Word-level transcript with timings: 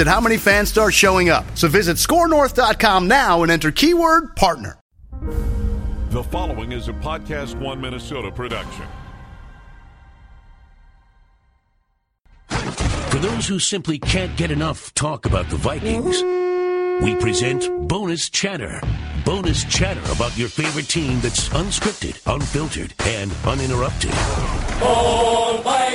at 0.00 0.06
how 0.06 0.20
many 0.20 0.36
fans 0.36 0.68
start 0.68 0.94
showing 0.94 1.28
up. 1.28 1.44
So 1.56 1.68
visit 1.68 1.96
skornorth.com 1.96 3.08
now 3.08 3.42
and 3.42 3.52
enter 3.52 3.70
keyword 3.70 4.36
partner. 4.36 4.78
The 6.10 6.22
following 6.24 6.72
is 6.72 6.88
a 6.88 6.92
Podcast 6.92 7.60
One 7.60 7.80
Minnesota 7.80 8.30
production. 8.30 8.86
For 12.48 13.18
those 13.18 13.46
who 13.46 13.58
simply 13.58 13.98
can't 13.98 14.36
get 14.36 14.50
enough 14.50 14.92
talk 14.94 15.26
about 15.26 15.48
the 15.48 15.56
Vikings, 15.56 16.22
we 17.02 17.14
present 17.16 17.88
Bonus 17.88 18.28
Chatter. 18.30 18.80
Bonus 19.24 19.64
chatter 19.64 20.00
about 20.12 20.36
your 20.38 20.48
favorite 20.48 20.88
team 20.88 21.20
that's 21.20 21.48
unscripted, 21.50 22.20
unfiltered, 22.32 22.94
and 23.06 23.32
uninterrupted. 23.44 24.12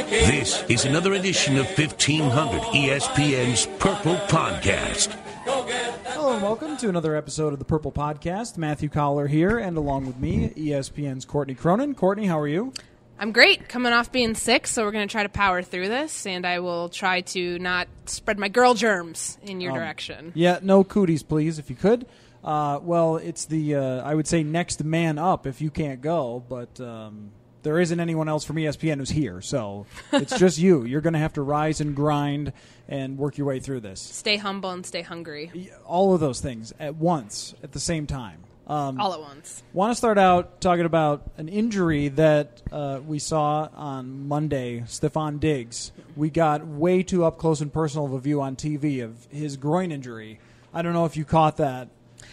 This 0.09 0.63
is 0.63 0.85
another 0.85 1.13
edition 1.13 1.57
of 1.57 1.66
1500 1.77 2.61
ESPN's 2.61 3.67
Purple 3.79 4.16
Podcast. 4.27 5.13
Hello 5.45 6.33
and 6.33 6.44
welcome 6.44 6.77
to 6.77 6.89
another 6.89 7.16
episode 7.16 7.53
of 7.53 7.59
the 7.59 7.66
Purple 7.66 7.91
Podcast. 7.91 8.57
Matthew 8.57 8.89
Coller 8.89 9.27
here, 9.27 9.57
and 9.57 9.77
along 9.77 10.05
with 10.05 10.17
me, 10.19 10.49
ESPN's 10.49 11.25
Courtney 11.25 11.55
Cronin. 11.55 11.95
Courtney, 11.95 12.27
how 12.27 12.39
are 12.39 12.47
you? 12.47 12.73
I'm 13.22 13.33
great. 13.33 13.69
Coming 13.69 13.94
off 13.94 14.11
being 14.11 14.33
sick, 14.33 14.66
so 14.66 14.83
we're 14.83 14.91
going 14.91 15.08
to 15.08 15.11
try 15.11 15.22
to 15.22 15.30
power 15.30 15.61
through 15.61 15.89
this, 15.89 16.25
and 16.25 16.44
I 16.44 16.58
will 16.58 16.89
try 16.89 17.22
to 17.22 17.59
not 17.59 17.88
spread 18.08 18.39
my 18.39 18.47
girl 18.47 18.73
germs 18.73 19.38
in 19.44 19.61
your 19.61 19.73
direction. 19.73 20.31
Yeah, 20.33 20.58
no 20.63 20.83
cooties, 20.83 21.22
please, 21.22 21.59
if 21.59 21.69
you 21.69 21.75
could. 21.75 22.08
Uh, 22.44 22.80
well, 22.81 23.17
it's 23.17 23.45
the 23.45 23.75
uh, 23.75 24.02
I 24.02 24.16
would 24.16 24.28
say 24.28 24.41
next 24.41 24.83
man 24.83 25.19
up 25.19 25.45
if 25.45 25.61
you 25.61 25.69
can't 25.69 26.02
go, 26.02 26.44
but 26.50 26.81
um, 26.81 27.30
there 27.61 27.80
isn't 27.80 28.00
anyone 28.00 28.28
else 28.28 28.44
from 28.44 28.55
ESPN 28.55 28.97
who's 28.97 29.11
here, 29.11 29.39
so 29.39 29.85
it's 30.11 30.35
just 30.39 30.58
you. 30.58 30.83
You're 30.83 31.02
going 31.02 31.13
to 31.13 31.19
have 31.19 31.33
to 31.33 31.44
rise 31.44 31.80
and 31.80 31.95
grind 31.95 32.53
and 32.88 33.19
work 33.19 33.38
your 33.38 33.45
way 33.45 33.59
through 33.59 33.81
this. 33.81 34.02
Stay 34.02 34.38
humble 34.38 34.72
and 34.72 34.83
stay 34.83 35.03
hungry 35.03 35.69
All 35.85 36.16
of 36.16 36.19
those 36.19 36.41
things 36.41 36.73
at 36.80 36.95
once, 36.95 37.53
at 37.61 37.72
the 37.72 37.80
same 37.80 38.08
time. 38.08 38.39
Um, 38.67 39.00
all 39.00 39.14
at 39.14 39.20
once. 39.20 39.64
Want 39.73 39.92
to 39.92 39.95
start 39.95 40.17
out 40.17 40.62
talking 40.62 40.86
about 40.86 41.30
an 41.38 41.50
injury 41.50 42.09
that 42.09 42.62
uh, 42.72 43.00
we 43.06 43.20
saw 43.20 43.68
on 43.73 44.28
Monday, 44.28 44.81
Stefon 44.81 45.40
Diggs. 45.40 45.92
We 46.16 46.30
got 46.30 46.66
way 46.66 47.03
too 47.03 47.26
up 47.26 47.38
close 47.38 47.59
and 47.62 47.73
personal 47.73 48.06
of 48.06 48.14
a 48.14 48.20
view 48.20 48.41
on 48.41 48.56
TV 48.56 49.03
of 49.03 49.28
his 49.30 49.58
groin 49.58 49.91
injury. 49.91 50.40
I 50.74 50.84
don't 50.84 50.94
know 50.94 51.06
if 51.06 51.18
you 51.18 51.25
caught 51.25 51.58
that. 51.58 51.90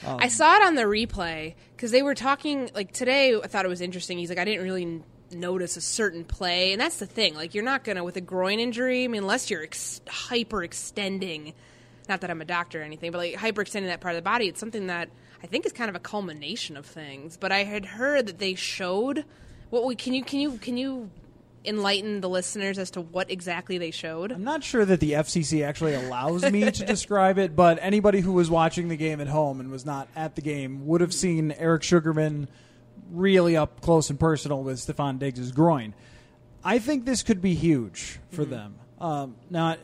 I 0.07 0.29
saw 0.29 0.57
it 0.57 0.63
on 0.63 0.75
the 0.75 0.83
replay 0.83 1.55
because 1.75 1.91
they 1.91 2.03
were 2.03 2.15
talking 2.15 2.71
like 2.75 2.93
today. 2.93 3.35
I 3.35 3.47
thought 3.47 3.65
it 3.65 3.69
was 3.69 3.81
interesting. 3.81 4.19
He's 4.19 4.29
like, 4.29 4.39
I 4.39 4.45
didn't 4.45 4.63
really 4.63 5.03
notice 5.33 5.77
a 5.77 5.81
certain 5.81 6.25
play, 6.25 6.73
and 6.73 6.81
that's 6.81 6.99
the 6.99 7.07
thing. 7.07 7.35
Like, 7.35 7.55
you're 7.55 7.65
not 7.65 7.85
gonna 7.85 8.05
with 8.05 8.17
a 8.17 8.21
groin 8.21 8.61
injury. 8.61 9.05
I 9.05 9.09
mean, 9.09 9.23
unless 9.23 9.51
you're 9.51 9.63
ex- 9.63 10.01
hyper 10.09 10.63
extending. 10.63 11.53
Not 12.09 12.23
that 12.23 12.31
I'm 12.31 12.41
a 12.41 12.47
doctor 12.47 12.81
or 12.81 12.85
anything, 12.85 13.11
but 13.11 13.19
like 13.19 13.35
hyper 13.35 13.63
extending 13.63 13.91
that 13.91 14.01
part 14.01 14.15
of 14.15 14.19
the 14.19 14.23
body. 14.23 14.49
It's 14.49 14.61
something 14.61 14.87
that 14.87 15.11
I 15.43 15.47
think 15.47 15.67
is 15.67 15.73
kind 15.73 15.89
of 15.89 15.97
a 15.97 16.01
culmination 16.01 16.77
of 16.77 16.87
things. 16.87 17.37
But 17.37 17.53
I 17.53 17.65
had 17.65 17.85
heard 17.85 18.27
that 18.27 18.39
they 18.39 18.55
showed. 18.55 19.25
What 19.71 19.85
we 19.85 19.97
can 19.97 20.15
you 20.15 20.25
can 20.25 20.41
you 20.41 20.59
can 20.59 20.77
you 20.77 21.11
enlighten 21.65 22.21
the 22.21 22.29
listeners 22.29 22.79
as 22.79 22.91
to 22.93 23.01
what 23.01 23.31
exactly 23.31 23.79
they 23.79 23.91
showed? 23.91 24.33
I'm 24.33 24.45
not 24.45 24.65
sure 24.65 24.85
that 24.85 25.01
the 25.01 25.13
FCC 25.13 25.65
actually 25.65 25.95
allows 25.95 26.51
me 26.51 26.71
to 26.71 26.85
describe 26.87 27.39
it, 27.39 27.55
but 27.55 27.79
anybody 27.81 28.21
who 28.21 28.33
was 28.33 28.49
watching 28.51 28.89
the 28.89 28.97
game 28.97 29.21
at 29.21 29.29
home 29.29 29.61
and 29.61 29.71
was 29.71 29.85
not 29.85 30.09
at 30.17 30.35
the 30.35 30.41
game 30.41 30.87
would 30.87 31.01
have 31.01 31.13
seen 31.13 31.53
Eric 31.53 31.83
Sugarman 31.83 32.49
really 33.11 33.57
up 33.57 33.81
close 33.81 34.11
and 34.11 34.19
personal 34.19 34.63
with 34.63 34.79
Stefon 34.79 35.19
Diggs' 35.19 35.53
groin. 35.53 35.95
I 36.65 36.79
think 36.79 37.05
this 37.05 37.23
could 37.23 37.41
be 37.41 37.55
huge 37.55 38.19
for 38.31 38.45
them. 38.45 38.77
Um, 39.01 39.37
now, 39.49 39.77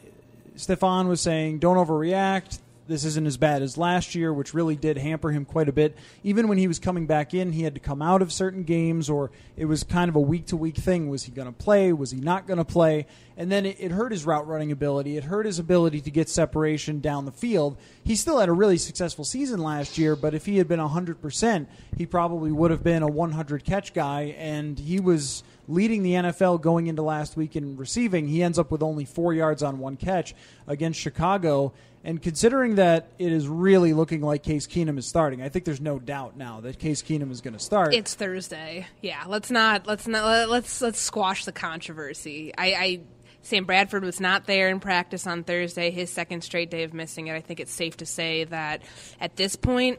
Stefon 0.57 1.09
was 1.09 1.21
saying, 1.21 1.59
don't 1.59 1.77
overreact. 1.77 2.59
This 2.87 3.05
isn't 3.07 3.27
as 3.27 3.39
bad 3.39 3.63
as 3.63 3.79
last 3.79 4.15
year, 4.15 4.33
which 4.33 4.53
really 4.53 4.77
did 4.77 4.99
hamper 4.99 5.31
him 5.31 5.47
quite 5.47 5.71
a 5.71 5.73
bit. 5.73 5.97
Even 6.23 6.49
when 6.49 6.59
he 6.59 6.69
was 6.69 6.79
coming 6.79 7.07
back 7.07 7.33
in, 7.33 7.53
he 7.53 7.63
had 7.63 7.75
to 7.75 7.81
come 7.81 8.03
out 8.03 8.21
of 8.21 8.31
certain 8.31 8.63
games, 8.63 9.09
or 9.09 9.31
it 9.57 9.65
was 9.65 9.85
kind 9.85 10.11
of 10.11 10.17
a 10.17 10.21
week 10.21 10.47
to 10.47 10.57
week 10.57 10.77
thing. 10.77 11.09
Was 11.09 11.23
he 11.23 11.33
going 11.33 11.47
to 11.47 11.53
play? 11.53 11.95
Was 11.95 12.11
he 12.11 12.21
not 12.21 12.47
going 12.47 12.59
to 12.59 12.65
play? 12.65 13.07
And 13.39 13.51
then 13.51 13.65
it, 13.65 13.77
it 13.81 13.91
hurt 13.91 14.13
his 14.13 14.27
route 14.27 14.47
running 14.47 14.71
ability. 14.71 15.17
It 15.17 15.25
hurt 15.25 15.47
his 15.47 15.59
ability 15.59 16.03
to 16.03 16.11
get 16.11 16.29
separation 16.29 17.01
down 17.01 17.25
the 17.25 17.33
field. 17.33 17.79
He 18.05 18.17
still 18.17 18.39
had 18.39 18.51
a 18.51 18.53
really 18.53 18.77
successful 18.77 19.25
season 19.25 19.61
last 19.61 19.97
year, 19.97 20.15
but 20.15 20.35
if 20.35 20.45
he 20.45 20.59
had 20.59 20.69
been 20.69 20.81
100%, 20.81 21.67
he 21.97 22.05
probably 22.05 22.53
would 22.53 22.71
have 22.71 22.85
been 22.85 23.03
a 23.03 23.09
100 23.09 23.65
catch 23.65 23.95
guy, 23.95 24.35
and 24.39 24.79
he 24.79 25.01
was 25.01 25.43
leading 25.69 26.03
the 26.03 26.13
NFL 26.13 26.61
going 26.61 26.87
into 26.87 27.03
last 27.03 27.37
week 27.37 27.57
in 27.57 27.77
receiving. 27.77 28.29
He 28.29 28.43
ends 28.43 28.59
up 28.59 28.71
with 28.71 28.83
only 28.83 29.05
four 29.05 29.33
yards 29.33 29.63
on 29.63 29.79
one 29.79 29.97
catch 29.97 30.35
against 30.67 31.01
Chicago. 31.01 31.73
And 32.07 32.21
considering 32.21 32.75
that 32.75 33.09
it 33.19 33.33
is 33.33 33.49
really 33.49 33.95
looking 33.95 34.21
like 34.21 34.43
Case 34.43 34.67
Keenum 34.67 34.99
is 34.99 35.07
starting, 35.09 35.41
I 35.41 35.49
think 35.49 35.65
there's 35.65 35.81
no 35.81 35.99
doubt 35.99 36.37
now 36.37 36.61
that 36.61 36.79
Case 36.79 37.03
Keenum 37.03 37.31
is 37.31 37.41
going 37.41 37.55
to 37.55 37.61
start. 37.61 37.95
It's 37.95 38.15
Thursday. 38.15 38.87
Yeah, 39.01 39.25
let's 39.27 39.51
not 39.51 39.87
let's 39.87 40.07
not 40.07 40.51
let's 40.51 40.83
let's 40.83 41.01
squash 41.01 41.47
the 41.47 41.53
controversy. 41.53 42.53
I, 42.59 42.67
I 42.75 43.01
Sam 43.41 43.65
Bradford 43.65 44.05
was 44.05 44.21
not 44.21 44.47
there 44.47 44.69
in 44.69 44.81
practice 44.81 45.27
on 45.27 45.45
Thursday, 45.45 45.91
his 45.91 46.11
second 46.11 46.45
straight 46.45 46.71
day 46.71 46.83
of 46.83 46.93
missing 46.93 47.29
it. 47.29 47.35
I 47.35 47.41
think 47.41 47.59
it's 47.59 47.73
safe 47.73 47.97
to 47.97 48.07
say 48.07 48.45
that 48.45 48.83
at 49.19 49.37
this 49.37 49.57
point 49.57 49.99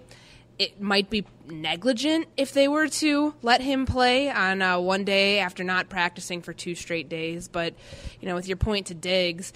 it 0.60 0.80
might 0.80 1.10
be 1.10 1.26
negligent 1.48 2.28
if 2.38 2.54
they 2.54 2.68
were 2.68 2.88
to 2.88 3.34
let 3.42 3.62
him 3.62 3.86
play 3.86 4.30
on 4.30 4.62
uh, 4.62 4.80
one 4.80 5.06
day 5.06 5.40
after 5.40 5.64
not 5.64 5.90
practicing 5.90 6.44
for 6.44 6.54
two 6.54 6.76
straight 6.76 7.10
days. 7.10 7.48
But 7.48 7.74
you 8.22 8.28
know, 8.28 8.36
with 8.36 8.48
your 8.48 8.58
point 8.58 8.88
to 8.88 8.94
Diggs, 8.94 9.54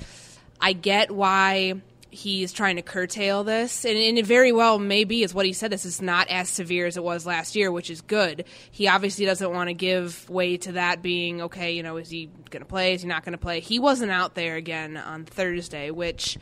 I 0.59 0.73
get 0.73 1.11
why 1.11 1.81
he's 2.11 2.51
trying 2.51 2.77
to 2.77 2.81
curtail 2.81 3.43
this, 3.43 3.85
and, 3.85 3.97
and 3.97 4.17
it 4.17 4.25
very 4.25 4.51
well 4.51 4.79
may 4.79 5.03
be 5.03 5.23
is 5.23 5.33
what 5.33 5.45
he 5.45 5.53
said. 5.53 5.71
This 5.71 5.85
is 5.85 6.01
not 6.01 6.27
as 6.29 6.49
severe 6.49 6.85
as 6.85 6.97
it 6.97 7.03
was 7.03 7.25
last 7.25 7.55
year, 7.55 7.71
which 7.71 7.89
is 7.89 8.01
good. 8.01 8.45
He 8.71 8.87
obviously 8.87 9.25
doesn't 9.25 9.51
want 9.51 9.69
to 9.69 9.73
give 9.73 10.29
way 10.29 10.57
to 10.57 10.73
that 10.73 11.01
being 11.01 11.41
okay. 11.43 11.73
You 11.73 11.83
know, 11.83 11.97
is 11.97 12.09
he 12.09 12.29
going 12.49 12.61
to 12.61 12.69
play? 12.69 12.93
Is 12.93 13.01
he 13.01 13.07
not 13.07 13.23
going 13.23 13.33
to 13.33 13.37
play? 13.37 13.59
He 13.59 13.79
wasn't 13.79 14.11
out 14.11 14.35
there 14.35 14.55
again 14.55 14.97
on 14.97 15.25
Thursday, 15.25 15.91
which. 15.91 16.37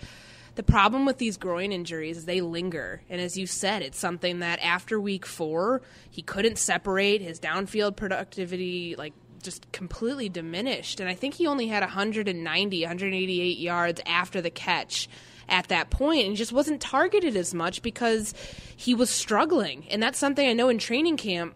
The 0.55 0.63
problem 0.63 1.05
with 1.05 1.19
these 1.19 1.37
groin 1.37 1.71
injuries 1.71 2.17
is 2.17 2.25
they 2.25 2.41
linger. 2.41 3.03
And 3.11 3.21
as 3.21 3.37
you 3.37 3.45
said, 3.45 3.83
it's 3.83 3.99
something 3.99 4.39
that 4.39 4.57
after 4.63 4.99
week 4.99 5.27
four, 5.27 5.83
he 6.09 6.23
couldn't 6.23 6.57
separate. 6.57 7.21
His 7.21 7.39
downfield 7.39 7.95
productivity, 7.95 8.95
like, 8.97 9.13
just 9.43 9.71
completely 9.71 10.29
diminished. 10.29 10.99
And 10.99 11.07
I 11.07 11.13
think 11.13 11.35
he 11.35 11.45
only 11.45 11.67
had 11.67 11.81
190, 11.81 12.81
188 12.81 13.57
yards 13.59 14.01
after 14.07 14.41
the 14.41 14.49
catch 14.49 15.07
at 15.49 15.67
that 15.69 15.89
point 15.89 16.27
and 16.27 16.35
just 16.35 16.51
wasn't 16.51 16.81
targeted 16.81 17.35
as 17.35 17.53
much 17.53 17.81
because 17.81 18.33
he 18.75 18.93
was 18.93 19.09
struggling. 19.09 19.85
And 19.89 20.01
that's 20.01 20.19
something 20.19 20.47
I 20.47 20.53
know 20.53 20.69
in 20.69 20.77
training 20.77 21.17
camp 21.17 21.55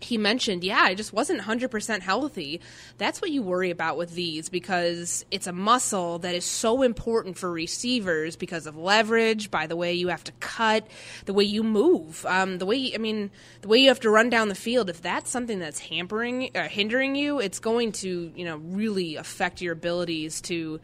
he 0.00 0.18
mentioned, 0.18 0.64
yeah, 0.64 0.80
I 0.82 0.94
just 0.94 1.12
wasn't 1.12 1.42
100% 1.42 2.00
healthy. 2.00 2.60
That's 2.98 3.20
what 3.20 3.30
you 3.30 3.42
worry 3.42 3.70
about 3.70 3.96
with 3.96 4.14
these 4.14 4.48
because 4.48 5.24
it's 5.30 5.46
a 5.46 5.52
muscle 5.52 6.18
that 6.20 6.34
is 6.34 6.44
so 6.44 6.82
important 6.82 7.36
for 7.36 7.50
receivers 7.50 8.36
because 8.36 8.66
of 8.66 8.76
leverage, 8.76 9.50
by 9.50 9.66
the 9.66 9.76
way 9.76 9.92
you 9.92 10.08
have 10.08 10.24
to 10.24 10.32
cut, 10.40 10.86
the 11.26 11.34
way 11.34 11.44
you 11.44 11.62
move, 11.62 12.24
um, 12.26 12.58
the 12.58 12.66
way, 12.66 12.92
I 12.94 12.98
mean, 12.98 13.30
the 13.60 13.68
way 13.68 13.78
you 13.78 13.88
have 13.88 14.00
to 14.00 14.10
run 14.10 14.30
down 14.30 14.48
the 14.48 14.54
field. 14.54 14.90
If 14.90 15.02
that's 15.02 15.30
something 15.30 15.58
that's 15.58 15.78
hampering, 15.78 16.50
uh, 16.54 16.68
hindering 16.68 17.14
you, 17.14 17.40
it's 17.40 17.58
going 17.58 17.92
to, 17.92 18.32
you 18.34 18.44
know, 18.44 18.56
really 18.56 19.16
affect 19.16 19.60
your 19.60 19.74
abilities 19.74 20.40
to, 20.42 20.80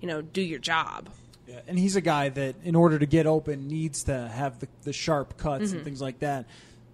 you 0.00 0.08
know, 0.08 0.22
do 0.22 0.42
your 0.42 0.58
job. 0.58 1.08
Yeah, 1.46 1.60
and 1.68 1.78
he's 1.78 1.96
a 1.96 2.00
guy 2.00 2.28
that, 2.30 2.56
in 2.64 2.74
order 2.74 2.98
to 2.98 3.06
get 3.06 3.26
open, 3.26 3.68
needs 3.68 4.04
to 4.04 4.28
have 4.28 4.58
the, 4.60 4.68
the 4.82 4.92
sharp 4.92 5.36
cuts 5.38 5.66
Mm-hmm. 5.66 5.76
and 5.76 5.84
things 5.84 6.00
like 6.02 6.18
that. 6.20 6.46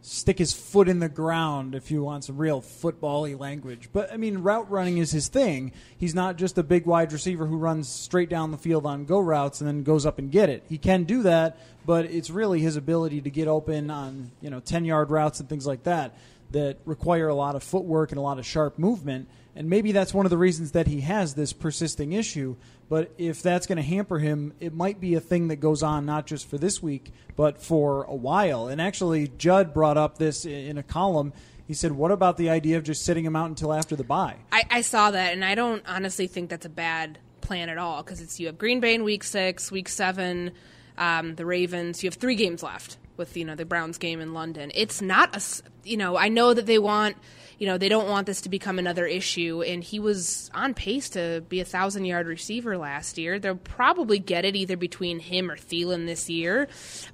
stick 0.04 0.37
his 0.38 0.52
foot 0.52 0.88
in 0.88 0.99
the 0.99 1.08
ground 1.08 1.75
if 1.76 1.90
you 1.90 2.02
want 2.02 2.25
some 2.25 2.37
real 2.37 2.60
football-y 2.60 3.34
language. 3.34 3.88
But 3.93 4.12
I 4.12 4.16
mean, 4.16 4.38
route 4.38 4.69
running 4.69 4.99
is 4.99 5.12
his 5.12 5.28
thing. 5.28 5.70
He's 5.96 6.12
not 6.14 6.37
just 6.37 6.58
a 6.58 6.62
big 6.64 6.87
wide 6.87 7.12
receiver 7.12 7.46
who 7.46 7.56
runs 7.56 7.88
straight 7.88 8.28
down 8.28 8.50
the 8.50 8.58
field 8.58 8.84
on 8.84 9.04
go 9.04 9.20
routes 9.20 9.60
and 9.60 9.69
then 9.69 9.84
goes 9.84 10.04
up 10.04 10.19
and 10.19 10.28
get 10.31 10.49
it. 10.50 10.64
He 10.69 10.76
can 10.76 11.05
do 11.05 11.22
that, 11.22 11.56
but 11.87 12.05
it's 12.06 12.31
really 12.31 12.60
his 12.60 12.75
ability 12.76 13.20
to 13.20 13.31
get 13.31 13.46
open 13.46 13.90
on 13.90 14.32
you 14.40 14.50
know 14.50 14.58
ten-yard 14.58 15.08
routes 15.10 15.38
and 15.38 15.48
things 15.48 15.66
like 15.69 15.84
that 15.84 16.16
that 16.50 16.78
require 16.84 17.28
a 17.28 17.34
lot 17.34 17.55
of 17.55 17.62
footwork 17.62 18.10
and 18.10 18.19
a 18.19 18.22
lot 18.22 18.38
of 18.40 18.44
sharp 18.44 18.78
movement. 18.78 19.28
And 19.54 19.69
maybe 19.69 19.93
that's 19.93 20.14
one 20.14 20.25
of 20.25 20.31
the 20.31 20.38
reasons 20.38 20.72
that 20.72 20.87
he 20.87 21.02
has 21.02 21.34
this 21.34 21.52
persisting 21.52 22.12
issue. 22.12 22.56
But 22.88 23.12
if 23.19 23.43
that's 23.43 23.66
going 23.66 23.76
to 23.76 23.82
hamper 23.82 24.19
him, 24.19 24.54
it 24.60 24.72
might 24.72 25.00
be 25.00 25.14
a 25.14 25.20
thing 25.20 25.49
that 25.49 25.56
goes 25.56 25.82
on 25.82 26.06
not 26.06 26.26
just 26.26 26.49
for 26.49 26.58
this 26.58 26.82
week, 26.82 27.12
but 27.37 27.60
for 27.60 28.04
a 28.04 28.14
while. 28.14 28.69
And 28.69 28.81
actually, 28.81 29.28
Judd 29.37 29.75
brought 29.75 29.99
up 29.99 30.19
this 30.19 30.44
in 30.44 30.78
a 30.78 30.82
column. 30.82 31.32
He 31.66 31.75
said, 31.75 31.93
What 31.93 32.10
about 32.10 32.37
the 32.38 32.50
idea 32.50 32.78
of 32.78 32.84
just 32.84 33.04
sitting 33.04 33.25
him 33.25 33.37
out 33.37 33.49
until 33.49 33.72
after 33.72 33.94
the 33.94 34.04
bye? 34.04 34.37
I, 34.50 34.64
I 34.70 34.81
saw 34.81 35.10
that, 35.10 35.32
and 35.32 35.44
I 35.44 35.55
don't 35.55 35.82
honestly 35.87 36.26
think 36.26 36.50
that's 36.50 36.66
a 36.66 36.70
bad 36.70 37.19
plan 37.40 37.69
at 37.69 37.78
all 37.78 38.02
because 38.02 38.20
it's 38.20 38.40
you 38.40 38.46
have 38.46 38.58
Green 38.58 38.81
Bay 38.81 38.94
in 38.94 39.05
week 39.05 39.25
six, 39.25 39.70
week 39.70 39.88
seven, 39.88 40.52
um, 40.96 41.34
the 41.34 41.44
Ravens. 41.44 42.02
You 42.02 42.08
have 42.08 42.14
three 42.14 42.37
games 42.37 42.62
left 42.62 42.96
with 43.17 43.37
you 43.37 43.44
know 43.44 43.55
the 43.55 43.64
Browns 43.64 43.99
game 43.99 44.20
in 44.20 44.35
London. 44.35 44.70
It's 44.75 45.03
not 45.03 45.37
a 45.37 45.43
you 45.85 45.97
know 45.97 46.17
I 46.17 46.29
know 46.29 46.55
that 46.55 46.67
they 46.67 46.79
want 46.79 47.17
you 47.62 47.69
know, 47.69 47.79
they 47.79 47.88
don't 47.88 48.09
want 48.09 48.26
this 48.26 48.41
to 48.41 48.49
become 48.49 48.81
another 48.81 49.06
issue. 49.06 49.62
And 49.62 49.85
he 49.85 50.00
was 50.00 50.50
on 50.53 50.75
pace 50.75 51.11
to 51.11 51.44
be 51.49 51.61
a 51.61 51.64
thousand 51.64 52.06
yard 52.06 52.26
receiver 52.26 52.76
last 52.76 53.19
year. 53.19 53.38
They'll 53.38 53.55
probably 53.55 54.19
get 54.19 54.44
it 54.44 54.56
either 54.56 54.76
between 54.76 55.20
him 55.20 55.49
or 55.49 55.56
Thielen 55.56 56.06
this 56.06 56.29
year. 56.29 56.67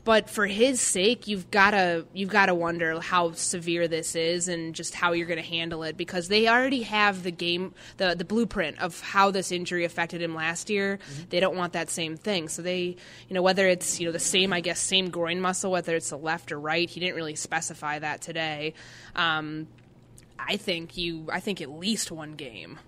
But 0.05 0.31
for 0.31 0.47
his 0.47 0.81
sake, 0.81 1.29
you've 1.29 1.51
gotta 1.51 2.07
you've 2.15 2.31
gotta 2.31 2.55
wonder 2.55 2.99
how 2.99 3.33
severe 3.33 3.89
this 3.89 4.17
is 4.17 4.49
and 4.49 4.75
just 4.75 4.95
how 4.95 5.13
you're 5.13 5.27
gonna 5.27 5.43
handle 5.43 5.83
it 5.83 5.99
because 5.99 6.29
they 6.29 6.49
already 6.49 6.81
have 6.81 7.25
the 7.25 7.31
game 7.31 7.75
the 7.99 8.15
the 8.15 8.25
blueprint 8.25 8.81
of 8.81 9.01
how 9.03 9.31
this 9.31 9.53
injury 9.53 9.85
affected 9.85 10.23
him 10.23 10.35
last 10.35 10.71
year. 10.71 10.97
Mm-hmm. 10.97 11.23
They 11.29 11.41
don't 11.41 11.57
want 11.57 11.75
that 11.75 11.91
same 11.91 12.17
thing. 12.17 12.49
So 12.49 12.63
they 12.63 12.97
you 13.29 13.35
know, 13.35 13.43
whether 13.43 13.67
it's, 13.67 14.01
you 14.01 14.07
know, 14.07 14.13
the 14.13 14.19
same 14.19 14.55
I 14.55 14.61
guess 14.61 14.81
same 14.81 15.11
groin 15.11 15.43
muscle, 15.43 15.71
whether 15.71 15.88
it's 15.97 16.11
the 16.11 16.19
left 16.19 16.53
or 16.53 16.61
right, 16.61 16.89
he 16.89 17.01
didn't 17.01 17.17
really 17.17 17.35
specify 17.35 17.99
that 17.99 18.21
today. 18.21 18.75
Um, 19.17 19.69
I 20.39 20.57
think 20.57 20.97
you. 20.97 21.27
I 21.33 21.41
think 21.41 21.61
at 21.61 21.71
least 21.71 22.11
one 22.11 22.35
game, 22.35 22.79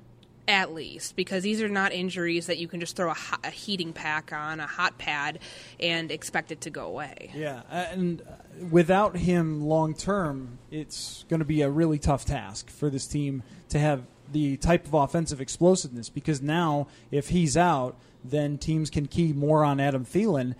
at 0.47 0.73
least, 0.73 1.17
because 1.17 1.43
these 1.43 1.61
are 1.61 1.69
not 1.69 1.93
injuries 1.93 2.47
that 2.47 2.59
you 2.59 2.69
can 2.69 2.81
just 2.81 2.97
throw 2.97 3.11
a, 3.11 3.15
hot, 3.15 3.41
a 3.45 3.51
heating 3.51 3.93
pack 3.93 4.33
on 4.33 4.61
a 4.61 4.67
hot 4.67 4.99
pad 4.99 5.41
and 5.81 6.11
expect 6.11 6.53
it 6.53 6.61
to 6.63 6.71
go 6.71 6.87
away. 6.87 7.31
Yeah, 7.35 7.63
and 7.71 8.23
without 8.71 9.17
him 9.17 9.63
long 9.63 9.95
term, 9.95 10.59
it's 10.71 11.25
going 11.29 11.41
to 11.41 11.47
be 11.47 11.63
a 11.63 11.71
really 11.71 11.99
tough 11.99 12.25
task 12.25 12.71
for 12.71 12.89
this 12.89 13.07
team 13.07 13.43
to 13.71 13.79
have 13.79 14.05
the 14.31 14.57
type 14.59 14.87
of 14.87 14.95
offensive 14.95 15.41
explosiveness. 15.41 16.09
Because 16.09 16.41
now, 16.41 16.87
if 17.11 17.31
he's 17.31 17.57
out, 17.57 17.97
then 18.25 18.59
teams 18.59 18.91
can 18.91 19.07
key 19.07 19.33
more 19.33 19.65
on 19.65 19.81
Adam 19.81 20.05
Thielen 20.05 20.55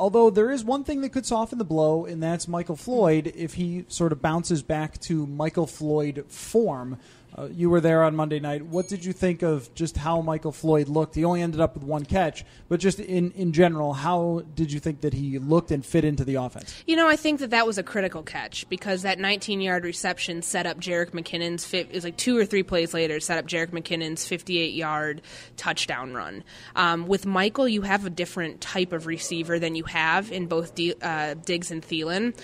Although 0.00 0.30
there 0.30 0.50
is 0.50 0.64
one 0.64 0.82
thing 0.82 1.02
that 1.02 1.10
could 1.10 1.26
soften 1.26 1.58
the 1.58 1.64
blow, 1.64 2.06
and 2.06 2.22
that's 2.22 2.48
Michael 2.48 2.74
Floyd 2.74 3.34
if 3.36 3.54
he 3.54 3.84
sort 3.88 4.12
of 4.12 4.22
bounces 4.22 4.62
back 4.62 4.98
to 5.00 5.26
Michael 5.26 5.66
Floyd 5.66 6.24
form. 6.26 6.96
Uh, 7.40 7.48
you 7.54 7.70
were 7.70 7.80
there 7.80 8.02
on 8.02 8.14
Monday 8.14 8.38
night. 8.38 8.66
What 8.66 8.88
did 8.88 9.04
you 9.04 9.12
think 9.12 9.42
of 9.42 9.72
just 9.74 9.96
how 9.96 10.20
Michael 10.20 10.52
Floyd 10.52 10.88
looked? 10.88 11.14
He 11.14 11.24
only 11.24 11.40
ended 11.40 11.60
up 11.60 11.74
with 11.74 11.84
one 11.84 12.04
catch, 12.04 12.44
but 12.68 12.80
just 12.80 13.00
in, 13.00 13.30
in 13.32 13.52
general, 13.52 13.94
how 13.94 14.42
did 14.54 14.70
you 14.70 14.78
think 14.78 15.00
that 15.00 15.14
he 15.14 15.38
looked 15.38 15.70
and 15.70 15.84
fit 15.84 16.04
into 16.04 16.24
the 16.24 16.34
offense? 16.34 16.82
You 16.86 16.96
know, 16.96 17.08
I 17.08 17.16
think 17.16 17.40
that 17.40 17.50
that 17.50 17.66
was 17.66 17.78
a 17.78 17.82
critical 17.82 18.22
catch 18.22 18.68
because 18.68 19.02
that 19.02 19.18
19 19.18 19.62
yard 19.62 19.84
reception 19.84 20.42
set 20.42 20.66
up 20.66 20.78
Jerick 20.78 21.12
McKinnon's, 21.12 21.72
it 21.72 21.92
was 21.92 22.04
like 22.04 22.18
two 22.18 22.36
or 22.36 22.44
three 22.44 22.62
plays 22.62 22.92
later, 22.92 23.20
set 23.20 23.38
up 23.38 23.46
Jerick 23.46 23.70
McKinnon's 23.70 24.26
58 24.26 24.74
yard 24.74 25.22
touchdown 25.56 26.12
run. 26.12 26.44
Um, 26.76 27.06
with 27.06 27.24
Michael, 27.24 27.68
you 27.68 27.82
have 27.82 28.04
a 28.04 28.10
different 28.10 28.60
type 28.60 28.92
of 28.92 29.06
receiver 29.06 29.58
than 29.58 29.74
you 29.76 29.84
have 29.84 30.30
in 30.30 30.46
both 30.46 30.74
D, 30.74 30.92
uh, 31.00 31.34
Diggs 31.34 31.70
and 31.70 31.82
Thielen 31.82 32.34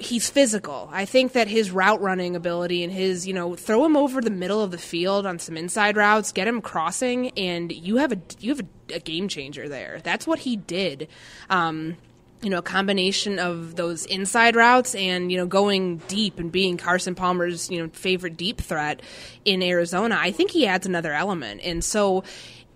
he's 0.00 0.30
physical. 0.30 0.88
I 0.92 1.04
think 1.04 1.32
that 1.32 1.48
his 1.48 1.70
route 1.70 2.00
running 2.00 2.34
ability 2.34 2.82
and 2.82 2.92
his, 2.92 3.26
you 3.26 3.34
know, 3.34 3.54
throw 3.54 3.84
him 3.84 3.96
over 3.96 4.20
the 4.20 4.30
middle 4.30 4.62
of 4.62 4.70
the 4.70 4.78
field 4.78 5.26
on 5.26 5.38
some 5.38 5.56
inside 5.56 5.96
routes, 5.96 6.32
get 6.32 6.48
him 6.48 6.60
crossing, 6.60 7.30
and 7.38 7.70
you 7.70 7.96
have 7.98 8.12
a 8.12 8.18
you 8.38 8.50
have 8.50 8.60
a, 8.60 8.94
a 8.96 9.00
game 9.00 9.28
changer 9.28 9.68
there. 9.68 10.00
That's 10.02 10.26
what 10.26 10.40
he 10.40 10.56
did. 10.56 11.08
Um, 11.48 11.96
you 12.42 12.48
know, 12.48 12.58
a 12.58 12.62
combination 12.62 13.38
of 13.38 13.76
those 13.76 14.06
inside 14.06 14.56
routes 14.56 14.94
and, 14.94 15.30
you 15.30 15.36
know, 15.36 15.46
going 15.46 15.98
deep 16.08 16.38
and 16.38 16.50
being 16.50 16.78
Carson 16.78 17.14
Palmer's, 17.14 17.70
you 17.70 17.82
know, 17.82 17.90
favorite 17.92 18.38
deep 18.38 18.62
threat 18.62 19.02
in 19.44 19.62
Arizona, 19.62 20.16
I 20.18 20.30
think 20.30 20.50
he 20.50 20.66
adds 20.66 20.86
another 20.86 21.12
element. 21.12 21.60
And 21.62 21.84
so 21.84 22.24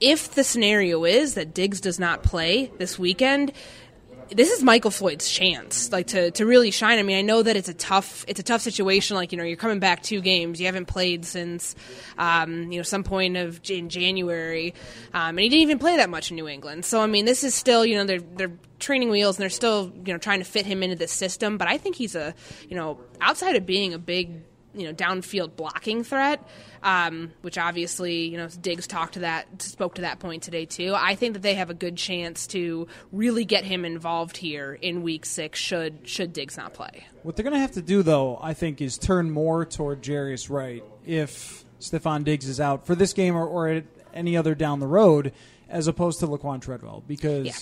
if 0.01 0.35
the 0.35 0.45
scenario 0.45 1.05
is 1.05 1.33
that 1.35 1.55
Diggs 1.55 1.81
does 1.81 1.99
not 1.99 2.23
play 2.23 2.71
this 2.77 2.99
weekend, 2.99 3.53
this 4.31 4.51
is 4.51 4.63
Michael 4.63 4.91
Floyd's 4.91 5.29
chance, 5.29 5.93
like 5.93 6.09
to, 6.09 6.31
to 6.33 6.47
really 6.47 6.71
shine. 6.71 6.99
I 6.99 7.03
mean, 7.03 7.17
I 7.17 7.23
know 7.23 7.43
that 7.43 7.57
it's 7.57 7.69
a 7.69 7.75
tough 7.75 8.25
it's 8.29 8.41
a 8.41 8.43
tough 8.43 8.61
situation. 8.61 9.17
Like 9.17 9.33
you 9.33 9.39
know, 9.39 9.45
you're 9.45 9.57
coming 9.57 9.79
back 9.79 10.03
two 10.03 10.21
games, 10.21 10.61
you 10.61 10.67
haven't 10.67 10.87
played 10.87 11.25
since 11.25 11.75
um, 12.19 12.71
you 12.73 12.79
know 12.79 12.83
some 12.83 13.05
point 13.05 13.37
of 13.37 13.61
in 13.69 13.89
January, 13.89 14.75
um, 15.13 15.31
and 15.31 15.41
he 15.41 15.49
didn't 15.49 15.63
even 15.63 15.79
play 15.79 15.97
that 15.97 16.11
much 16.11 16.31
in 16.31 16.37
New 16.37 16.49
England. 16.49 16.85
So 16.85 17.01
I 17.01 17.07
mean, 17.07 17.25
this 17.25 17.45
is 17.45 17.55
still 17.55 17.85
you 17.85 17.97
know 17.97 18.05
they're 18.05 18.21
they're 18.21 18.53
training 18.79 19.11
wheels 19.11 19.37
and 19.37 19.43
they're 19.43 19.51
still 19.51 19.93
you 20.05 20.13
know 20.13 20.19
trying 20.19 20.41
to 20.41 20.45
fit 20.45 20.67
him 20.67 20.83
into 20.83 20.97
the 20.97 21.09
system. 21.09 21.59
But 21.59 21.69
I 21.69 21.79
think 21.79 21.97
he's 21.97 22.15
a 22.15 22.35
you 22.69 22.77
know 22.77 23.01
outside 23.21 23.57
of 23.57 23.67
being 23.67 23.95
a 23.95 23.99
big 23.99 24.43
you 24.75 24.87
know 24.87 24.93
downfield 24.93 25.57
blocking 25.57 26.05
threat, 26.05 26.47
um, 26.83 27.33
which 27.43 27.59
obviously 27.59 28.27
you 28.27 28.37
know 28.37 28.49
Diggs 28.61 28.87
talked 28.87 29.15
to 29.15 29.21
that 29.21 29.63
spoke 29.63 29.97
to 29.97 30.03
that 30.03 30.19
point 30.19 30.43
today 30.43 30.67
too. 30.67 30.95
I 30.97 31.15
think 31.15 31.35
that 31.35 31.43
they 31.43 31.55
have 31.55 31.71
a 31.71 31.75
good 31.75 31.97
chance 31.97 32.47
to 32.49 32.87
really 33.13 33.45
get 33.45 33.65
him 33.65 33.85
involved 33.85 34.37
here 34.37 34.75
in 34.75 35.03
Week 35.03 35.25
Six. 35.27 35.59
Should 35.59 36.09
should 36.09 36.33
Diggs 36.33 36.57
not 36.57 36.75
play? 36.75 37.07
What 37.23 37.37
they're 37.37 37.45
going 37.45 37.55
to 37.55 37.61
have 37.61 37.73
to 37.73 37.83
do 37.83 38.03
though, 38.03 38.39
I 38.43 38.55
think, 38.55 38.81
is 38.81 38.99
turn 38.99 39.31
more 39.31 39.65
toward 39.65 40.03
Jarius 40.03 40.51
Wright 40.51 40.85
if 41.07 41.65
Stefon 41.81 42.25
Diggs 42.25 42.49
is 42.49 42.61
out 42.61 42.87
for 42.87 42.95
this 42.95 43.13
game 43.13 43.37
or, 43.37 43.47
or 43.47 43.83
any 44.13 44.37
other 44.37 44.55
down 44.55 44.81
the 44.81 44.87
road, 44.87 45.33
as 45.69 45.87
opposed 45.89 46.21
to 46.21 46.27
Laquan 46.27 46.61
Treadwell 46.61 47.03
because. 47.07 47.47
Yeah 47.47 47.53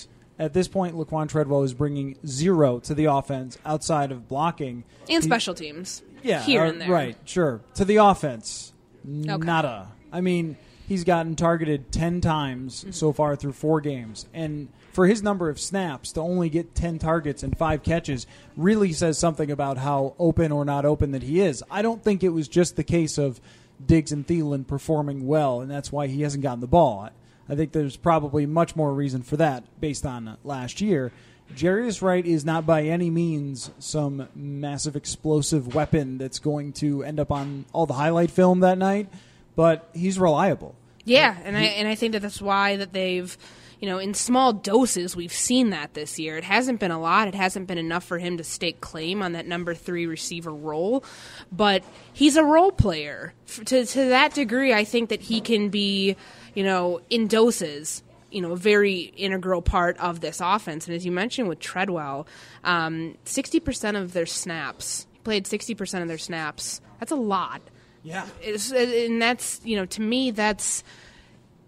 at 0.43 0.53
this 0.53 0.67
point, 0.67 0.97
Laquan 0.97 1.29
Treadwell 1.29 1.63
is 1.63 1.73
bringing 1.73 2.17
zero 2.27 2.81
to 2.81 2.95
the 2.95 3.05
offense 3.05 3.57
outside 3.65 4.11
of 4.11 4.27
blocking 4.27 4.83
and 5.09 5.23
special 5.23 5.55
teams 5.55 6.03
yeah, 6.25 6.43
here 6.43 6.63
uh, 6.63 6.69
and 6.69 6.81
there. 6.81 6.91
Right, 6.91 7.17
sure. 7.25 7.61
To 7.75 7.85
the 7.85 7.97
offense, 7.97 8.73
okay. 9.07 9.37
nada. 9.37 9.93
I 10.11 10.21
mean, 10.21 10.57
he's 10.89 11.05
gotten 11.05 11.37
targeted 11.37 11.93
10 11.93 12.21
times 12.21 12.81
mm-hmm. 12.81 12.91
so 12.91 13.13
far 13.13 13.37
through 13.37 13.53
four 13.53 13.81
games. 13.81 14.27
And 14.35 14.69
for 14.93 15.07
his 15.07 15.23
number 15.23 15.49
of 15.49 15.61
snaps 15.61 16.11
to 16.15 16.21
only 16.21 16.49
get 16.49 16.75
10 16.75 16.99
targets 16.99 17.45
and 17.45 17.57
five 17.57 17.85
catches 17.85 18.27
really 18.57 18.93
says 18.93 19.19
something 19.19 19.49
about 19.49 19.79
how 19.79 20.17
open 20.19 20.51
or 20.51 20.65
not 20.65 20.85
open 20.85 21.13
that 21.13 21.23
he 21.23 21.41
is. 21.41 21.63
I 21.71 21.83
don't 21.83 22.03
think 22.03 22.25
it 22.25 22.31
was 22.31 22.49
just 22.49 22.75
the 22.75 22.85
case 22.85 23.17
of 23.17 23.41
Diggs 23.85 24.11
and 24.11 24.27
Thielen 24.27 24.67
performing 24.67 25.25
well, 25.25 25.61
and 25.61 25.71
that's 25.71 25.93
why 25.93 26.09
he 26.09 26.23
hasn't 26.23 26.43
gotten 26.43 26.61
the 26.61 26.67
ball. 26.67 27.11
I 27.53 27.55
think 27.55 27.73
there's 27.73 27.99
probably 27.99 28.47
much 28.47 28.75
more 28.75 28.95
reason 28.95 29.23
for 29.23 29.37
that 29.37 29.63
based 29.79 30.07
on 30.07 30.39
last 30.43 30.81
year. 30.81 31.13
Jarius 31.55 32.01
Wright 32.01 32.25
is 32.25 32.47
not 32.47 32.65
by 32.65 32.85
any 32.85 33.11
means 33.11 33.71
some 33.79 34.27
massive 34.35 34.97
explosive 34.97 35.75
weapon 35.75 36.17
that's 36.17 36.39
going 36.39 36.73
to 36.75 37.03
end 37.03 37.21
up 37.21 37.31
on 37.31 37.67
all 37.75 37.85
the 37.85 37.93
highlight 37.93 38.31
film 38.31 38.61
that 38.61 38.79
night, 38.79 39.11
but 39.55 39.87
he's 39.93 40.19
reliable. 40.19 40.75
Yeah, 41.05 41.37
and 41.45 41.55
I 41.55 41.65
and 41.65 41.87
I 41.87 41.95
think 41.95 42.13
that 42.13 42.23
that's 42.23 42.41
why 42.41 42.77
that 42.77 42.95
they've 42.95 43.37
you 43.83 43.89
know, 43.89 43.99
in 43.99 44.15
small 44.15 44.53
doses, 44.53 45.17
we've 45.17 45.33
seen 45.33 45.71
that 45.71 45.93
this 45.95 46.17
year. 46.17 46.39
It 46.39 46.45
hasn't 46.45 46.79
been 46.79 46.93
a 46.93 47.01
lot. 47.01 47.27
It 47.27 47.35
hasn't 47.35 47.67
been 47.67 47.79
enough 47.79 48.05
for 48.05 48.17
him 48.17 48.37
to 48.37 48.45
stake 48.45 48.81
claim 48.81 49.25
on 49.25 49.33
that 49.33 49.45
number 49.45 49.75
three 49.75 50.07
receiver 50.07 50.53
role. 50.53 51.03
But 51.51 51.83
he's 52.13 52.37
a 52.37 52.45
role 52.45 52.71
player. 52.71 53.35
To, 53.65 53.85
to 53.85 54.05
that 54.11 54.35
degree, 54.35 54.73
I 54.73 54.85
think 54.85 55.09
that 55.09 55.23
he 55.23 55.41
can 55.41 55.69
be, 55.69 56.17
you 56.55 56.65
know, 56.65 57.01
in 57.11 57.27
doses 57.29 58.03
you 58.33 58.41
know, 58.41 58.53
a 58.53 58.57
very 58.57 59.13
integral 59.17 59.63
part 59.63 59.97
of 59.99 60.21
this 60.21 60.41
offense. 60.41 60.87
And 60.87 60.97
as 60.97 61.05
you 61.05 61.13
mentioned 61.13 61.49
with 61.49 61.61
Treadwell, 61.61 62.27
um, 62.65 63.17
60% 63.27 64.01
of 64.01 64.13
their 64.15 64.27
snaps, 64.27 65.07
played 65.23 65.45
60% 65.45 66.03
of 66.03 66.09
their 66.09 66.19
snaps. 66.19 66.81
That's 66.99 67.13
a 67.13 67.17
lot. 67.17 67.63
Yeah. 68.03 68.27
It's, 68.41 68.73
and 68.73 69.21
that's, 69.21 69.61
you 69.65 69.77
know, 69.77 69.87
to 69.87 70.01
me, 70.01 70.31
that's, 70.31 70.83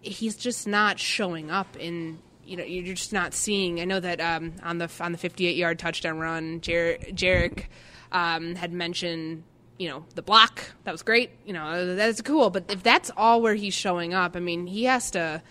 he's 0.00 0.36
just 0.36 0.66
not 0.66 0.98
showing 0.98 1.50
up 1.50 1.76
in, 1.76 2.18
you 2.44 2.56
know, 2.56 2.64
you're 2.64 2.94
just 2.94 3.12
not 3.12 3.34
seeing. 3.34 3.80
I 3.80 3.84
know 3.84 4.00
that 4.00 4.20
um, 4.20 4.54
on 4.62 4.78
the 4.78 4.90
on 5.00 5.12
the 5.12 5.18
58 5.18 5.56
yard 5.56 5.78
touchdown 5.78 6.18
run, 6.18 6.60
Jer- 6.60 6.98
Jerick 7.12 7.66
um, 8.12 8.54
had 8.54 8.70
mentioned 8.70 9.44
you 9.78 9.88
know 9.88 10.04
the 10.14 10.22
block 10.22 10.62
that 10.84 10.92
was 10.92 11.02
great 11.02 11.30
you 11.44 11.52
know 11.52 11.94
that's 11.96 12.22
cool 12.22 12.50
but 12.50 12.64
if 12.70 12.82
that's 12.82 13.10
all 13.16 13.42
where 13.42 13.54
he's 13.54 13.74
showing 13.74 14.14
up 14.14 14.36
i 14.36 14.40
mean 14.40 14.66
he 14.66 14.84
has 14.84 15.10
to 15.10 15.42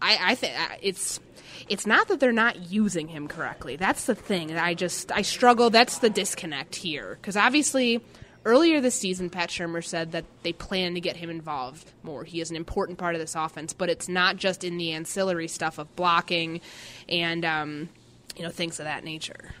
I, 0.00 0.18
I 0.32 0.34
think 0.34 0.54
it's 0.82 1.20
it's 1.68 1.86
not 1.86 2.08
that 2.08 2.20
they're 2.20 2.32
not 2.32 2.70
using 2.70 3.08
him 3.08 3.28
correctly. 3.28 3.76
That's 3.76 4.04
the 4.04 4.14
thing. 4.14 4.56
I 4.56 4.74
just 4.74 5.10
I 5.12 5.22
struggle. 5.22 5.70
That's 5.70 5.98
the 5.98 6.10
disconnect 6.10 6.76
here 6.76 7.18
because 7.20 7.36
obviously 7.36 8.02
earlier 8.44 8.80
this 8.80 8.94
season, 8.94 9.30
Pat 9.30 9.48
Shurmur 9.48 9.84
said 9.84 10.12
that 10.12 10.24
they 10.42 10.52
plan 10.52 10.94
to 10.94 11.00
get 11.00 11.16
him 11.16 11.30
involved 11.30 11.90
more. 12.02 12.24
He 12.24 12.40
is 12.40 12.50
an 12.50 12.56
important 12.56 12.98
part 12.98 13.14
of 13.14 13.20
this 13.20 13.34
offense, 13.34 13.72
but 13.72 13.88
it's 13.88 14.08
not 14.08 14.36
just 14.36 14.64
in 14.64 14.76
the 14.78 14.92
ancillary 14.92 15.48
stuff 15.48 15.78
of 15.78 15.94
blocking 15.96 16.60
and 17.08 17.44
um, 17.44 17.88
you 18.36 18.42
know 18.42 18.50
things 18.50 18.78
of 18.78 18.84
that 18.84 19.04
nature. 19.04 19.52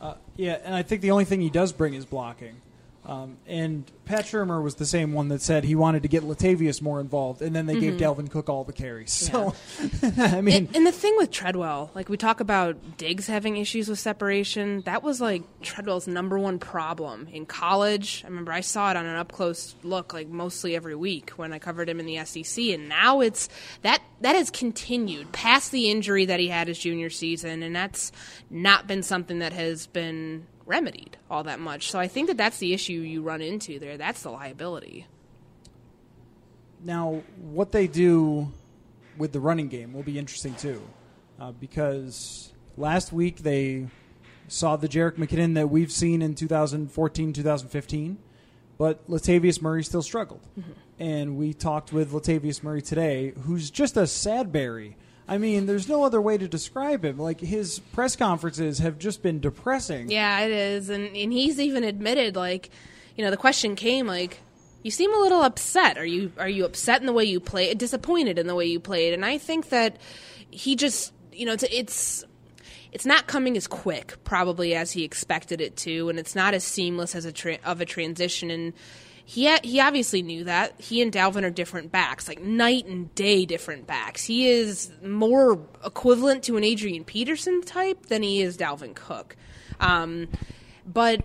Uh, 0.00 0.14
yeah, 0.36 0.58
and 0.64 0.74
I 0.74 0.82
think 0.82 1.02
the 1.02 1.10
only 1.10 1.26
thing 1.26 1.40
he 1.42 1.50
does 1.50 1.72
bring 1.72 1.94
is 1.94 2.06
blocking. 2.06 2.56
Um, 3.04 3.38
and 3.46 3.90
Pat 4.04 4.26
Shurmur 4.26 4.62
was 4.62 4.74
the 4.74 4.84
same 4.84 5.12
one 5.14 5.28
that 5.28 5.40
said 5.40 5.64
he 5.64 5.74
wanted 5.74 6.02
to 6.02 6.08
get 6.08 6.22
Latavius 6.22 6.82
more 6.82 7.00
involved, 7.00 7.40
and 7.40 7.56
then 7.56 7.66
they 7.66 7.78
gave 7.78 7.94
Mm-hmm. 7.94 8.20
Dalvin 8.20 8.30
Cook 8.30 8.48
all 8.48 8.62
the 8.62 8.72
carries. 8.74 9.10
So, 9.10 9.54
I 10.18 10.40
mean, 10.42 10.54
And, 10.66 10.76
and 10.76 10.86
the 10.86 10.92
thing 10.92 11.14
with 11.16 11.30
Treadwell, 11.30 11.90
like 11.94 12.08
we 12.08 12.16
talk 12.16 12.40
about 12.40 12.98
Diggs 12.98 13.26
having 13.26 13.56
issues 13.56 13.88
with 13.88 13.98
separation, 13.98 14.82
that 14.82 15.02
was 15.02 15.20
like 15.20 15.42
Treadwell's 15.62 16.06
number 16.06 16.38
one 16.38 16.58
problem 16.58 17.26
in 17.32 17.46
college. 17.46 18.22
I 18.24 18.28
remember 18.28 18.52
I 18.52 18.60
saw 18.60 18.90
it 18.90 18.96
on 18.96 19.06
an 19.06 19.16
up 19.16 19.32
close 19.32 19.74
look, 19.82 20.12
like 20.12 20.28
mostly 20.28 20.76
every 20.76 20.94
week 20.94 21.30
when 21.30 21.52
I 21.52 21.58
covered 21.58 21.88
him 21.88 22.00
in 22.00 22.06
the 22.06 22.24
SEC, 22.24 22.64
and 22.66 22.88
now 22.88 23.20
it's 23.20 23.48
that 23.82 24.02
that 24.20 24.36
has 24.36 24.50
continued 24.50 25.32
past 25.32 25.72
the 25.72 25.90
injury 25.90 26.26
that 26.26 26.38
he 26.38 26.48
had 26.48 26.68
his 26.68 26.78
junior 26.78 27.10
season, 27.10 27.62
and 27.62 27.74
that's 27.74 28.12
not 28.50 28.86
been 28.86 29.02
something 29.02 29.38
that 29.40 29.54
has 29.54 29.86
been 29.86 30.46
remedied 30.70 31.16
all 31.30 31.42
that 31.44 31.60
much. 31.60 31.90
So 31.90 31.98
I 31.98 32.08
think 32.08 32.28
that 32.28 32.36
that's 32.36 32.58
the 32.58 32.72
issue 32.72 32.92
you 32.92 33.22
run 33.22 33.42
into 33.42 33.78
there. 33.78 33.98
That's 33.98 34.22
the 34.22 34.30
liability. 34.30 35.06
Now, 36.82 37.22
what 37.36 37.72
they 37.72 37.86
do 37.86 38.52
with 39.18 39.32
the 39.32 39.40
running 39.40 39.68
game 39.68 39.92
will 39.92 40.02
be 40.02 40.18
interesting 40.18 40.54
too, 40.54 40.80
uh, 41.38 41.52
because 41.52 42.52
last 42.78 43.12
week 43.12 43.38
they 43.38 43.88
saw 44.48 44.76
the 44.76 44.88
Jerick 44.88 45.16
McKinnon 45.16 45.54
that 45.54 45.68
we've 45.68 45.92
seen 45.92 46.22
in 46.22 46.34
2014, 46.34 47.32
2015, 47.32 48.18
but 48.78 49.06
Latavius 49.08 49.60
Murray 49.60 49.84
still 49.84 50.02
struggled. 50.02 50.40
And 50.98 51.36
we 51.36 51.52
talked 51.54 51.92
with 51.92 52.12
Latavius 52.12 52.62
Murray 52.62 52.82
today, 52.82 53.32
who's 53.42 53.70
just 53.70 53.96
a 53.96 54.02
sadberry. 54.02 54.94
I 55.30 55.38
mean, 55.38 55.66
there's 55.66 55.88
no 55.88 56.02
other 56.02 56.20
way 56.20 56.36
to 56.36 56.48
describe 56.48 57.04
him. 57.04 57.16
Like 57.16 57.40
his 57.40 57.78
press 57.78 58.16
conferences 58.16 58.80
have 58.80 58.98
just 58.98 59.22
been 59.22 59.38
depressing. 59.38 60.10
Yeah, 60.10 60.40
it 60.40 60.50
is, 60.50 60.90
and 60.90 61.16
and 61.16 61.32
he's 61.32 61.60
even 61.60 61.84
admitted 61.84 62.34
like, 62.34 62.68
you 63.16 63.24
know, 63.24 63.30
the 63.30 63.36
question 63.36 63.76
came 63.76 64.08
like, 64.08 64.40
you 64.82 64.90
seem 64.90 65.14
a 65.14 65.18
little 65.18 65.42
upset. 65.42 65.98
Are 65.98 66.04
you 66.04 66.32
are 66.36 66.48
you 66.48 66.64
upset 66.64 67.00
in 67.00 67.06
the 67.06 67.12
way 67.12 67.24
you 67.24 67.38
play, 67.38 67.72
disappointed 67.74 68.40
in 68.40 68.48
the 68.48 68.56
way 68.56 68.66
you 68.66 68.80
played? 68.80 69.14
And 69.14 69.24
I 69.24 69.38
think 69.38 69.68
that 69.68 69.98
he 70.50 70.74
just, 70.74 71.12
you 71.32 71.46
know, 71.46 71.52
it's 71.52 71.64
it's 71.70 72.24
it's 72.90 73.06
not 73.06 73.28
coming 73.28 73.56
as 73.56 73.68
quick 73.68 74.16
probably 74.24 74.74
as 74.74 74.90
he 74.90 75.04
expected 75.04 75.60
it 75.60 75.76
to, 75.76 76.08
and 76.08 76.18
it's 76.18 76.34
not 76.34 76.54
as 76.54 76.64
seamless 76.64 77.14
as 77.14 77.24
a 77.24 77.30
tra- 77.30 77.58
of 77.64 77.80
a 77.80 77.84
transition 77.84 78.50
and. 78.50 78.72
He, 79.30 79.48
he 79.62 79.78
obviously 79.78 80.22
knew 80.22 80.42
that. 80.42 80.80
He 80.80 81.00
and 81.00 81.12
Dalvin 81.12 81.44
are 81.44 81.50
different 81.50 81.92
backs, 81.92 82.26
like 82.26 82.42
night 82.42 82.86
and 82.86 83.14
day 83.14 83.46
different 83.46 83.86
backs. 83.86 84.24
He 84.24 84.48
is 84.48 84.90
more 85.04 85.60
equivalent 85.84 86.42
to 86.44 86.56
an 86.56 86.64
Adrian 86.64 87.04
Peterson 87.04 87.62
type 87.62 88.06
than 88.06 88.24
he 88.24 88.42
is 88.42 88.56
Dalvin 88.56 88.92
Cook. 88.92 89.36
Um, 89.78 90.26
but 90.84 91.22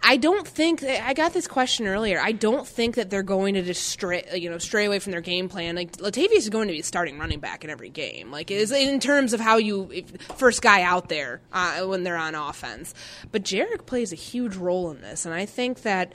I 0.00 0.16
don't 0.16 0.46
think 0.46 0.84
I 0.84 1.12
got 1.12 1.32
this 1.32 1.48
question 1.48 1.88
earlier. 1.88 2.20
I 2.20 2.30
don't 2.30 2.64
think 2.64 2.94
that 2.94 3.10
they're 3.10 3.24
going 3.24 3.54
to 3.54 3.62
just 3.62 3.88
stray, 3.88 4.22
you 4.34 4.48
know, 4.48 4.58
stray 4.58 4.84
away 4.84 5.00
from 5.00 5.10
their 5.10 5.20
game 5.20 5.48
plan. 5.48 5.74
Like 5.74 5.96
Latavius 5.96 6.36
is 6.36 6.50
going 6.50 6.68
to 6.68 6.72
be 6.72 6.82
starting 6.82 7.18
running 7.18 7.40
back 7.40 7.64
in 7.64 7.70
every 7.70 7.90
game. 7.90 8.30
Like 8.30 8.52
is 8.52 8.70
in 8.70 9.00
terms 9.00 9.32
of 9.32 9.40
how 9.40 9.56
you 9.56 10.04
first 10.36 10.62
guy 10.62 10.82
out 10.82 11.08
there 11.08 11.40
uh, 11.52 11.80
when 11.80 12.04
they're 12.04 12.16
on 12.16 12.36
offense. 12.36 12.94
But 13.32 13.42
Jerick 13.42 13.86
plays 13.86 14.12
a 14.12 14.16
huge 14.16 14.54
role 14.54 14.92
in 14.92 15.00
this, 15.00 15.26
and 15.26 15.34
I 15.34 15.46
think 15.46 15.82
that 15.82 16.12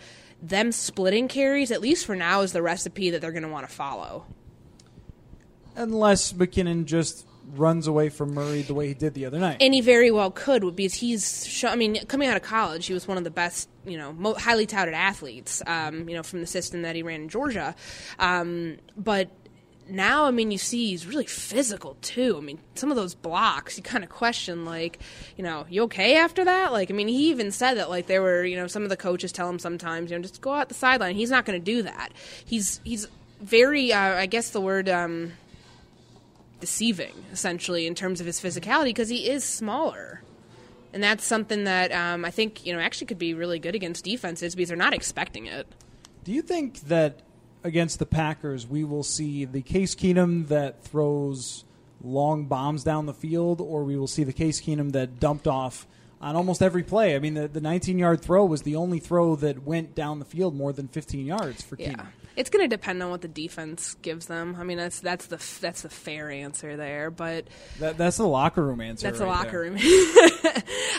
them 0.48 0.72
splitting 0.72 1.28
carries, 1.28 1.72
at 1.72 1.82
least 1.82 2.06
for 2.06 2.16
now, 2.16 2.42
is 2.42 2.54
the 2.54 2.62
recipe 2.62 3.10
that 3.10 3.22
they're 3.22 3.32
going 3.32 3.44
to 3.44 3.50
want 3.50 3.68
to 3.68 3.74
follow. 3.74 4.25
Unless 5.75 6.34
McKinnon 6.34 6.86
just 6.86 7.25
runs 7.54 7.88
away 7.88 8.10
from 8.10 8.34
Murray 8.34 8.62
the 8.62 8.74
way 8.74 8.88
he 8.88 8.94
did 8.94 9.14
the 9.14 9.25
other 9.25 9.40
night. 9.40 9.58
And 9.60 9.74
he 9.74 9.82
very 9.82 10.12
well 10.12 10.32
could 10.32 10.75
because 10.75 10.94
he's. 10.94 11.46
Show, 11.46 11.68
I 11.68 11.75
mean, 11.75 12.06
coming 12.08 12.30
out 12.30 12.38
of 12.38 12.44
college, 12.44 12.86
he 12.86 12.94
was 12.94 13.08
one 13.08 13.18
of 13.18 13.24
the 13.24 13.32
best, 13.32 13.70
you 13.86 13.98
know, 13.98 14.14
mo- 14.14 14.36
highly 14.36 14.66
touted 14.66 14.94
athletes. 14.94 15.62
Um, 15.66 16.08
you 16.08 16.16
know, 16.16 16.24
from 16.24 16.42
the 16.42 16.48
system 16.48 16.84
that 16.84 16.96
he 16.96 17.04
ran 17.04 17.22
in 17.24 17.30
Georgia, 17.30 17.75
um, 18.20 18.78
but. 18.98 19.30
Now, 19.88 20.25
I 20.25 20.32
mean, 20.32 20.50
you 20.50 20.58
see 20.58 20.89
he's 20.89 21.06
really 21.06 21.27
physical 21.27 21.96
too. 22.01 22.38
I 22.38 22.42
mean, 22.42 22.60
some 22.74 22.89
of 22.89 22.96
those 22.96 23.13
blocks, 23.13 23.77
you 23.77 23.84
kind 23.84 24.04
of 24.04 24.10
question, 24.10 24.65
like, 24.65 25.00
you 25.38 25.44
know, 25.44 25.65
you 25.70 25.84
okay 25.84 26.18
after 26.18 26.44
that? 26.44 26.72
Like, 26.72 26.89
I 26.89 26.94
mean, 26.94 27.08
he 27.08 27.30
even 27.30 27.51
said 27.51 27.75
that, 27.75 27.89
like, 27.89 28.08
there 28.08 28.22
were, 28.22 28.44
you 28.44 28.56
know, 28.56 28.65
some 28.65 28.84
of 28.84 28.89
the 28.89 28.98
coaches 28.98 29.32
tell 29.32 29.48
him 29.48 29.60
sometimes, 29.60 30.10
you 30.10 30.18
know, 30.18 30.24
just 30.24 30.42
go 30.42 30.54
out 30.54 30.70
the 30.70 30.75
sideline. 30.75 31.15
He's 31.15 31.30
not 31.30 31.46
going 31.46 31.60
to 31.60 31.63
do 31.63 31.84
that. 31.84 32.13
He's 32.44 32.82
he's 32.84 33.08
very, 33.42 33.94
uh, 33.94 34.15
I 34.15 34.25
guess 34.25 34.50
the 34.50 34.62
word, 34.62 34.89
um, 34.89 35.34
deceiving 36.60 37.13
essentially 37.32 37.86
in 37.86 37.94
terms 37.94 38.20
of 38.20 38.25
his 38.25 38.39
physicality 38.39 38.86
because 38.86 39.10
he 39.10 39.30
is 39.30 39.44
smaller 39.44 40.22
and 40.94 41.04
that's 41.04 41.24
something 41.24 41.65
that 41.65 41.92
um, 41.92 42.24
i 42.24 42.32
think 42.32 42.65
you 42.65 42.74
know 42.74 42.80
actually 42.80 43.06
could 43.06 43.20
be 43.20 43.34
really 43.34 43.60
good 43.60 43.75
against 43.75 44.06
defenses 44.06 44.56
because 44.56 44.70
they're 44.70 44.77
not 44.77 44.94
expecting 44.94 45.46
it 45.46 45.68
Do 46.24 46.32
you 46.32 46.42
think 46.42 46.80
that 46.88 47.20
against 47.65 48.00
the 48.00 48.05
Packers 48.05 48.67
we 48.67 48.84
will 48.84 49.03
see 49.03 49.43
the 49.43 49.62
Case 49.62 49.95
Keenum 49.95 50.48
that 50.48 50.84
throws 50.84 51.65
long 52.03 52.45
bombs 52.45 52.84
down 52.84 53.07
the 53.07 53.13
field, 53.13 53.60
or 53.60 53.84
we 53.84 53.98
will 53.98 54.07
see 54.07 54.24
the 54.24 54.34
Case 54.34 54.62
Keenum 54.62 54.91
that 54.91 55.19
dumped 55.19 55.48
off 55.48 55.88
on 56.22 56.36
almost 56.36 56.62
every 56.62 56.84
play? 56.84 57.15
I 57.15 57.19
mean, 57.19 57.34
the, 57.34 57.48
the 57.48 57.62
19 57.62 57.98
yard 57.98 58.22
throw 58.22 58.45
was 58.45 58.62
the 58.62 58.75
only 58.75 59.00
throw 59.00 59.36
that 59.38 59.63
went 59.63 59.95
down 59.95 60.19
the 60.19 60.25
field 60.25 60.55
more 60.55 60.72
than 60.72 60.88
15 60.88 61.25
yards 61.25 61.62
for 61.63 61.75
yeah 61.77 61.93
Keenum. 61.93 62.07
It's 62.36 62.50
going 62.50 62.63
to 62.68 62.74
depend 62.74 63.01
on 63.01 63.10
what 63.10 63.22
the 63.22 63.27
defense 63.27 63.96
gives 64.01 64.25
them 64.27 64.56
i 64.60 64.63
mean 64.63 64.77
that's 64.77 65.00
that's 65.00 65.27
the 65.27 65.38
that's 65.62 65.82
the 65.84 65.89
fair 65.89 66.30
answer 66.30 66.75
there 66.77 67.10
but 67.12 67.48
That, 67.80 67.98
that's 67.98 68.18
the 68.18 68.27
locker 68.27 68.63
room 68.65 68.82
answer. 68.82 69.08
That's 69.08 69.20
a 69.20 69.25
right 69.25 69.30
locker 69.46 69.70
there. 69.70 69.72
room. 69.72 69.77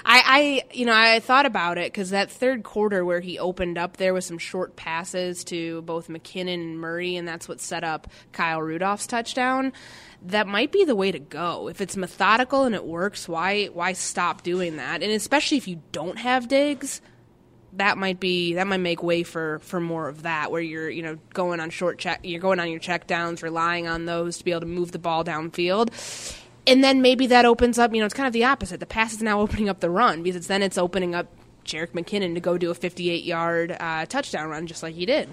I, 0.05 0.23
I, 0.25 0.63
you 0.73 0.87
know, 0.87 0.93
I 0.95 1.21
thought 1.21 1.47
about 1.47 1.79
it 1.79 1.93
because 1.93 2.11
that 2.11 2.31
third 2.31 2.63
quarter 2.63 3.05
where 3.05 3.21
he 3.21 3.39
opened 3.39 3.79
up 3.79 3.97
there 3.97 4.15
with 4.15 4.25
some 4.25 4.39
short 4.39 4.77
passes 4.77 5.43
to 5.45 5.83
both 5.83 6.09
McKinnon 6.09 6.55
and 6.55 6.79
Murray, 6.81 7.17
and 7.17 7.27
that's 7.27 7.49
what 7.49 7.61
set 7.61 7.83
up 7.85 8.09
Kyle 8.33 8.61
Rudolph's 8.63 9.07
touchdown. 9.07 9.73
That 10.23 10.47
might 10.47 10.73
be 10.73 10.85
the 10.85 10.95
way 10.97 11.13
to 11.13 11.19
go. 11.19 11.69
If 11.69 11.81
it's 11.81 11.97
methodical 11.97 12.65
and 12.65 12.75
it 12.75 12.85
works, 12.85 13.29
why 13.29 13.67
why 13.67 13.93
stop 13.93 14.43
doing 14.43 14.77
that? 14.77 15.03
And 15.03 15.13
especially 15.13 15.57
if 15.59 15.69
you 15.69 15.83
don't 15.93 16.19
have 16.19 16.49
Diggs, 16.49 17.01
that 17.79 17.99
might 17.99 18.21
be 18.21 18.55
that 18.55 18.67
might 18.67 18.79
make 18.79 19.03
way 19.03 19.23
for 19.23 19.59
for 19.61 19.81
more 19.81 20.09
of 20.09 20.23
that 20.23 20.51
where 20.51 20.61
you're 20.61 20.89
you 20.89 21.03
know 21.03 21.19
going 21.33 21.61
on 21.61 21.71
short 21.71 21.99
check 21.99 22.21
you're 22.23 22.41
going 22.41 22.61
on 22.61 22.71
your 22.71 22.81
check 22.81 23.07
downs 23.07 23.43
relying 23.43 23.87
on 23.87 24.07
those 24.07 24.39
to 24.39 24.45
be 24.45 24.51
able 24.51 24.61
to 24.61 24.67
move 24.67 24.93
the 24.93 24.99
ball 24.99 25.25
downfield. 25.25 25.91
And 26.69 26.83
then 26.83 27.01
maybe 27.01 27.29
that 27.29 27.45
opens 27.45 27.79
up 27.79 27.95
you 27.95 28.01
know 28.01 28.07
it's 28.07 28.15
kind 28.15 28.27
of 28.27 28.33
the 28.33 28.45
opposite. 28.45 28.81
The 28.81 28.87
pass 28.87 29.13
is 29.13 29.23
now 29.23 29.41
opening 29.47 29.69
up 29.69 29.81
the 29.81 29.91
run 29.91 30.23
because 30.23 30.47
then 30.47 30.63
it's 30.63 30.79
opening 30.79 31.15
up 31.15 31.29
Jerick 31.65 31.93
McKinnon 31.93 32.35
to 32.35 32.41
go 32.41 32.57
do 32.59 32.71
a 32.71 32.75
58 32.75 33.25
yard 33.25 33.77
uh, 33.79 34.07
touchdown 34.07 34.49
run 34.49 34.67
just 34.67 34.83
like 34.83 34.95
he 34.95 35.07
did. 35.07 35.29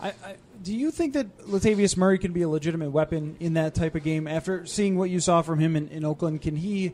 I, 0.00 0.08
I, 0.08 0.36
do 0.62 0.74
you 0.74 0.90
think 0.90 1.12
that 1.14 1.46
Latavius 1.46 1.96
Murray 1.96 2.18
can 2.18 2.32
be 2.32 2.42
a 2.42 2.48
legitimate 2.48 2.90
weapon 2.90 3.36
in 3.38 3.54
that 3.54 3.74
type 3.74 3.94
of 3.94 4.02
game? 4.02 4.26
After 4.26 4.66
seeing 4.66 4.96
what 4.96 5.10
you 5.10 5.20
saw 5.20 5.42
from 5.42 5.60
him 5.60 5.76
in, 5.76 5.88
in 5.88 6.04
Oakland, 6.04 6.42
can 6.42 6.56
he 6.56 6.92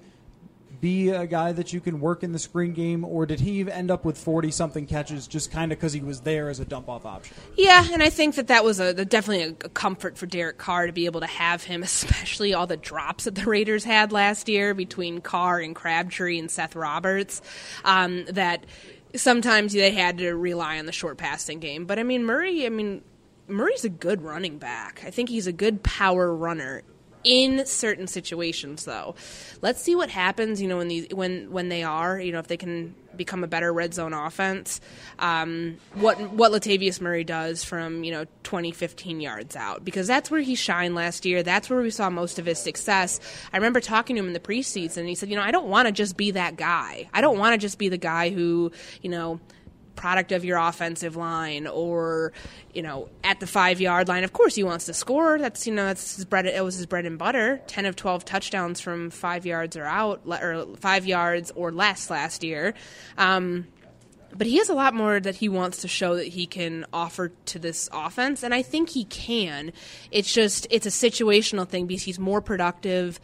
be 0.81 1.11
a 1.11 1.27
guy 1.27 1.53
that 1.53 1.73
you 1.73 1.81
can 1.81 2.01
work 2.01 2.23
in 2.23 2.33
the 2.33 2.39
screen 2.39 2.73
game, 2.73 3.05
or 3.05 3.27
did 3.27 3.41
he 3.41 3.71
end 3.71 3.91
up 3.91 4.05
with 4.05 4.17
40 4.17 4.51
something 4.51 4.87
catches 4.87 5.27
just 5.27 5.51
kind 5.51 5.73
of 5.73 5.79
because 5.79 5.93
he 5.93 6.01
was 6.01 6.21
there 6.21 6.49
as 6.49 6.61
a 6.61 6.65
dump 6.65 6.89
off 6.89 7.05
option? 7.05 7.37
Yeah, 7.57 7.87
and 7.93 8.03
I 8.03 8.11
think 8.11 8.37
that 8.37 8.49
that 8.49 8.65
was 8.65 8.81
a 8.81 9.05
definitely 9.05 9.45
a, 9.45 9.67
a 9.67 9.69
comfort 9.71 10.17
for 10.17 10.27
Derek 10.27 10.59
Carr 10.59 10.87
to 10.87 10.93
be 10.93 11.07
able 11.07 11.21
to 11.21 11.27
have 11.27 11.65
him, 11.65 11.83
especially 11.85 12.55
all 12.55 12.67
the 12.67 12.77
drops 12.77 13.25
that 13.25 13.35
the 13.35 13.45
Raiders 13.45 13.85
had 13.85 14.13
last 14.13 14.49
year 14.49 14.75
between 14.75 15.21
Carr 15.21 15.59
and 15.61 15.75
Crabtree 15.75 16.39
and 16.39 16.51
Seth 16.51 16.77
Roberts. 16.77 17.43
Um, 17.85 18.25
that 18.27 18.65
sometimes 19.15 19.73
they 19.73 19.91
had 19.91 20.19
to 20.19 20.33
rely 20.33 20.79
on 20.79 20.87
the 20.87 20.93
short 20.93 21.19
passing 21.19 21.61
game, 21.61 21.87
but 21.87 21.99
I 21.99 22.03
mean 22.03 22.25
Murray. 22.25 22.67
I 22.67 22.69
mean 22.69 23.03
Murray's 23.49 23.85
a 23.85 23.89
good 23.89 24.23
running 24.23 24.59
back. 24.59 25.03
I 25.07 25.11
think 25.11 25.29
he's 25.29 25.47
a 25.47 25.53
good 25.53 25.83
power 25.83 26.35
runner 26.35 26.83
in 27.25 27.65
certain 27.67 28.07
situations 28.07 28.85
though. 28.85 29.15
Let's 29.61 29.83
see 29.83 29.95
what 29.95 30.11
happens 30.11 30.61
you 30.63 30.69
know 30.69 30.79
when 30.79 30.89
these 30.89 31.09
when 31.13 31.51
when 31.51 31.69
they 31.69 31.83
are 31.83 32.21
you 32.21 32.33
know 32.33 32.39
if 32.39 32.49
they 32.49 32.57
can 32.57 32.95
become 33.17 33.43
a 33.43 33.47
better 33.47 33.73
red 33.73 33.93
zone 33.93 34.15
offense. 34.15 34.81
Um, 35.19 35.79
what 35.95 36.19
what 36.33 36.53
Latavius 36.53 37.01
Murray 37.01 37.25
does 37.25 37.65
from 37.65 38.05
you 38.05 38.13
know 38.13 38.25
20 38.45 38.73
15 38.73 39.21
yards 39.21 39.57
out 39.57 39.85
because 39.85 40.07
that's 40.07 40.31
where 40.31 40.41
he 40.41 40.55
shined 40.55 40.95
last 40.95 41.27
year. 41.27 41.43
That's 41.43 41.69
where 41.69 41.81
we 41.81 41.91
saw 41.91 42.09
most 42.09 42.39
of 42.39 42.47
his 42.47 42.59
success. 42.59 43.21
I 43.53 43.57
remember 43.57 43.81
talking 43.81 44.17
to 44.17 44.21
him 44.21 44.29
in 44.29 44.33
the 44.33 44.41
preseason 44.41 44.99
and 44.99 45.09
he 45.09 45.15
said 45.15 45.29
you 45.29 45.37
know 45.37 45.43
I 45.43 45.51
don't 45.51 45.69
want 45.69 45.87
to 45.87 45.93
just 45.93 46.17
be 46.17 46.31
that 46.33 46.57
guy. 46.57 47.09
I 47.13 47.21
don't 47.21 47.39
want 47.39 47.55
to 47.55 47.59
just 47.59 47.79
be 47.79 47.89
the 47.89 47.99
guy 47.99 48.31
who 48.31 48.73
you 49.03 49.11
know 49.11 49.41
product 49.99 50.31
of 50.31 50.45
your 50.45 50.59
offensive 50.59 51.17
line 51.17 51.67
or 51.67 52.33
you 52.73 52.83
know 52.83 53.09
at 53.25 53.41
the 53.41 53.47
five 53.47 53.81
yard 53.81 54.07
line. 54.07 54.23
Of 54.23 54.33
course 54.33 54.55
he 54.55 54.63
wants 54.63 54.87
to 54.87 54.95
score. 54.95 55.39
That's 55.39 55.67
you 55.67 55.75
know 55.75 55.87
that's 55.87 56.17
his 56.17 56.25
bread 56.25 56.47
it 56.47 56.65
was 56.65 56.77
his 56.77 56.87
bread 56.87 57.05
and 57.05 57.19
butter. 57.19 57.61
10 57.67 57.85
of 57.85 57.97
12 57.97 58.25
touchdowns 58.25 58.81
from 58.81 59.11
five 59.11 59.45
yards 59.45 59.77
or 59.77 59.85
out 59.85 60.23
or 60.25 60.67
five 60.77 61.05
yards 61.05 61.51
or 61.57 61.73
less 61.73 62.11
last 62.11 62.45
year. 62.45 62.75
Um, 63.19 63.67
but 64.37 64.47
he 64.47 64.59
has 64.59 64.69
a 64.69 64.75
lot 64.75 64.95
more 64.95 65.19
that 65.19 65.37
he 65.37 65.49
wants 65.49 65.79
to 65.79 65.89
show 65.89 66.15
that 66.15 66.29
he 66.29 66.47
can 66.47 66.87
offer 66.93 67.33
to 67.47 67.59
this 67.59 67.89
offense 67.93 68.45
and 68.45 68.55
i 68.55 68.63
think 68.63 68.91
he 68.91 69.05
can. 69.05 69.73
It's 70.13 70.33
just 70.33 70.69
it's 70.71 70.87
a 70.87 70.91
situational 70.91 71.69
thing 71.69 71.87
because 71.87 72.05
he's 72.05 72.21
more 72.21 72.41
productive 72.41 73.19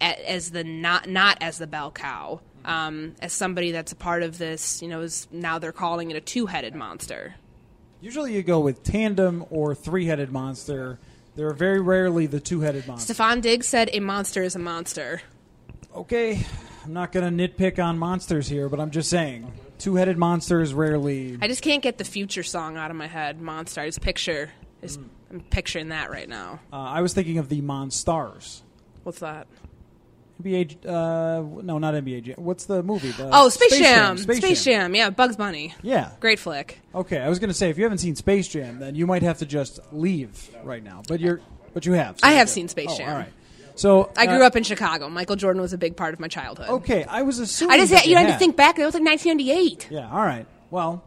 as 0.00 0.50
the 0.50 0.64
not 0.64 1.08
not 1.08 1.38
as 1.40 1.58
the 1.58 1.66
bell 1.66 1.90
cow 1.90 2.40
um, 2.64 3.14
as 3.20 3.32
somebody 3.32 3.72
that's 3.72 3.92
a 3.92 3.96
part 3.96 4.22
of 4.22 4.38
this, 4.38 4.82
you 4.82 4.88
know, 4.88 5.00
is 5.00 5.26
now 5.30 5.58
they're 5.58 5.72
calling 5.72 6.10
it 6.10 6.16
a 6.16 6.20
two-headed 6.20 6.74
monster. 6.74 7.34
Usually, 8.00 8.34
you 8.34 8.42
go 8.42 8.60
with 8.60 8.82
tandem 8.82 9.44
or 9.50 9.74
three-headed 9.74 10.32
monster. 10.32 10.98
They're 11.36 11.52
very 11.52 11.80
rarely 11.80 12.26
the 12.26 12.40
two-headed 12.40 12.86
monster. 12.86 13.14
Stefon 13.14 13.40
Diggs 13.40 13.68
said 13.68 13.90
a 13.92 14.00
monster 14.00 14.42
is 14.42 14.56
a 14.56 14.58
monster. 14.58 15.22
Okay, 15.94 16.44
I'm 16.84 16.92
not 16.92 17.12
going 17.12 17.36
to 17.36 17.48
nitpick 17.48 17.82
on 17.82 17.98
monsters 17.98 18.48
here, 18.48 18.68
but 18.68 18.80
I'm 18.80 18.90
just 18.90 19.10
saying 19.10 19.52
two-headed 19.78 20.18
monsters 20.18 20.72
rarely. 20.74 21.38
I 21.40 21.48
just 21.48 21.62
can't 21.62 21.82
get 21.82 21.98
the 21.98 22.04
future 22.04 22.42
song 22.42 22.76
out 22.76 22.90
of 22.90 22.96
my 22.96 23.06
head. 23.06 23.40
Monster. 23.40 23.82
I 23.82 23.86
just 23.86 24.00
picture. 24.00 24.50
Just, 24.80 25.00
mm. 25.00 25.08
I'm 25.30 25.40
picturing 25.40 25.88
that 25.90 26.10
right 26.10 26.28
now. 26.28 26.60
Uh, 26.72 26.76
I 26.76 27.02
was 27.02 27.12
thinking 27.14 27.38
of 27.38 27.48
the 27.48 27.60
Monstars. 27.60 28.62
What's 29.02 29.20
that? 29.20 29.46
NBA, 30.42 30.86
uh, 30.86 31.62
no, 31.62 31.78
not 31.78 31.94
NBA 31.94 32.22
Jam. 32.22 32.34
What's 32.38 32.66
the 32.66 32.82
movie? 32.82 33.10
The 33.10 33.28
oh, 33.32 33.48
Space, 33.48 33.68
Space 33.70 33.80
Jam. 33.80 34.16
Jam. 34.16 34.18
Space, 34.18 34.36
Space 34.38 34.64
Jam. 34.64 34.72
Jam. 34.72 34.94
Yeah, 34.94 35.10
Bugs 35.10 35.36
Bunny. 35.36 35.74
Yeah, 35.82 36.10
great 36.20 36.38
flick. 36.38 36.80
Okay, 36.94 37.18
I 37.18 37.28
was 37.28 37.38
going 37.38 37.48
to 37.48 37.54
say 37.54 37.70
if 37.70 37.78
you 37.78 37.84
haven't 37.84 37.98
seen 37.98 38.16
Space 38.16 38.48
Jam, 38.48 38.78
then 38.78 38.94
you 38.94 39.06
might 39.06 39.22
have 39.22 39.38
to 39.38 39.46
just 39.46 39.80
leave 39.92 40.50
right 40.64 40.82
now. 40.82 41.02
But 41.08 41.20
you're, 41.20 41.40
but 41.74 41.86
you 41.86 41.92
have. 41.92 42.18
So 42.18 42.26
I 42.26 42.32
have 42.32 42.48
seen 42.48 42.68
Space 42.68 42.90
oh, 42.90 42.98
Jam. 42.98 43.08
All 43.08 43.16
right. 43.16 43.32
So 43.74 44.10
I 44.16 44.26
grew 44.26 44.42
uh, 44.42 44.46
up 44.46 44.56
in 44.56 44.62
Chicago. 44.62 45.08
Michael 45.08 45.36
Jordan 45.36 45.62
was 45.62 45.72
a 45.72 45.78
big 45.78 45.96
part 45.96 46.12
of 46.12 46.20
my 46.20 46.28
childhood. 46.28 46.68
Okay, 46.68 47.04
I 47.04 47.22
was 47.22 47.38
assuming. 47.38 47.74
I 47.74 47.78
just 47.78 47.92
had, 47.92 48.04
you, 48.04 48.16
had 48.16 48.26
to 48.26 48.38
think 48.38 48.56
back. 48.56 48.78
It 48.78 48.84
was 48.84 48.94
like 48.94 49.04
1998. 49.04 49.88
Yeah. 49.90 50.10
All 50.10 50.20
right. 50.20 50.46
Well. 50.70 51.02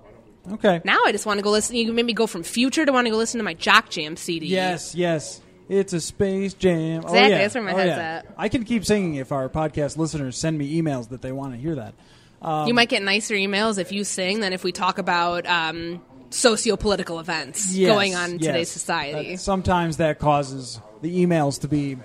Okay. 0.52 0.82
Now 0.84 1.00
I 1.06 1.14
just 1.14 1.26
want 1.26 1.38
to 1.38 1.44
go 1.44 1.52
listen. 1.52 1.76
You 1.76 1.94
made 1.94 2.06
me 2.06 2.14
go 2.14 2.28
from 2.28 2.44
Future 2.44 2.86
to 2.86 2.92
want 2.92 3.06
to 3.06 3.12
go 3.12 3.18
listen 3.18 3.38
to 3.38 3.44
my 3.44 3.54
Jock 3.54 3.90
Jam 3.90 4.18
CD. 4.18 4.48
Yes. 4.48 4.94
Yes. 4.94 5.40
It's 5.74 5.94
a 5.94 6.02
space 6.02 6.54
jam. 6.54 7.02
Exactly. 7.02 7.20
Oh, 7.20 7.28
yeah. 7.28 7.38
That's 7.40 7.56
where 7.56 7.64
my 7.64 7.74
oh, 7.74 7.78
head's 7.78 7.90
yeah. 7.90 8.16
at. 8.18 8.26
I 8.38 8.50
can 8.50 8.64
keep 8.64 8.86
singing 8.86 9.16
if 9.16 9.32
our 9.32 9.50
podcast 9.50 9.98
listeners 9.98 10.38
send 10.38 10.58
me 10.58 10.80
emails 10.82 11.10
that 11.10 11.22
they 11.22 11.32
want 11.32 11.54
to 11.54 11.60
hear 11.60 11.76
that. 11.76 11.94
Um, 12.42 12.68
you 12.68 12.74
might 12.74 12.90
get 12.90 13.02
nicer 13.02 13.36
emails 13.36 13.78
if 13.78 13.92
you 13.92 14.04
sing 14.04 14.42
than 14.42 14.54
if 14.54 14.64
we 14.64 14.72
talk 14.72 14.98
about 14.98 15.46
um, 15.48 16.02
socio-political 16.30 17.20
events 17.20 17.74
yes, 17.74 17.90
going 17.90 18.16
on 18.16 18.32
in 18.32 18.40
yes. 18.40 18.48
today's 18.48 18.70
society. 18.70 19.38
sometimes 19.38 19.98
that 19.98 20.20
causes 20.20 20.80
the 21.02 21.26
emails 21.26 21.62
to 21.62 21.68
be 21.68 21.98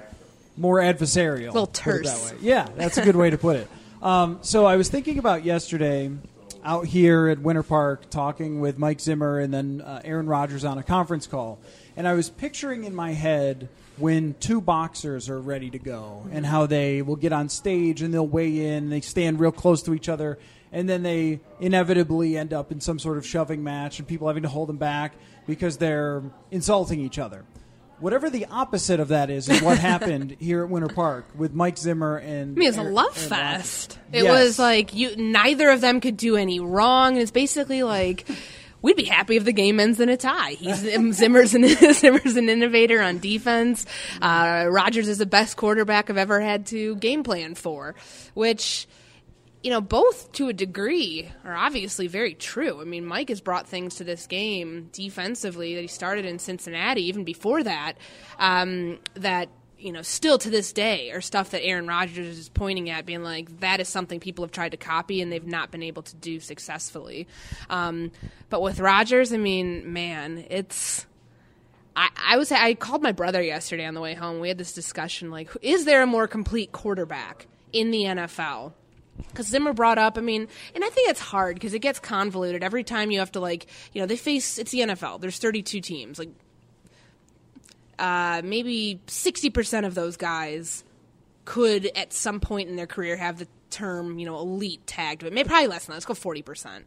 more 0.56 0.78
adversarial. 0.78 1.50
A 1.50 1.52
little 1.52 1.66
terse. 1.66 2.30
That 2.30 2.40
yeah, 2.40 2.68
that's 2.76 2.98
a 2.98 3.04
good 3.04 3.16
way 3.16 3.30
to 3.30 3.38
put 3.38 3.56
it. 3.56 3.68
Um, 4.00 4.38
so 4.42 4.64
I 4.64 4.76
was 4.76 4.88
thinking 4.88 5.18
about 5.18 5.44
yesterday 5.44 6.10
out 6.64 6.86
here 6.86 7.28
at 7.28 7.38
Winter 7.38 7.62
Park 7.62 8.10
talking 8.10 8.60
with 8.60 8.78
Mike 8.78 9.00
Zimmer 9.00 9.38
and 9.40 9.52
then 9.52 9.80
uh, 9.80 10.02
Aaron 10.04 10.26
Rodgers 10.26 10.64
on 10.64 10.78
a 10.78 10.82
conference 10.82 11.26
call 11.26 11.58
and 11.98 12.06
I 12.06 12.14
was 12.14 12.30
picturing 12.30 12.84
in 12.84 12.94
my 12.94 13.12
head 13.12 13.68
when 13.96 14.36
two 14.38 14.60
boxers 14.60 15.28
are 15.28 15.40
ready 15.40 15.68
to 15.70 15.80
go 15.80 16.24
and 16.30 16.46
how 16.46 16.64
they 16.64 17.02
will 17.02 17.16
get 17.16 17.32
on 17.32 17.48
stage 17.48 18.02
and 18.02 18.14
they'll 18.14 18.24
weigh 18.24 18.66
in, 18.66 18.88
they 18.88 19.00
stand 19.00 19.40
real 19.40 19.50
close 19.50 19.82
to 19.82 19.92
each 19.92 20.08
other, 20.08 20.38
and 20.70 20.88
then 20.88 21.02
they 21.02 21.40
inevitably 21.58 22.38
end 22.38 22.52
up 22.52 22.70
in 22.70 22.80
some 22.80 23.00
sort 23.00 23.18
of 23.18 23.26
shoving 23.26 23.64
match 23.64 23.98
and 23.98 24.06
people 24.06 24.28
having 24.28 24.44
to 24.44 24.48
hold 24.48 24.68
them 24.68 24.76
back 24.76 25.14
because 25.48 25.78
they're 25.78 26.22
insulting 26.52 27.00
each 27.00 27.18
other. 27.18 27.44
Whatever 27.98 28.30
the 28.30 28.46
opposite 28.46 29.00
of 29.00 29.08
that 29.08 29.28
is, 29.28 29.48
is 29.48 29.60
what 29.60 29.78
happened 29.80 30.36
here 30.38 30.62
at 30.62 30.70
Winter 30.70 30.94
Park 30.94 31.26
with 31.34 31.52
Mike 31.52 31.78
Zimmer 31.78 32.18
and. 32.18 32.56
I 32.56 32.60
mean, 32.60 32.62
it 32.62 32.76
was 32.76 32.76
a 32.76 32.82
love 32.84 33.16
fest. 33.16 33.98
It 34.12 34.22
yes. 34.22 34.30
was 34.30 34.58
like 34.60 34.94
you, 34.94 35.16
neither 35.16 35.68
of 35.70 35.80
them 35.80 36.00
could 36.00 36.16
do 36.16 36.36
any 36.36 36.60
wrong. 36.60 37.16
It's 37.16 37.32
basically 37.32 37.82
like 37.82 38.24
we'd 38.82 38.96
be 38.96 39.04
happy 39.04 39.36
if 39.36 39.44
the 39.44 39.52
game 39.52 39.80
ends 39.80 40.00
in 40.00 40.08
a 40.08 40.16
tie. 40.16 40.52
He's 40.52 40.78
Zimmer's 41.12 41.54
an, 41.54 41.66
Zimmer's 41.94 42.36
an 42.36 42.48
innovator 42.48 43.00
on 43.00 43.18
defense. 43.18 43.86
Uh, 44.20 44.66
Rodgers 44.70 45.08
is 45.08 45.18
the 45.18 45.26
best 45.26 45.56
quarterback 45.56 46.10
I've 46.10 46.16
ever 46.16 46.40
had 46.40 46.66
to 46.66 46.96
game 46.96 47.22
plan 47.22 47.54
for, 47.54 47.94
which 48.34 48.86
you 49.62 49.70
know, 49.70 49.80
both 49.80 50.30
to 50.32 50.48
a 50.48 50.52
degree 50.52 51.30
are 51.44 51.56
obviously 51.56 52.06
very 52.06 52.34
true. 52.34 52.80
I 52.80 52.84
mean, 52.84 53.04
Mike 53.04 53.28
has 53.28 53.40
brought 53.40 53.66
things 53.66 53.96
to 53.96 54.04
this 54.04 54.26
game 54.26 54.88
defensively 54.92 55.74
that 55.74 55.80
he 55.80 55.88
started 55.88 56.24
in 56.24 56.38
Cincinnati, 56.38 57.02
even 57.06 57.24
before 57.24 57.64
that, 57.64 57.94
um, 58.38 58.98
that 59.14 59.48
you 59.78 59.92
know, 59.92 60.02
still 60.02 60.38
to 60.38 60.50
this 60.50 60.72
day 60.72 61.10
are 61.12 61.20
stuff 61.20 61.50
that 61.50 61.62
Aaron 61.62 61.86
Rodgers 61.86 62.38
is 62.38 62.48
pointing 62.48 62.90
at, 62.90 63.06
being 63.06 63.22
like, 63.22 63.60
that 63.60 63.80
is 63.80 63.88
something 63.88 64.20
people 64.20 64.44
have 64.44 64.50
tried 64.50 64.70
to 64.70 64.76
copy 64.76 65.22
and 65.22 65.32
they've 65.32 65.46
not 65.46 65.70
been 65.70 65.82
able 65.82 66.02
to 66.02 66.16
do 66.16 66.40
successfully. 66.40 67.28
Um, 67.70 68.10
but 68.50 68.60
with 68.60 68.80
Rodgers, 68.80 69.32
I 69.32 69.36
mean, 69.36 69.92
man, 69.92 70.44
it's. 70.50 71.06
I, 71.94 72.10
I 72.16 72.36
was 72.36 72.52
I 72.52 72.74
called 72.74 73.02
my 73.02 73.10
brother 73.10 73.42
yesterday 73.42 73.84
on 73.84 73.94
the 73.94 74.00
way 74.00 74.14
home. 74.14 74.38
We 74.38 74.48
had 74.48 74.58
this 74.58 74.72
discussion 74.72 75.30
like, 75.30 75.50
is 75.62 75.84
there 75.84 76.02
a 76.02 76.06
more 76.06 76.28
complete 76.28 76.70
quarterback 76.70 77.46
in 77.72 77.90
the 77.90 78.04
NFL? 78.04 78.72
Because 79.16 79.48
Zimmer 79.48 79.72
brought 79.72 79.98
up, 79.98 80.16
I 80.16 80.20
mean, 80.20 80.46
and 80.76 80.84
I 80.84 80.90
think 80.90 81.10
it's 81.10 81.20
hard 81.20 81.56
because 81.56 81.74
it 81.74 81.80
gets 81.80 81.98
convoluted 81.98 82.62
every 82.62 82.84
time 82.84 83.10
you 83.10 83.18
have 83.18 83.32
to 83.32 83.40
like, 83.40 83.66
you 83.92 84.00
know, 84.00 84.06
they 84.06 84.16
face 84.16 84.58
it's 84.58 84.70
the 84.70 84.80
NFL. 84.80 85.20
There's 85.20 85.38
32 85.38 85.80
teams. 85.80 86.20
Like 86.20 86.30
uh, 87.98 88.42
maybe 88.44 89.00
60% 89.06 89.86
of 89.86 89.94
those 89.94 90.16
guys 90.16 90.84
could 91.44 91.90
at 91.96 92.12
some 92.12 92.40
point 92.40 92.68
in 92.68 92.76
their 92.76 92.86
career 92.86 93.16
have 93.16 93.38
the 93.38 93.48
term, 93.70 94.18
you 94.18 94.26
know, 94.26 94.38
elite 94.38 94.86
tagged 94.86 95.22
but. 95.22 95.32
Maybe 95.32 95.48
probably 95.48 95.68
less 95.68 95.86
than 95.86 95.92
that. 95.92 96.06
Let's 96.06 96.22
go 96.22 96.30
40%. 96.30 96.84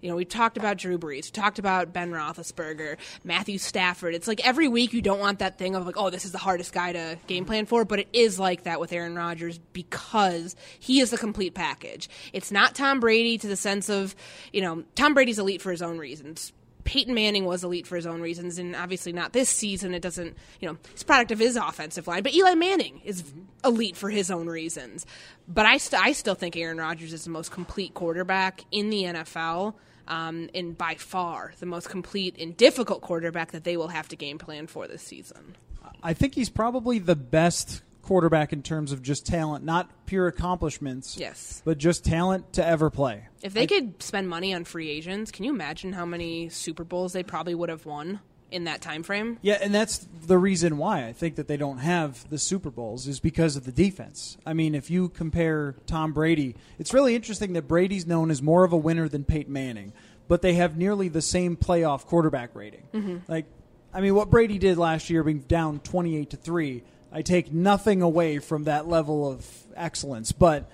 You 0.00 0.08
know, 0.08 0.16
we 0.16 0.24
talked 0.24 0.56
about 0.56 0.78
Drew 0.78 0.98
Brees, 0.98 1.26
we 1.26 1.30
talked 1.30 1.58
about 1.58 1.92
Ben 1.92 2.10
Roethlisberger, 2.10 2.96
Matthew 3.22 3.58
Stafford. 3.58 4.14
It's 4.14 4.26
like 4.26 4.46
every 4.46 4.66
week 4.66 4.94
you 4.94 5.02
don't 5.02 5.18
want 5.18 5.40
that 5.40 5.58
thing 5.58 5.74
of 5.74 5.84
like, 5.84 5.96
oh, 5.98 6.08
this 6.08 6.24
is 6.24 6.32
the 6.32 6.38
hardest 6.38 6.72
guy 6.72 6.92
to 6.92 7.18
game 7.26 7.44
plan 7.44 7.66
for, 7.66 7.84
but 7.84 7.98
it 7.98 8.08
is 8.12 8.38
like 8.38 8.64
that 8.64 8.80
with 8.80 8.92
Aaron 8.92 9.14
Rodgers 9.14 9.58
because 9.72 10.56
he 10.78 11.00
is 11.00 11.10
the 11.10 11.18
complete 11.18 11.54
package. 11.54 12.08
It's 12.32 12.50
not 12.50 12.74
Tom 12.74 12.98
Brady 12.98 13.36
to 13.38 13.46
the 13.46 13.56
sense 13.56 13.90
of, 13.90 14.16
you 14.52 14.62
know, 14.62 14.84
Tom 14.94 15.12
Brady's 15.12 15.38
elite 15.38 15.60
for 15.60 15.70
his 15.70 15.82
own 15.82 15.98
reasons. 15.98 16.52
Peyton 16.84 17.14
Manning 17.14 17.44
was 17.44 17.64
elite 17.64 17.86
for 17.86 17.96
his 17.96 18.06
own 18.06 18.20
reasons, 18.20 18.58
and 18.58 18.74
obviously 18.74 19.12
not 19.12 19.32
this 19.32 19.48
season. 19.48 19.94
It 19.94 20.02
doesn't, 20.02 20.36
you 20.60 20.68
know, 20.68 20.76
it's 20.92 21.02
product 21.02 21.30
of 21.30 21.38
his 21.38 21.56
offensive 21.56 22.06
line. 22.06 22.22
But 22.22 22.34
Eli 22.34 22.54
Manning 22.54 23.00
is 23.04 23.24
elite 23.64 23.96
for 23.96 24.10
his 24.10 24.30
own 24.30 24.46
reasons. 24.46 25.06
But 25.48 25.66
I, 25.66 25.78
st- 25.78 26.02
I 26.02 26.12
still 26.12 26.34
think 26.34 26.56
Aaron 26.56 26.78
Rodgers 26.78 27.12
is 27.12 27.24
the 27.24 27.30
most 27.30 27.50
complete 27.50 27.94
quarterback 27.94 28.64
in 28.70 28.90
the 28.90 29.04
NFL. 29.04 29.74
Um, 30.08 30.50
and 30.56 30.76
by 30.76 30.96
far 30.96 31.52
the 31.60 31.66
most 31.66 31.88
complete 31.88 32.36
and 32.40 32.56
difficult 32.56 33.00
quarterback 33.00 33.52
that 33.52 33.62
they 33.62 33.76
will 33.76 33.88
have 33.88 34.08
to 34.08 34.16
game 34.16 34.38
plan 34.38 34.66
for 34.66 34.88
this 34.88 35.02
season. 35.02 35.54
I 36.02 36.14
think 36.14 36.34
he's 36.34 36.50
probably 36.50 36.98
the 36.98 37.14
best 37.14 37.82
quarterback 38.02 38.52
in 38.52 38.62
terms 38.62 38.92
of 38.92 39.02
just 39.02 39.26
talent, 39.26 39.64
not 39.64 39.90
pure 40.06 40.26
accomplishments. 40.26 41.16
Yes. 41.16 41.62
But 41.64 41.78
just 41.78 42.04
talent 42.04 42.54
to 42.54 42.66
ever 42.66 42.90
play. 42.90 43.28
If 43.42 43.54
they 43.54 43.62
I, 43.62 43.66
could 43.66 44.02
spend 44.02 44.28
money 44.28 44.54
on 44.54 44.64
free 44.64 44.88
agents, 44.88 45.30
can 45.30 45.44
you 45.44 45.50
imagine 45.52 45.92
how 45.92 46.04
many 46.04 46.48
Super 46.48 46.84
Bowls 46.84 47.12
they 47.12 47.22
probably 47.22 47.54
would 47.54 47.68
have 47.68 47.86
won? 47.86 48.20
in 48.50 48.64
that 48.64 48.80
time 48.80 49.04
frame. 49.04 49.38
Yeah, 49.42 49.58
and 49.62 49.72
that's 49.72 50.08
the 50.26 50.36
reason 50.36 50.76
why 50.76 51.06
I 51.06 51.12
think 51.12 51.36
that 51.36 51.46
they 51.46 51.56
don't 51.56 51.78
have 51.78 52.28
the 52.30 52.36
Super 52.36 52.70
Bowls 52.70 53.06
is 53.06 53.20
because 53.20 53.54
of 53.54 53.64
the 53.64 53.70
defense. 53.70 54.36
I 54.44 54.54
mean, 54.54 54.74
if 54.74 54.90
you 54.90 55.08
compare 55.08 55.76
Tom 55.86 56.12
Brady, 56.12 56.56
it's 56.76 56.92
really 56.92 57.14
interesting 57.14 57.52
that 57.52 57.68
Brady's 57.68 58.08
known 58.08 58.28
as 58.28 58.42
more 58.42 58.64
of 58.64 58.72
a 58.72 58.76
winner 58.76 59.08
than 59.08 59.22
Peyton 59.22 59.52
Manning, 59.52 59.92
but 60.26 60.42
they 60.42 60.54
have 60.54 60.76
nearly 60.76 61.08
the 61.08 61.22
same 61.22 61.56
playoff 61.56 62.06
quarterback 62.06 62.54
rating. 62.54 62.82
Mm-hmm. 62.92 63.18
Like 63.28 63.46
I 63.92 64.00
mean, 64.00 64.14
what 64.14 64.30
Brady 64.30 64.58
did 64.58 64.78
last 64.78 65.10
year 65.10 65.22
being 65.22 65.40
down 65.40 65.80
28 65.80 66.30
to 66.30 66.36
3 66.36 66.82
I 67.12 67.22
take 67.22 67.52
nothing 67.52 68.02
away 68.02 68.38
from 68.38 68.64
that 68.64 68.88
level 68.88 69.30
of 69.30 69.46
excellence. 69.74 70.32
But 70.32 70.70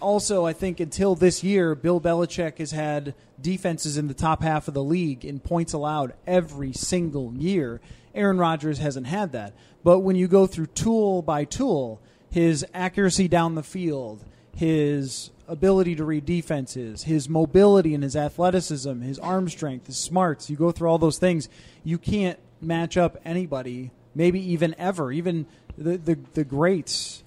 also, 0.00 0.44
I 0.44 0.52
think 0.52 0.80
until 0.80 1.14
this 1.14 1.44
year, 1.44 1.74
Bill 1.74 2.00
Belichick 2.00 2.58
has 2.58 2.72
had 2.72 3.14
defenses 3.40 3.96
in 3.96 4.08
the 4.08 4.14
top 4.14 4.42
half 4.42 4.68
of 4.68 4.74
the 4.74 4.82
league 4.82 5.24
in 5.24 5.40
points 5.40 5.72
allowed 5.72 6.14
every 6.26 6.72
single 6.72 7.32
year. 7.34 7.80
Aaron 8.14 8.38
Rodgers 8.38 8.78
hasn't 8.78 9.06
had 9.06 9.32
that. 9.32 9.54
But 9.84 10.00
when 10.00 10.16
you 10.16 10.26
go 10.26 10.46
through 10.46 10.66
tool 10.66 11.22
by 11.22 11.44
tool, 11.44 12.00
his 12.30 12.66
accuracy 12.74 13.28
down 13.28 13.54
the 13.54 13.62
field, 13.62 14.24
his 14.54 15.30
ability 15.48 15.94
to 15.94 16.04
read 16.04 16.26
defenses, 16.26 17.04
his 17.04 17.28
mobility 17.28 17.94
and 17.94 18.02
his 18.02 18.16
athleticism, 18.16 19.00
his 19.00 19.18
arm 19.18 19.48
strength, 19.48 19.86
his 19.86 19.96
smarts, 19.96 20.50
you 20.50 20.56
go 20.56 20.72
through 20.72 20.88
all 20.88 20.98
those 20.98 21.18
things, 21.18 21.48
you 21.84 21.98
can't 21.98 22.38
match 22.60 22.96
up 22.96 23.16
anybody 23.24 23.92
maybe 24.16 24.40
even 24.52 24.74
ever. 24.78 25.12
Even 25.12 25.46
the 25.78 25.96
the, 25.96 26.18
the 26.34 26.44
greats 26.44 27.22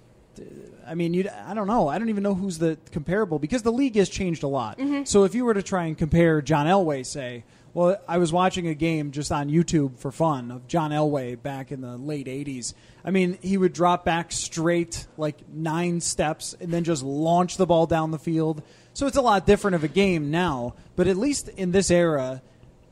I 0.89 0.95
mean, 0.95 1.13
you 1.13 1.29
I 1.45 1.53
don't 1.53 1.67
know. 1.67 1.87
I 1.87 1.99
don't 1.99 2.09
even 2.09 2.23
know 2.23 2.33
who's 2.33 2.57
the 2.57 2.77
comparable 2.91 3.37
because 3.37 3.61
the 3.61 3.71
league 3.71 3.95
has 3.95 4.09
changed 4.09 4.41
a 4.41 4.47
lot. 4.47 4.79
Mm-hmm. 4.79 5.03
So 5.03 5.23
if 5.23 5.35
you 5.35 5.45
were 5.45 5.53
to 5.53 5.61
try 5.61 5.85
and 5.85 5.95
compare 5.95 6.41
John 6.41 6.65
Elway, 6.65 7.05
say, 7.05 7.43
well, 7.75 8.01
I 8.07 8.17
was 8.17 8.33
watching 8.33 8.67
a 8.67 8.73
game 8.73 9.11
just 9.11 9.31
on 9.31 9.49
YouTube 9.49 9.99
for 9.99 10.11
fun 10.11 10.49
of 10.49 10.67
John 10.67 10.89
Elway 10.89 11.39
back 11.39 11.71
in 11.71 11.81
the 11.81 11.95
late 11.95 12.25
'80s. 12.25 12.73
I 13.05 13.11
mean, 13.11 13.37
he 13.41 13.57
would 13.57 13.73
drop 13.73 14.03
back 14.03 14.31
straight 14.31 15.05
like 15.15 15.47
nine 15.47 16.01
steps 16.01 16.55
and 16.59 16.73
then 16.73 16.83
just 16.83 17.03
launch 17.03 17.57
the 17.57 17.67
ball 17.67 17.85
down 17.85 18.09
the 18.09 18.19
field. 18.19 18.63
So 18.93 19.05
it's 19.05 19.17
a 19.17 19.21
lot 19.21 19.45
different 19.45 19.75
of 19.75 19.83
a 19.83 19.87
game 19.87 20.31
now. 20.31 20.73
But 20.95 21.07
at 21.07 21.17
least 21.17 21.49
in 21.49 21.71
this 21.71 21.91
era, 21.91 22.41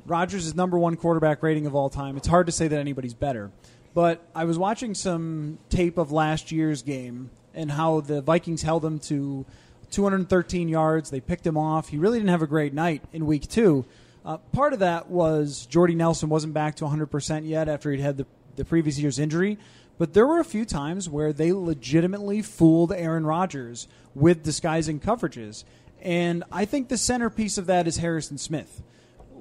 Rodgers 0.05 0.45
is 0.45 0.53
number 0.53 0.77
one 0.77 0.95
quarterback 0.95 1.41
rating 1.41 1.65
of 1.65 1.73
all 1.73 1.89
time. 1.89 2.15
It's 2.15 2.27
hard 2.27 2.45
to 2.45 2.51
say 2.51 2.67
that 2.67 2.79
anybody's 2.79 3.15
better. 3.15 3.51
But 3.97 4.21
I 4.35 4.45
was 4.45 4.59
watching 4.59 4.93
some 4.93 5.57
tape 5.69 5.97
of 5.97 6.11
last 6.11 6.51
year's 6.51 6.83
game 6.83 7.31
and 7.55 7.71
how 7.71 8.01
the 8.01 8.21
Vikings 8.21 8.61
held 8.61 8.85
him 8.85 8.99
to 8.99 9.43
213 9.89 10.69
yards. 10.69 11.09
They 11.09 11.19
picked 11.19 11.47
him 11.47 11.57
off. 11.57 11.89
He 11.89 11.97
really 11.97 12.19
didn't 12.19 12.29
have 12.29 12.43
a 12.43 12.47
great 12.47 12.75
night 12.75 13.01
in 13.11 13.25
week 13.25 13.47
two. 13.47 13.85
Uh, 14.23 14.37
part 14.53 14.73
of 14.73 14.79
that 14.81 15.09
was 15.09 15.65
Jordy 15.65 15.95
Nelson 15.95 16.29
wasn't 16.29 16.53
back 16.53 16.75
to 16.75 16.85
100% 16.85 17.47
yet 17.47 17.67
after 17.67 17.89
he'd 17.89 17.99
had 17.99 18.17
the, 18.17 18.27
the 18.55 18.63
previous 18.63 18.99
year's 18.99 19.17
injury. 19.17 19.57
But 19.97 20.13
there 20.13 20.27
were 20.27 20.39
a 20.39 20.45
few 20.45 20.63
times 20.63 21.09
where 21.09 21.33
they 21.33 21.51
legitimately 21.51 22.43
fooled 22.43 22.91
Aaron 22.91 23.25
Rodgers 23.25 23.87
with 24.13 24.43
disguising 24.43 24.99
coverages. 24.99 25.63
And 26.03 26.43
I 26.51 26.65
think 26.65 26.89
the 26.89 26.99
centerpiece 26.99 27.57
of 27.57 27.65
that 27.65 27.87
is 27.87 27.97
Harrison 27.97 28.37
Smith 28.37 28.83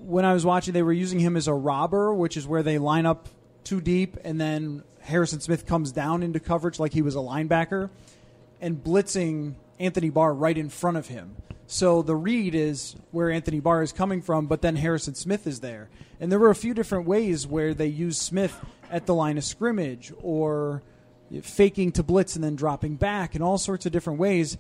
when 0.07 0.25
I 0.25 0.33
was 0.33 0.47
watching, 0.47 0.73
they 0.73 0.83
were 0.83 0.93
using 0.93 1.19
him 1.19 1.37
as 1.37 1.49
a 1.49 1.55
robber, 1.55 2.15
which 2.15 2.37
is 2.37 2.47
where 2.47 2.63
they 2.63 2.79
line 2.79 3.07
up 3.07 3.29
too 3.67 3.81
deep, 3.81 4.17
and 4.25 4.41
then 4.41 4.83
Harrison 5.01 5.41
Smith 5.41 5.67
comes 5.67 5.93
down 5.93 6.23
into 6.23 6.41
coverage 6.41 6.79
like 6.79 6.93
he 6.93 7.03
was 7.03 7.17
a 7.17 7.19
linebacker, 7.19 7.91
and 8.61 8.83
blitzing 8.83 9.55
Anthony 9.79 10.09
Barr 10.09 10.33
right 10.33 10.57
in 10.57 10.71
front 10.71 10.97
of 10.97 11.09
him. 11.09 11.37
So 11.67 12.03
the 12.03 12.15
read 12.15 12.55
is 12.55 12.95
where 13.11 13.31
Anthony 13.31 13.59
Barr 13.61 13.83
is 13.83 13.93
coming 13.93 14.23
from, 14.23 14.47
but 14.47 14.63
then 14.63 14.77
Harrison 14.77 15.15
Smith 15.17 15.47
is 15.47 15.61
there. 15.61 15.89
And 16.21 16.31
there 16.31 16.39
were 16.39 16.51
a 16.51 16.55
few 16.55 16.75
different 16.75 17.07
ways 17.07 17.47
where 17.47 17.75
they 17.75 17.89
used 17.89 18.23
Smith 18.23 18.57
at 18.91 19.07
the 19.07 19.15
line 19.15 19.37
of 19.37 19.45
scrimmage 19.45 20.13
or 20.23 20.83
faking 21.43 21.91
to 21.93 22.05
blitz 22.05 22.37
and 22.37 22.45
then 22.45 22.55
dropping 22.55 22.95
back 22.95 23.35
and 23.35 23.43
all 23.43 23.59
sorts 23.59 23.85
of 23.85 23.91
different 23.91 24.21
ways. 24.21 24.57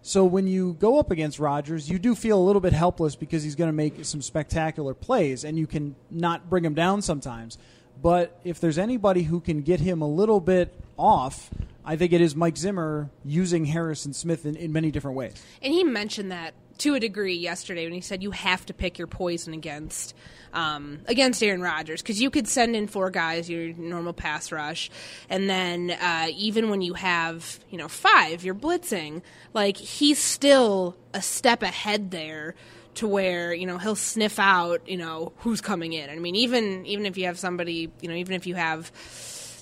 So 0.00 0.24
when 0.24 0.46
you 0.46 0.74
go 0.80 0.98
up 0.98 1.10
against 1.10 1.38
Rodgers, 1.38 1.90
you 1.90 1.98
do 1.98 2.14
feel 2.14 2.38
a 2.38 2.46
little 2.46 2.62
bit 2.62 2.72
helpless 2.72 3.16
because 3.16 3.42
he's 3.42 3.54
going 3.54 3.68
to 3.68 3.74
make 3.74 4.04
some 4.06 4.22
spectacular 4.22 4.94
plays, 4.94 5.44
and 5.44 5.58
you 5.58 5.66
can 5.66 5.94
not 6.10 6.48
bring 6.48 6.64
him 6.64 6.74
down 6.74 7.02
sometimes. 7.02 7.58
But 8.00 8.38
if 8.44 8.60
there's 8.60 8.78
anybody 8.78 9.22
who 9.22 9.40
can 9.40 9.62
get 9.62 9.80
him 9.80 10.02
a 10.02 10.08
little 10.08 10.40
bit 10.40 10.74
off, 10.98 11.50
I 11.84 11.96
think 11.96 12.12
it 12.12 12.20
is 12.20 12.34
Mike 12.34 12.56
Zimmer 12.56 13.10
using 13.24 13.64
Harrison 13.66 14.12
Smith 14.12 14.44
in, 14.44 14.56
in 14.56 14.72
many 14.72 14.90
different 14.90 15.16
ways. 15.16 15.34
And 15.62 15.72
he 15.72 15.84
mentioned 15.84 16.32
that 16.32 16.54
to 16.78 16.94
a 16.94 17.00
degree 17.00 17.34
yesterday 17.34 17.84
when 17.84 17.92
he 17.92 18.00
said 18.00 18.22
you 18.22 18.30
have 18.30 18.64
to 18.66 18.74
pick 18.74 18.98
your 18.98 19.06
poison 19.06 19.54
against 19.54 20.14
um, 20.52 21.00
against 21.06 21.42
Aaron 21.42 21.60
Rodgers 21.60 22.02
because 22.02 22.20
you 22.20 22.30
could 22.30 22.48
send 22.48 22.74
in 22.74 22.86
four 22.86 23.10
guys, 23.10 23.48
your 23.50 23.74
normal 23.74 24.12
pass 24.12 24.50
rush, 24.50 24.90
and 25.28 25.50
then 25.50 25.90
uh, 25.90 26.28
even 26.34 26.70
when 26.70 26.80
you 26.82 26.94
have 26.94 27.60
you 27.70 27.78
know 27.78 27.88
five, 27.88 28.44
you're 28.44 28.54
blitzing. 28.54 29.22
Like 29.52 29.76
he's 29.76 30.18
still 30.18 30.96
a 31.12 31.20
step 31.20 31.62
ahead 31.62 32.10
there 32.10 32.54
to 32.94 33.06
where 33.06 33.52
you 33.52 33.66
know 33.66 33.76
he'll 33.76 33.96
sniff 33.96 34.38
out 34.38 34.88
you 34.88 34.96
know 34.96 35.32
who's 35.38 35.60
coming 35.60 35.92
in. 35.92 36.08
I 36.08 36.16
mean, 36.16 36.36
even 36.36 36.86
even 36.86 37.06
if 37.06 37.18
you 37.18 37.26
have 37.26 37.38
somebody, 37.38 37.90
you 38.00 38.08
know, 38.08 38.14
even 38.14 38.34
if 38.34 38.46
you 38.46 38.54
have 38.54 38.90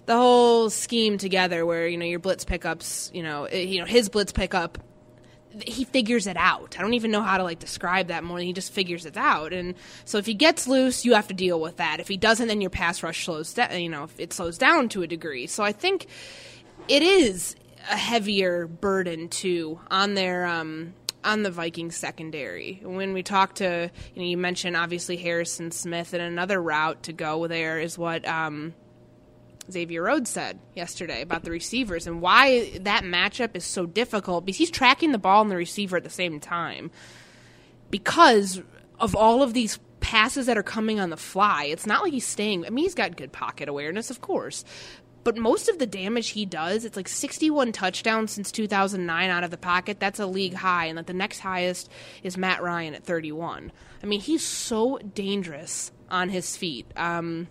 the 0.06 0.16
whole 0.16 0.70
scheme 0.70 1.18
together 1.18 1.66
where 1.66 1.88
you 1.88 1.96
know 1.96 2.06
your 2.06 2.20
blitz 2.20 2.44
pickups, 2.44 3.10
you 3.12 3.22
know, 3.22 3.44
eh, 3.44 3.62
you 3.62 3.80
know 3.80 3.86
his 3.86 4.08
blitz 4.08 4.32
pickup 4.32 4.78
he 5.62 5.84
figures 5.84 6.26
it 6.26 6.36
out. 6.36 6.76
I 6.78 6.82
don't 6.82 6.94
even 6.94 7.10
know 7.10 7.22
how 7.22 7.38
to 7.38 7.44
like 7.44 7.58
describe 7.58 8.08
that 8.08 8.24
more. 8.24 8.38
He 8.38 8.52
just 8.52 8.72
figures 8.72 9.06
it 9.06 9.16
out, 9.16 9.52
and 9.52 9.74
so 10.04 10.18
if 10.18 10.26
he 10.26 10.34
gets 10.34 10.66
loose, 10.66 11.04
you 11.04 11.14
have 11.14 11.28
to 11.28 11.34
deal 11.34 11.60
with 11.60 11.76
that. 11.76 12.00
If 12.00 12.08
he 12.08 12.16
doesn't, 12.16 12.48
then 12.48 12.60
your 12.60 12.70
pass 12.70 13.02
rush 13.02 13.24
slows 13.24 13.54
down. 13.54 13.80
You 13.80 13.88
know, 13.88 14.08
it 14.18 14.32
slows 14.32 14.58
down 14.58 14.88
to 14.90 15.02
a 15.02 15.06
degree. 15.06 15.46
So 15.46 15.62
I 15.62 15.72
think 15.72 16.06
it 16.88 17.02
is 17.02 17.56
a 17.90 17.96
heavier 17.96 18.66
burden 18.66 19.28
too 19.28 19.78
on 19.90 20.14
their 20.14 20.46
um, 20.46 20.94
on 21.22 21.42
the 21.42 21.50
Vikings 21.50 21.96
secondary. 21.96 22.80
When 22.82 23.12
we 23.12 23.22
talk 23.22 23.56
to 23.56 23.90
you 24.14 24.22
know, 24.22 24.28
you 24.28 24.36
mentioned 24.36 24.76
obviously 24.76 25.16
Harrison 25.16 25.70
Smith, 25.70 26.12
and 26.12 26.22
another 26.22 26.60
route 26.60 27.04
to 27.04 27.12
go 27.12 27.46
there 27.46 27.80
is 27.80 27.98
what. 27.98 28.26
Um, 28.26 28.74
Xavier 29.70 30.02
Rhodes 30.02 30.30
said 30.30 30.58
yesterday 30.74 31.22
about 31.22 31.44
the 31.44 31.50
receivers 31.50 32.06
and 32.06 32.20
why 32.20 32.78
that 32.80 33.04
matchup 33.04 33.56
is 33.56 33.64
so 33.64 33.86
difficult 33.86 34.44
because 34.44 34.58
he's 34.58 34.70
tracking 34.70 35.12
the 35.12 35.18
ball 35.18 35.42
and 35.42 35.50
the 35.50 35.56
receiver 35.56 35.96
at 35.96 36.04
the 36.04 36.10
same 36.10 36.40
time. 36.40 36.90
Because 37.90 38.62
of 38.98 39.14
all 39.14 39.42
of 39.42 39.54
these 39.54 39.78
passes 40.00 40.46
that 40.46 40.58
are 40.58 40.62
coming 40.62 41.00
on 41.00 41.10
the 41.10 41.16
fly, 41.16 41.64
it's 41.64 41.86
not 41.86 42.02
like 42.02 42.12
he's 42.12 42.26
staying. 42.26 42.66
I 42.66 42.70
mean, 42.70 42.84
he's 42.84 42.94
got 42.94 43.16
good 43.16 43.32
pocket 43.32 43.68
awareness, 43.68 44.10
of 44.10 44.20
course. 44.20 44.64
But 45.24 45.38
most 45.38 45.70
of 45.70 45.78
the 45.78 45.86
damage 45.86 46.28
he 46.30 46.44
does, 46.44 46.84
it's 46.84 46.96
like 46.96 47.08
61 47.08 47.72
touchdowns 47.72 48.30
since 48.30 48.52
2009 48.52 49.30
out 49.30 49.42
of 49.42 49.50
the 49.50 49.56
pocket. 49.56 49.98
That's 49.98 50.20
a 50.20 50.26
league 50.26 50.52
high, 50.52 50.84
and 50.84 50.98
that 50.98 51.06
the 51.06 51.14
next 51.14 51.38
highest 51.38 51.90
is 52.22 52.36
Matt 52.36 52.62
Ryan 52.62 52.94
at 52.94 53.04
31. 53.04 53.72
I 54.02 54.06
mean, 54.06 54.20
he's 54.20 54.46
so 54.46 54.98
dangerous 54.98 55.90
on 56.10 56.28
his 56.28 56.58
feet. 56.58 56.86
Um, 56.94 57.48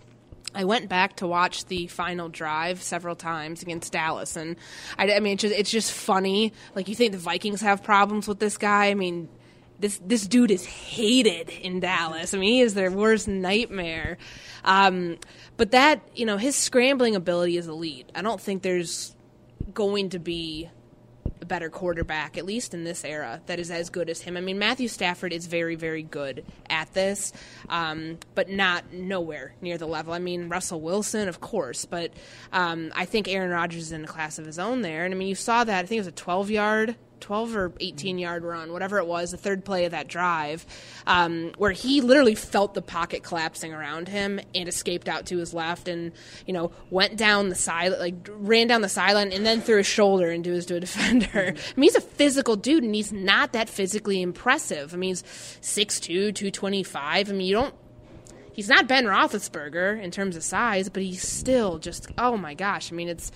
I 0.54 0.64
went 0.64 0.88
back 0.88 1.16
to 1.16 1.26
watch 1.26 1.66
the 1.66 1.86
final 1.88 2.28
drive 2.28 2.82
several 2.82 3.16
times 3.16 3.62
against 3.62 3.92
Dallas, 3.92 4.36
and 4.36 4.56
I, 4.98 5.12
I 5.14 5.20
mean, 5.20 5.34
it's 5.34 5.42
just, 5.42 5.54
it's 5.54 5.70
just 5.70 5.92
funny. 5.92 6.52
Like 6.74 6.88
you 6.88 6.94
think 6.94 7.12
the 7.12 7.18
Vikings 7.18 7.60
have 7.60 7.82
problems 7.82 8.28
with 8.28 8.38
this 8.38 8.56
guy? 8.56 8.86
I 8.86 8.94
mean, 8.94 9.28
this 9.78 10.00
this 10.04 10.26
dude 10.26 10.50
is 10.50 10.64
hated 10.64 11.50
in 11.50 11.80
Dallas. 11.80 12.34
I 12.34 12.38
mean, 12.38 12.52
he 12.52 12.60
is 12.60 12.74
their 12.74 12.90
worst 12.90 13.28
nightmare. 13.28 14.18
Um, 14.64 15.18
but 15.56 15.72
that 15.72 16.02
you 16.14 16.26
know, 16.26 16.36
his 16.36 16.56
scrambling 16.56 17.16
ability 17.16 17.56
is 17.56 17.66
elite. 17.66 18.10
I 18.14 18.22
don't 18.22 18.40
think 18.40 18.62
there's 18.62 19.14
going 19.72 20.10
to 20.10 20.18
be 20.18 20.70
a 21.44 21.46
better 21.46 21.68
quarterback, 21.68 22.38
at 22.38 22.46
least 22.46 22.72
in 22.72 22.84
this 22.84 23.04
era, 23.04 23.42
that 23.46 23.60
is 23.60 23.70
as 23.70 23.90
good 23.90 24.08
as 24.08 24.22
him. 24.22 24.36
I 24.36 24.40
mean, 24.40 24.58
Matthew 24.58 24.88
Stafford 24.88 25.30
is 25.30 25.46
very, 25.46 25.74
very 25.74 26.02
good 26.02 26.42
at 26.70 26.92
this, 26.94 27.34
um, 27.68 28.18
but 28.34 28.48
not 28.48 28.94
nowhere 28.94 29.54
near 29.60 29.76
the 29.76 29.86
level. 29.86 30.14
I 30.14 30.18
mean, 30.18 30.48
Russell 30.48 30.80
Wilson, 30.80 31.28
of 31.28 31.42
course, 31.42 31.84
but 31.84 32.12
um, 32.52 32.92
I 32.96 33.04
think 33.04 33.28
Aaron 33.28 33.50
Rodgers 33.50 33.82
is 33.82 33.92
in 33.92 34.04
a 34.04 34.06
class 34.06 34.38
of 34.38 34.46
his 34.46 34.58
own 34.58 34.80
there. 34.80 35.04
And 35.04 35.12
I 35.12 35.16
mean, 35.18 35.28
you 35.28 35.34
saw 35.34 35.64
that. 35.64 35.84
I 35.84 35.86
think 35.86 35.98
it 35.98 36.00
was 36.00 36.08
a 36.08 36.12
12 36.12 36.50
yard 36.50 36.96
12 37.24 37.56
or 37.56 37.72
18 37.80 38.18
yard 38.18 38.44
run, 38.44 38.70
whatever 38.70 38.98
it 38.98 39.06
was, 39.06 39.30
the 39.30 39.38
third 39.38 39.64
play 39.64 39.86
of 39.86 39.92
that 39.92 40.08
drive, 40.08 40.66
um, 41.06 41.52
where 41.56 41.72
he 41.72 42.02
literally 42.02 42.34
felt 42.34 42.74
the 42.74 42.82
pocket 42.82 43.22
collapsing 43.22 43.72
around 43.72 44.08
him 44.08 44.38
and 44.54 44.68
escaped 44.68 45.08
out 45.08 45.24
to 45.24 45.38
his 45.38 45.54
left 45.54 45.88
and, 45.88 46.12
you 46.46 46.52
know, 46.52 46.70
went 46.90 47.16
down 47.16 47.48
the 47.48 47.54
side, 47.54 47.92
like 47.98 48.28
ran 48.28 48.66
down 48.66 48.82
the 48.82 48.90
sideline 48.90 49.32
and 49.32 49.46
then 49.46 49.62
threw 49.62 49.78
his 49.78 49.86
shoulder 49.86 50.30
into 50.30 50.52
his 50.52 50.66
to 50.66 50.76
a 50.76 50.80
defender. 50.84 51.54
I 51.56 51.80
mean, 51.80 51.84
he's 51.84 51.96
a 51.96 52.02
physical 52.02 52.56
dude 52.56 52.84
and 52.84 52.94
he's 52.94 53.10
not 53.10 53.54
that 53.54 53.70
physically 53.70 54.20
impressive. 54.20 54.92
I 54.92 54.98
mean, 54.98 55.10
he's 55.10 55.22
6'2, 55.62 56.34
225. 56.34 57.30
I 57.30 57.32
mean, 57.32 57.46
you 57.46 57.54
don't 57.54 57.74
he's 58.52 58.68
not 58.68 58.86
Ben 58.86 59.06
Roethlisberger 59.06 60.00
in 60.00 60.10
terms 60.10 60.36
of 60.36 60.44
size, 60.44 60.90
but 60.90 61.02
he's 61.02 61.26
still 61.26 61.78
just 61.78 62.06
oh 62.18 62.36
my 62.36 62.52
gosh. 62.52 62.92
I 62.92 62.94
mean, 62.94 63.08
it's 63.08 63.32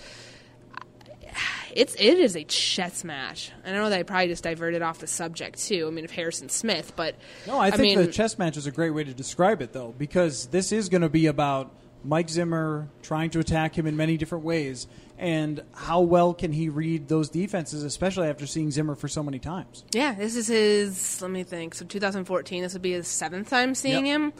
it's 1.75 1.95
it 1.95 2.19
is 2.19 2.35
a 2.35 2.43
chess 2.43 3.03
match. 3.03 3.51
I 3.65 3.71
know 3.71 3.89
that 3.89 3.99
I 3.99 4.03
probably 4.03 4.27
just 4.27 4.43
diverted 4.43 4.81
off 4.81 4.99
the 4.99 5.07
subject 5.07 5.59
too. 5.59 5.87
I 5.87 5.91
mean, 5.91 6.05
of 6.05 6.11
Harrison 6.11 6.49
Smith, 6.49 6.93
but 6.95 7.15
No, 7.47 7.59
I 7.59 7.71
think 7.71 7.97
mean, 7.97 8.05
the 8.05 8.11
chess 8.11 8.37
match 8.37 8.57
is 8.57 8.67
a 8.67 8.71
great 8.71 8.91
way 8.91 9.03
to 9.03 9.13
describe 9.13 9.61
it, 9.61 9.73
though, 9.73 9.93
because 9.97 10.47
this 10.47 10.71
is 10.71 10.89
going 10.89 11.01
to 11.01 11.09
be 11.09 11.27
about 11.27 11.71
Mike 12.03 12.29
Zimmer 12.29 12.87
trying 13.01 13.29
to 13.31 13.39
attack 13.39 13.77
him 13.77 13.85
in 13.85 13.97
many 13.97 14.15
different 14.17 14.45
ways, 14.45 14.87
and 15.17 15.61
how 15.73 15.99
well 16.01 16.33
can 16.33 16.53
he 16.53 16.69
read 16.69 17.07
those 17.09 17.29
defenses, 17.29 17.83
especially 17.83 18.27
after 18.29 18.47
seeing 18.47 18.71
Zimmer 18.71 18.95
for 18.95 19.07
so 19.09 19.21
many 19.21 19.37
times. 19.37 19.83
Yeah, 19.93 20.13
this 20.15 20.35
is 20.37 20.47
his. 20.47 21.21
Let 21.21 21.29
me 21.31 21.43
think. 21.43 21.75
So 21.75 21.85
2014. 21.85 22.63
This 22.63 22.73
would 22.73 22.81
be 22.81 22.93
his 22.93 23.07
seventh 23.07 23.49
time 23.49 23.75
seeing 23.75 24.05
Yep. 24.05 24.15
him. 24.15 24.33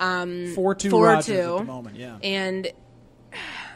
Um, 0.00 0.52
Four 0.54 0.74
two 0.74 0.88
four 0.90 1.04
Rodgers 1.04 1.26
two. 1.26 1.32
at 1.34 1.58
the 1.58 1.64
moment, 1.64 1.96
yeah. 1.96 2.16
And 2.22 2.72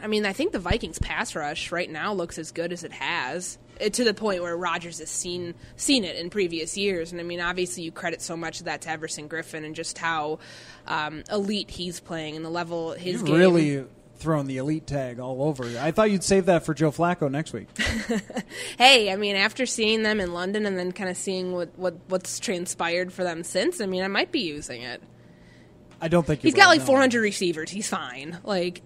I 0.01 0.07
mean, 0.07 0.25
I 0.25 0.33
think 0.33 0.51
the 0.51 0.59
Vikings 0.59 0.99
pass 0.99 1.35
rush 1.35 1.71
right 1.71 1.89
now 1.89 2.13
looks 2.13 2.37
as 2.37 2.51
good 2.51 2.71
as 2.71 2.83
it 2.83 2.91
has. 2.93 3.57
eh, 3.79 3.89
To 3.89 4.03
the 4.03 4.13
point 4.13 4.41
where 4.41 4.55
Rodgers 4.57 4.99
has 4.99 5.09
seen 5.09 5.55
seen 5.75 6.03
it 6.03 6.15
in 6.15 6.29
previous 6.29 6.77
years, 6.77 7.11
and 7.11 7.19
I 7.21 7.23
mean, 7.23 7.39
obviously, 7.41 7.83
you 7.83 7.91
credit 7.91 8.21
so 8.21 8.37
much 8.37 8.59
of 8.59 8.65
that 8.65 8.81
to 8.81 8.89
Everson 8.89 9.27
Griffen 9.29 9.65
and 9.65 9.75
just 9.75 9.97
how 9.97 10.39
um, 10.87 11.23
elite 11.31 11.69
he's 11.71 11.99
playing 11.99 12.35
and 12.35 12.43
the 12.45 12.49
level 12.49 12.91
his 12.93 13.15
You've 13.21 13.25
game. 13.25 13.35
really 13.35 13.85
thrown 14.17 14.47
the 14.47 14.57
elite 14.57 14.87
tag 14.87 15.19
all 15.19 15.43
over. 15.43 15.63
I 15.79 15.91
thought 15.91 16.09
you'd 16.09 16.23
save 16.23 16.47
that 16.47 16.65
for 16.65 16.73
Joe 16.73 16.89
Flacco 16.91 17.29
next 17.29 17.53
week. 17.53 17.67
hey, 18.79 19.11
I 19.11 19.15
mean, 19.15 19.35
after 19.35 19.65
seeing 19.67 20.01
them 20.03 20.19
in 20.19 20.33
London 20.33 20.65
and 20.65 20.77
then 20.77 20.91
kind 20.91 21.09
of 21.09 21.17
seeing 21.17 21.51
what, 21.53 21.69
what 21.77 21.95
what's 22.07 22.39
transpired 22.39 23.13
for 23.13 23.23
them 23.23 23.43
since, 23.43 23.79
I 23.79 23.85
mean, 23.85 24.03
I 24.03 24.07
might 24.07 24.31
be 24.31 24.39
using 24.39 24.81
it. 24.81 25.01
I 26.01 26.07
don't 26.07 26.25
think 26.25 26.41
He's 26.41 26.53
got 26.53 26.67
like 26.67 26.79
no. 26.81 26.85
400 26.87 27.21
receivers. 27.21 27.69
He's 27.71 27.89
fine. 27.89 28.37
Like, 28.43 28.81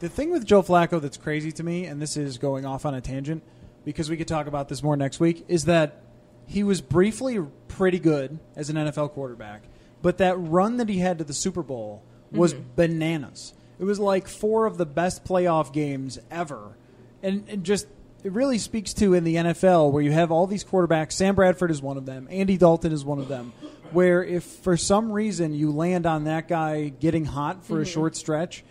The 0.00 0.08
thing 0.08 0.30
with 0.30 0.44
Joe 0.44 0.62
Flacco 0.62 1.00
that's 1.00 1.16
crazy 1.16 1.52
to 1.52 1.62
me, 1.62 1.86
and 1.86 2.02
this 2.02 2.16
is 2.16 2.38
going 2.38 2.66
off 2.66 2.84
on 2.84 2.94
a 2.94 3.00
tangent, 3.00 3.42
because 3.84 4.10
we 4.10 4.16
could 4.16 4.28
talk 4.28 4.46
about 4.46 4.68
this 4.68 4.82
more 4.82 4.96
next 4.96 5.20
week, 5.20 5.44
is 5.48 5.66
that 5.66 6.02
he 6.46 6.62
was 6.62 6.80
briefly 6.80 7.38
pretty 7.68 7.98
good 7.98 8.38
as 8.56 8.70
an 8.70 8.76
NFL 8.76 9.12
quarterback, 9.12 9.62
but 10.02 10.18
that 10.18 10.36
run 10.36 10.76
that 10.78 10.88
he 10.88 10.98
had 10.98 11.18
to 11.18 11.24
the 11.24 11.32
Super 11.32 11.62
Bowl 11.62 12.02
was 12.30 12.54
mm-hmm. 12.54 12.64
bananas. 12.76 13.54
It 13.78 13.84
was 13.84 13.98
like 13.98 14.28
four 14.28 14.66
of 14.66 14.76
the 14.76 14.86
best 14.86 15.24
playoff 15.24 15.72
games 15.72 16.18
ever. 16.30 16.76
And, 17.22 17.48
and 17.48 17.64
just, 17.64 17.86
it 18.22 18.32
really 18.32 18.58
speaks 18.58 18.92
to 18.94 19.14
in 19.14 19.24
the 19.24 19.36
NFL 19.36 19.92
where 19.92 20.02
you 20.02 20.12
have 20.12 20.30
all 20.30 20.46
these 20.46 20.64
quarterbacks. 20.64 21.12
Sam 21.12 21.34
Bradford 21.34 21.70
is 21.70 21.80
one 21.80 21.96
of 21.96 22.06
them, 22.06 22.28
Andy 22.30 22.56
Dalton 22.56 22.92
is 22.92 23.04
one 23.04 23.18
of 23.18 23.28
them. 23.28 23.52
Where 23.92 24.24
if 24.24 24.42
for 24.42 24.76
some 24.76 25.12
reason 25.12 25.54
you 25.54 25.70
land 25.70 26.04
on 26.04 26.24
that 26.24 26.48
guy 26.48 26.88
getting 26.88 27.24
hot 27.24 27.64
for 27.64 27.78
a 27.78 27.82
mm-hmm. 27.82 27.92
short 27.92 28.16
stretch, 28.16 28.64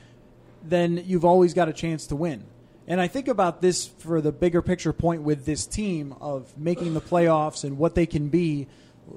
then 0.63 1.03
you've 1.05 1.25
always 1.25 1.53
got 1.53 1.69
a 1.69 1.73
chance 1.73 2.07
to 2.07 2.15
win. 2.15 2.43
And 2.87 2.99
I 2.99 3.07
think 3.07 3.27
about 3.27 3.61
this 3.61 3.87
for 3.87 4.19
the 4.19 4.31
bigger 4.31 4.61
picture 4.61 4.91
point 4.91 5.21
with 5.21 5.45
this 5.45 5.65
team 5.65 6.15
of 6.19 6.57
making 6.57 6.93
the 6.93 7.01
playoffs 7.01 7.63
and 7.63 7.77
what 7.77 7.95
they 7.95 8.05
can 8.05 8.27
be, 8.27 8.67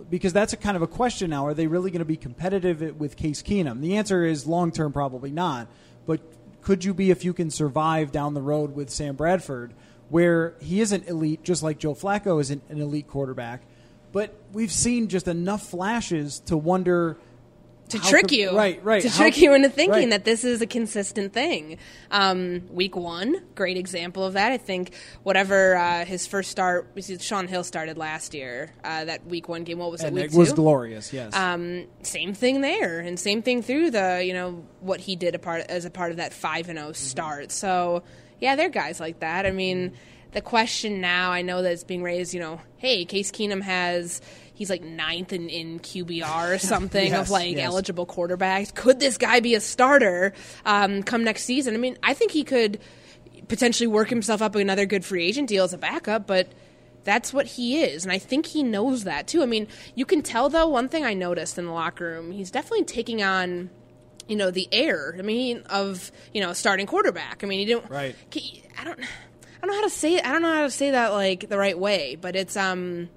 because 0.09 0.33
that's 0.33 0.53
a 0.53 0.57
kind 0.57 0.77
of 0.77 0.83
a 0.83 0.87
question 0.87 1.31
now. 1.31 1.47
Are 1.47 1.55
they 1.55 1.67
really 1.67 1.91
going 1.91 2.01
to 2.01 2.05
be 2.05 2.17
competitive 2.17 2.99
with 3.01 3.17
Case 3.17 3.43
Keenum? 3.43 3.81
The 3.81 3.97
answer 3.97 4.25
is 4.25 4.47
long 4.47 4.71
term, 4.71 4.93
probably 4.93 5.31
not. 5.31 5.69
But 6.07 6.21
could 6.63 6.85
you 6.85 6.95
be 6.95 7.11
if 7.11 7.25
you 7.25 7.33
can 7.33 7.51
survive 7.51 8.13
down 8.13 8.35
the 8.35 8.41
road 8.41 8.75
with 8.75 8.91
Sam 8.91 9.17
Bradford, 9.17 9.73
where 10.09 10.55
he 10.61 10.81
isn't 10.81 11.09
elite, 11.09 11.43
just 11.43 11.63
like 11.63 11.79
Joe 11.79 11.95
Flacco 11.95 12.41
isn't 12.41 12.63
an 12.69 12.81
elite 12.81 13.09
quarterback? 13.09 13.63
But 14.13 14.33
we've 14.53 14.73
seen 14.73 15.09
just 15.09 15.27
enough 15.27 15.69
flashes 15.69 16.39
to 16.47 16.57
wonder 16.57 17.17
to 17.91 17.99
How 17.99 18.09
trick 18.09 18.29
com- 18.29 18.39
you, 18.39 18.57
right, 18.57 18.83
right. 18.83 19.03
To 19.03 19.09
How 19.09 19.17
trick 19.17 19.35
com- 19.35 19.43
you 19.43 19.55
into 19.55 19.69
thinking 19.69 19.93
right. 19.93 20.11
that 20.11 20.25
this 20.25 20.45
is 20.45 20.61
a 20.61 20.67
consistent 20.67 21.33
thing. 21.33 21.79
Um, 22.11 22.63
week 22.71 22.97
one, 22.97 23.43
great 23.55 23.77
example 23.77 24.25
of 24.25 24.33
that. 24.35 24.53
I 24.53 24.59
think 24.59 24.93
whatever 25.23 25.77
uh, 25.77 26.05
his 26.05 26.27
first 26.27 26.51
start, 26.51 26.91
Shaun 27.21 27.49
Hill 27.49 27.65
started 27.65 27.97
last 27.97 28.35
year. 28.35 28.73
Uh, 28.83 29.05
that 29.05 29.27
week 29.27 29.49
one 29.49 29.65
game, 29.65 29.79
what 29.79 29.91
was 29.91 30.03
and 30.03 30.17
it? 30.19 30.23
Week 30.23 30.33
it 30.33 30.37
was 30.37 30.51
two? 30.51 30.57
glorious. 30.57 31.13
Yes. 31.13 31.35
Um, 31.35 31.87
same 32.03 32.35
thing 32.35 32.61
there, 32.61 33.01
and 33.01 33.19
same 33.19 33.43
thing 33.43 33.63
through 33.63 33.91
the 33.93 34.23
you 34.25 34.33
know 34.33 34.65
what 34.81 35.01
he 35.01 35.17
did 35.17 35.35
a 35.35 35.39
part 35.39 35.63
as 35.69 35.85
a 35.85 35.91
part 35.91 36.11
of 36.11 36.17
that 36.19 36.33
five 36.33 36.69
and 36.69 36.79
zero 36.79 36.93
start. 36.93 37.53
So 37.53 38.03
yeah, 38.41 38.57
they're 38.57 38.69
guys 38.69 39.01
like 39.01 39.21
that. 39.21 39.47
I 39.47 39.51
mean, 39.53 39.93
the 40.33 40.41
question 40.41 41.01
now, 41.01 41.31
I 41.31 41.43
know 41.43 41.63
that 41.63 41.73
it's 41.73 41.85
being 41.85 42.03
raised. 42.03 42.35
You 42.35 42.41
know, 42.41 42.61
hey, 42.79 43.05
Case 43.05 43.31
Keenum 43.31 43.63
has. 43.63 44.21
He's 44.57 44.71
like 44.71 44.83
ninth 44.83 45.33
in, 45.33 45.49
in 45.49 45.79
QBR 45.81 46.55
or 46.55 46.59
something 46.75 47.11
Yes, 47.11 47.21
of 47.27 47.31
like 47.31 47.55
yes. 47.57 47.67
eligible 47.67 48.07
quarterbacks. 48.07 48.75
Could 48.75 48.99
this 48.99 49.19
guy 49.19 49.39
be 49.41 49.55
a 49.55 49.61
starter 49.61 50.33
um, 50.65 51.03
come 51.05 51.23
next 51.25 51.45
season? 51.45 51.75
I 51.75 51.79
mean, 51.79 51.97
I 52.03 52.15
think 52.15 52.33
he 52.33 52.43
could 52.43 52.81
potentially 53.49 53.87
work 53.87 54.09
himself 54.09 54.43
up 54.43 54.55
another 54.55 54.87
good 54.87 55.05
free 55.05 55.25
agent 55.27 55.49
deal 55.49 55.63
as 55.65 55.73
a 55.73 55.79
backup, 55.79 56.27
but 56.27 56.49
that's 57.05 57.33
what 57.33 57.47
he 57.47 57.83
is. 57.83 58.05
And 58.05 58.11
I 58.11 58.19
think 58.19 58.47
he 58.47 58.63
knows 58.65 59.05
that 59.05 59.29
too. 59.29 59.43
I 59.43 59.47
mean, 59.47 59.69
you 59.95 60.05
can 60.05 60.23
tell 60.23 60.49
though, 60.49 60.67
one 60.67 60.89
thing 60.89 61.05
I 61.05 61.15
noticed 61.15 61.57
in 61.59 61.67
the 61.67 61.71
locker 61.73 62.05
room, 62.07 62.33
he's 62.33 62.51
definitely 62.51 62.85
taking 62.85 63.23
on, 63.23 63.71
you 64.27 64.35
know, 64.37 64.51
the 64.51 64.69
air, 64.73 65.15
I 65.19 65.23
mean, 65.23 65.63
of, 65.71 66.11
you 66.35 66.41
know, 66.41 66.53
starting 66.55 66.87
quarterback. 66.87 67.45
I 67.45 67.47
mean, 67.47 67.61
he 67.61 67.67
didn't, 67.67 67.89
Right. 67.91 68.17
I 68.81 68.85
don't, 68.85 68.99
I 69.01 69.05
don't 69.61 69.71
know 69.71 69.75
how 69.77 69.83
to 69.85 69.91
say 69.91 70.15
it. 70.15 70.27
I 70.27 70.33
don't 70.33 70.43
know 70.43 70.53
how 70.55 70.63
to 70.63 70.71
say 70.71 70.91
that 70.93 71.13
like 71.13 71.49
the 71.49 71.59
right 71.59 71.79
way, 71.79 72.17
but 72.19 72.35
it's, 72.35 72.57
um, 72.57 73.09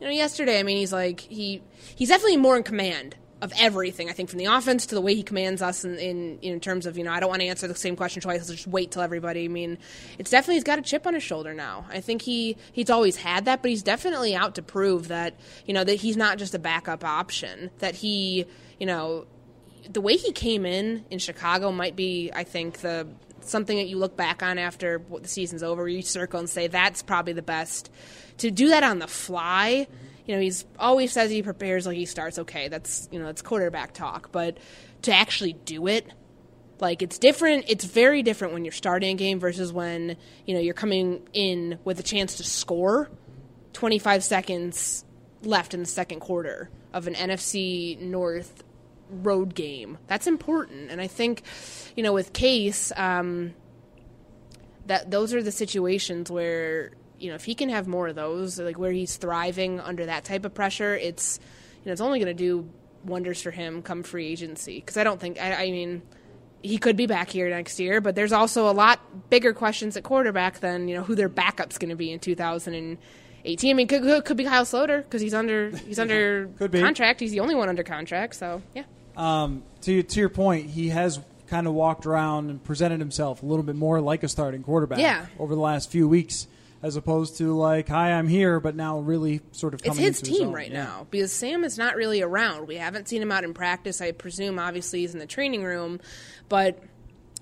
you 0.00 0.06
know, 0.06 0.12
yesterday, 0.12 0.58
I 0.58 0.62
mean, 0.62 0.78
he's 0.78 0.92
like, 0.92 1.20
he, 1.20 1.62
he's 1.94 2.08
definitely 2.08 2.38
more 2.38 2.56
in 2.56 2.62
command 2.62 3.16
of 3.42 3.52
everything. 3.58 4.10
I 4.10 4.12
think 4.12 4.28
from 4.28 4.38
the 4.38 4.46
offense 4.46 4.86
to 4.86 4.94
the 4.94 5.00
way 5.00 5.14
he 5.14 5.22
commands 5.22 5.62
us 5.62 5.84
in, 5.84 5.98
in, 5.98 6.38
in 6.40 6.60
terms 6.60 6.86
of, 6.86 6.98
you 6.98 7.04
know, 7.04 7.12
I 7.12 7.20
don't 7.20 7.30
want 7.30 7.40
to 7.40 7.48
answer 7.48 7.66
the 7.66 7.74
same 7.74 7.96
question 7.96 8.20
twice. 8.20 8.40
Let's 8.40 8.50
just 8.50 8.66
wait 8.66 8.90
till 8.90 9.02
everybody. 9.02 9.44
I 9.44 9.48
mean, 9.48 9.78
it's 10.18 10.30
definitely, 10.30 10.56
he's 10.56 10.64
got 10.64 10.78
a 10.78 10.82
chip 10.82 11.06
on 11.06 11.14
his 11.14 11.22
shoulder 11.22 11.54
now. 11.54 11.86
I 11.90 12.00
think 12.00 12.22
he, 12.22 12.56
he's 12.72 12.90
always 12.90 13.16
had 13.16 13.46
that, 13.46 13.62
but 13.62 13.70
he's 13.70 13.82
definitely 13.82 14.34
out 14.34 14.56
to 14.56 14.62
prove 14.62 15.08
that, 15.08 15.38
you 15.66 15.72
know, 15.72 15.84
that 15.84 15.94
he's 15.94 16.16
not 16.16 16.38
just 16.38 16.54
a 16.54 16.58
backup 16.58 17.04
option, 17.04 17.70
that 17.78 17.94
he, 17.94 18.46
you 18.78 18.86
know, 18.86 19.26
the 19.90 20.00
way 20.00 20.16
he 20.16 20.32
came 20.32 20.66
in 20.66 21.04
in 21.10 21.18
Chicago 21.18 21.72
might 21.72 21.96
be, 21.96 22.30
I 22.34 22.44
think, 22.44 22.78
the 22.78 23.08
something 23.42 23.76
that 23.76 23.88
you 23.88 23.96
look 23.96 24.16
back 24.16 24.42
on 24.42 24.58
after 24.58 25.02
the 25.20 25.28
season's 25.28 25.62
over. 25.62 25.88
You 25.88 26.02
circle 26.02 26.40
and 26.40 26.48
say 26.48 26.66
that's 26.66 27.02
probably 27.02 27.32
the 27.32 27.42
best. 27.42 27.90
To 28.38 28.50
do 28.50 28.68
that 28.68 28.82
on 28.82 28.98
the 28.98 29.06
fly, 29.06 29.86
you 30.26 30.34
know, 30.34 30.40
he's 30.40 30.64
always 30.78 31.12
says 31.12 31.30
he 31.30 31.42
prepares 31.42 31.86
like 31.86 31.96
he 31.96 32.06
starts. 32.06 32.38
Okay, 32.38 32.68
that's 32.68 33.08
you 33.10 33.18
know 33.18 33.26
that's 33.26 33.42
quarterback 33.42 33.92
talk, 33.92 34.30
but 34.32 34.58
to 35.02 35.12
actually 35.12 35.52
do 35.52 35.86
it, 35.86 36.06
like 36.80 37.02
it's 37.02 37.18
different. 37.18 37.64
It's 37.68 37.84
very 37.84 38.22
different 38.22 38.54
when 38.54 38.64
you're 38.64 38.72
starting 38.72 39.14
a 39.14 39.18
game 39.18 39.40
versus 39.40 39.72
when 39.72 40.16
you 40.46 40.54
know 40.54 40.60
you're 40.60 40.74
coming 40.74 41.26
in 41.32 41.78
with 41.84 42.00
a 42.00 42.04
chance 42.04 42.36
to 42.36 42.44
score. 42.44 43.10
25 43.72 44.24
seconds 44.24 45.04
left 45.42 45.74
in 45.74 45.80
the 45.80 45.86
second 45.86 46.20
quarter 46.20 46.70
of 46.92 47.06
an 47.06 47.14
NFC 47.14 47.98
North 48.00 48.64
road 49.10 49.54
game. 49.54 49.98
That's 50.06 50.26
important, 50.26 50.90
and 50.90 51.00
I 51.00 51.06
think, 51.06 51.42
you 51.96 52.02
know, 52.02 52.12
with 52.12 52.32
Case, 52.32 52.92
um, 52.96 53.54
that 54.86 55.10
those 55.10 55.32
are 55.34 55.42
the 55.42 55.52
situations 55.52 56.30
where 56.30 56.90
you 57.18 57.28
know 57.28 57.36
if 57.36 57.44
he 57.44 57.54
can 57.54 57.68
have 57.68 57.86
more 57.86 58.08
of 58.08 58.16
those, 58.16 58.58
like 58.58 58.78
where 58.78 58.90
he's 58.90 59.16
thriving 59.16 59.78
under 59.80 60.06
that 60.06 60.24
type 60.24 60.44
of 60.44 60.52
pressure, 60.52 60.96
it's 60.96 61.38
you 61.82 61.86
know 61.86 61.92
it's 61.92 62.00
only 62.00 62.18
going 62.18 62.34
to 62.36 62.42
do 62.42 62.68
wonders 63.04 63.40
for 63.40 63.50
him 63.50 63.82
come 63.82 64.02
free 64.02 64.26
agency. 64.26 64.80
Because 64.80 64.96
I 64.96 65.04
don't 65.04 65.20
think 65.20 65.40
I, 65.40 65.64
I 65.64 65.70
mean. 65.70 66.02
He 66.62 66.76
could 66.76 66.94
be 66.94 67.06
back 67.06 67.30
here 67.30 67.48
next 67.48 67.80
year, 67.80 68.02
but 68.02 68.14
there's 68.14 68.34
also 68.34 68.68
a 68.68 68.72
lot 68.72 69.30
bigger 69.30 69.54
questions 69.54 69.96
at 69.96 70.02
quarterback 70.02 70.60
than 70.60 70.88
you 70.88 70.94
know 70.94 71.02
who 71.02 71.14
their 71.14 71.30
backup's 71.30 71.78
going 71.78 71.88
to 71.88 71.96
be 71.96 72.12
in 72.12 72.18
2018. 72.18 73.70
I 73.70 73.72
mean, 73.72 73.88
could, 73.88 74.26
could, 74.26 74.36
be 74.36 74.44
Kyle 74.44 74.66
Sloter 74.66 75.02
because 75.02 75.22
he's 75.22 75.32
under 75.32 75.70
he's 75.70 75.98
under 75.98 76.50
Could 76.58 76.70
be. 76.70 76.82
contract. 76.82 77.20
He's 77.20 77.30
the 77.30 77.40
only 77.40 77.54
one 77.54 77.70
under 77.70 77.82
contract. 77.82 78.34
So 78.34 78.60
yeah, 78.74 78.84
um, 79.20 79.62
to 79.82 80.02
to 80.02 80.20
your 80.20 80.28
point, 80.28 80.66
he 80.70 80.88
has 80.88 81.20
kind 81.48 81.66
of 81.66 81.74
walked 81.74 82.06
around 82.06 82.48
and 82.50 82.62
presented 82.62 83.00
himself 83.00 83.42
a 83.42 83.46
little 83.46 83.64
bit 83.64 83.74
more 83.76 84.00
like 84.00 84.22
a 84.22 84.28
starting 84.28 84.62
quarterback 84.62 84.98
Yeah. 85.00 85.26
over 85.38 85.54
the 85.54 85.60
last 85.60 85.90
few 85.90 86.08
weeks, 86.08 86.46
as 86.82 86.94
opposed 86.96 87.36
to 87.38 87.54
like, 87.56 87.88
"Hi, 87.88 88.12
I'm 88.12 88.28
here," 88.28 88.60
but 88.60 88.76
now 88.76 89.00
really 89.00 89.40
sort 89.52 89.74
of 89.74 89.80
it's 89.80 89.88
coming 89.88 90.04
his 90.04 90.20
his 90.20 90.28
team 90.28 90.48
own. 90.48 90.54
right 90.54 90.70
Yeah. 90.70 90.84
now 90.84 91.06
because 91.10 91.32
Sam 91.32 91.64
is 91.64 91.76
not 91.76 91.96
really 91.96 92.22
around. 92.22 92.66
We 92.68 92.76
haven't 92.76 93.08
seen 93.08 93.20
him 93.20 93.32
out 93.32 93.44
in 93.44 93.52
practice. 93.52 94.00
I 94.00 94.12
presume 94.12 94.58
obviously 94.58 95.00
he's 95.00 95.12
in 95.12 95.18
the 95.20 95.26
training 95.26 95.64
room, 95.64 96.00
but 96.48 96.82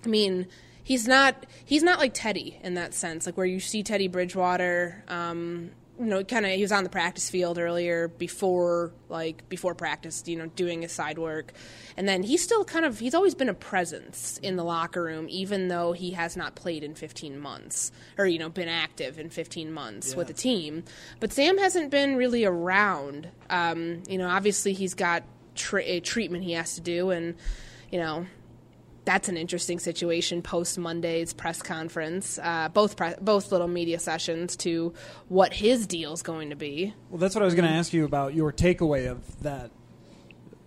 I 0.05 0.09
mean 0.09 0.47
he's 0.83 1.07
not 1.07 1.45
he's 1.65 1.83
not 1.83 1.99
like 1.99 2.13
Teddy 2.15 2.59
in 2.65 2.75
that 2.75 2.95
sense, 2.95 3.27
like 3.27 3.37
where 3.37 3.47
you 3.47 3.61
see 3.61 3.83
Teddy 3.83 4.09
Bridgewater. 4.09 5.05
Um, 5.07 5.71
you 5.99 6.07
know, 6.07 6.23
kind 6.23 6.47
of 6.47 6.53
he 6.53 6.63
was 6.63 6.73
on 6.73 6.85
the 6.85 6.91
practice 6.91 7.29
field 7.29 7.59
earlier 7.59 8.09
before 8.09 8.93
like 9.09 9.49
before 9.49 9.75
practice, 9.75 10.23
you 10.27 10.37
know, 10.37 10.47
doing 10.47 10.83
his 10.83 10.93
side 10.93 11.19
work, 11.19 11.53
and 11.97 12.09
then 12.09 12.23
he's 12.23 12.43
still 12.43 12.65
kind 12.65 12.85
of 12.85 12.99
he's 12.99 13.15
always 13.15 13.35
been 13.35 13.49
a 13.49 13.55
presence 13.55 14.39
in 14.43 14.57
the 14.57 14.65
locker 14.65 15.03
room, 15.03 15.27
even 15.29 15.69
though 15.69 15.93
he 15.93 16.13
has 16.13 16.37
not 16.37 16.55
played 16.55 16.85
in 16.85 16.95
15 16.95 17.39
months 17.39 17.91
or 18.17 18.27
you 18.27 18.39
know 18.39 18.49
been 18.49 18.69
active 18.69 19.19
in 19.19 19.29
15 19.31 19.73
months 19.73 20.15
with 20.15 20.29
the 20.29 20.35
team. 20.35 20.85
But 21.21 21.33
Sam 21.33 21.59
hasn't 21.59 21.91
been 21.91 22.17
really 22.17 22.45
around. 22.45 23.29
Um, 23.51 24.03
you 24.09 24.19
know, 24.19 24.29
obviously 24.29 24.73
he's 24.75 24.95
got 24.95 25.25
tra- 25.55 25.83
a 25.83 26.01
treatment 26.01 26.45
he 26.45 26.53
has 26.53 26.77
to 26.77 26.81
do, 26.81 27.11
and 27.11 27.35
you 27.91 27.99
know 27.99 28.27
that's 29.09 29.31
an 29.31 29.39
interesting 29.39 29.79
situation 29.79 30.43
post 30.43 30.77
Monday's 30.77 31.33
press 31.33 31.63
conference, 31.63 32.39
uh, 32.43 32.69
both 32.69 32.95
pre- 32.95 33.15
both 33.23 33.51
little 33.51 33.67
media 33.67 33.99
sessions 33.99 34.55
to 34.59 34.93
what 35.29 35.55
his 35.55 35.87
deal's 35.87 36.21
going 36.21 36.51
to 36.51 36.57
be. 36.57 36.93
Well, 37.09 37.19
that's 37.19 37.35
what 37.35 37.41
I 37.41 37.47
was 37.47 37.55
going 37.55 37.67
to 37.67 37.75
ask 37.75 37.95
you 37.95 38.05
about 38.05 38.35
your 38.35 38.53
takeaway 38.53 39.11
of 39.11 39.41
that 39.41 39.71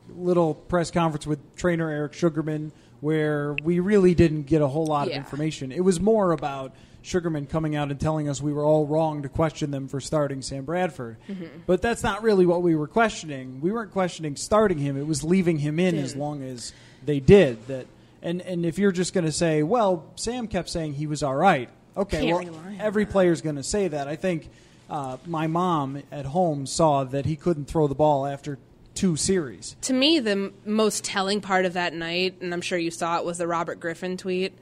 little 0.10 0.56
press 0.56 0.90
conference 0.90 1.28
with 1.28 1.56
trainer 1.56 1.88
Eric 1.88 2.14
Sugarman, 2.14 2.72
where 3.00 3.56
we 3.64 3.80
really 3.80 4.16
didn't 4.16 4.48
get 4.48 4.64
a 4.64 4.68
whole 4.68 4.88
lot 4.88 5.06
of 5.08 5.14
information. 5.14 5.72
It 5.72 5.82
was 5.82 6.00
more 6.00 6.32
about 6.32 6.74
Sugarman 7.04 7.46
coming 7.46 7.76
out 7.76 7.92
and 7.92 8.00
telling 8.00 8.28
us 8.28 8.42
we 8.42 8.54
were 8.54 8.66
all 8.66 8.88
wrong 8.88 9.22
to 9.22 9.30
question 9.30 9.70
them 9.70 9.88
for 9.88 10.00
starting 10.00 10.42
Sam 10.42 10.66
Bradford. 10.66 11.18
Mm-hmm. 11.30 11.60
But 11.68 11.84
that's 11.84 12.02
not 12.02 12.24
really 12.24 12.48
what 12.48 12.64
we 12.64 12.74
were 12.74 12.88
questioning. 12.88 13.62
We 13.62 13.72
weren't 13.72 13.92
questioning 13.92 14.36
starting 14.36 14.80
him; 14.80 14.98
it 14.98 15.06
was 15.06 15.24
leaving 15.24 15.60
him 15.60 15.80
in 15.80 15.96
as 15.96 16.16
long 16.16 16.42
as 16.42 16.74
they 17.06 17.20
did 17.20 17.68
that. 17.68 17.86
And 18.22 18.42
and 18.42 18.66
if 18.66 18.78
you're 18.78 18.92
just 18.92 19.14
going 19.14 19.26
to 19.26 19.32
say, 19.32 19.64
well, 19.64 20.06
Sam 20.16 20.48
kept 20.48 20.70
saying 20.70 20.94
he 20.94 21.08
was 21.08 21.24
all 21.24 21.36
right. 21.36 21.70
Okay, 21.98 22.26
Can't 22.28 22.46
well, 22.46 22.54
rely 22.62 22.74
on 22.76 22.78
every 22.80 23.04
that. 23.06 23.12
player's 23.12 23.42
going 23.42 23.56
to 23.58 23.64
say 23.64 23.88
that. 23.88 24.08
I 24.08 24.16
think 24.16 24.50
uh, 24.90 25.18
my 25.26 25.48
mom 25.48 26.04
at 26.12 26.26
home 26.26 26.66
saw 26.66 27.04
that 27.06 27.26
he 27.26 27.36
couldn't 27.36 27.66
throw 27.66 27.88
the 27.88 27.96
ball 27.96 28.26
after 28.26 28.60
two 28.94 29.16
series. 29.16 29.76
To 29.82 29.94
me, 29.94 30.20
the 30.20 30.32
m- 30.32 30.54
most 30.66 31.04
telling 31.04 31.42
part 31.42 31.66
of 31.66 31.74
that 31.74 31.94
night, 31.94 32.36
and 32.42 32.54
I'm 32.54 32.62
sure 32.62 32.78
you 32.78 32.92
saw 32.92 33.18
it, 33.18 33.26
was 33.26 33.38
the 33.40 33.48
Robert 33.48 33.80
Griffin 33.80 34.18
tweet. 34.18 34.54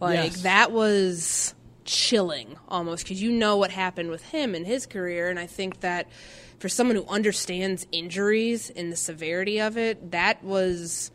Like 0.00 0.32
Yes. 0.32 0.42
that 0.42 0.72
was 0.72 1.54
chilling 1.84 2.56
almost 2.68 3.04
because 3.04 3.22
you 3.22 3.30
know 3.32 3.56
what 3.56 3.70
happened 3.70 4.10
with 4.10 4.22
him 4.24 4.54
in 4.54 4.64
his 4.64 4.86
career, 4.86 5.30
and 5.30 5.38
I 5.38 5.46
think 5.46 5.80
that 5.80 6.06
for 6.58 6.68
someone 6.68 6.96
who 6.96 7.06
understands 7.06 7.86
injuries 7.92 8.70
and 8.70 8.90
the 8.92 8.96
severity 8.96 9.60
of 9.60 9.76
it, 9.78 10.10
that 10.10 10.42
was 10.44 11.10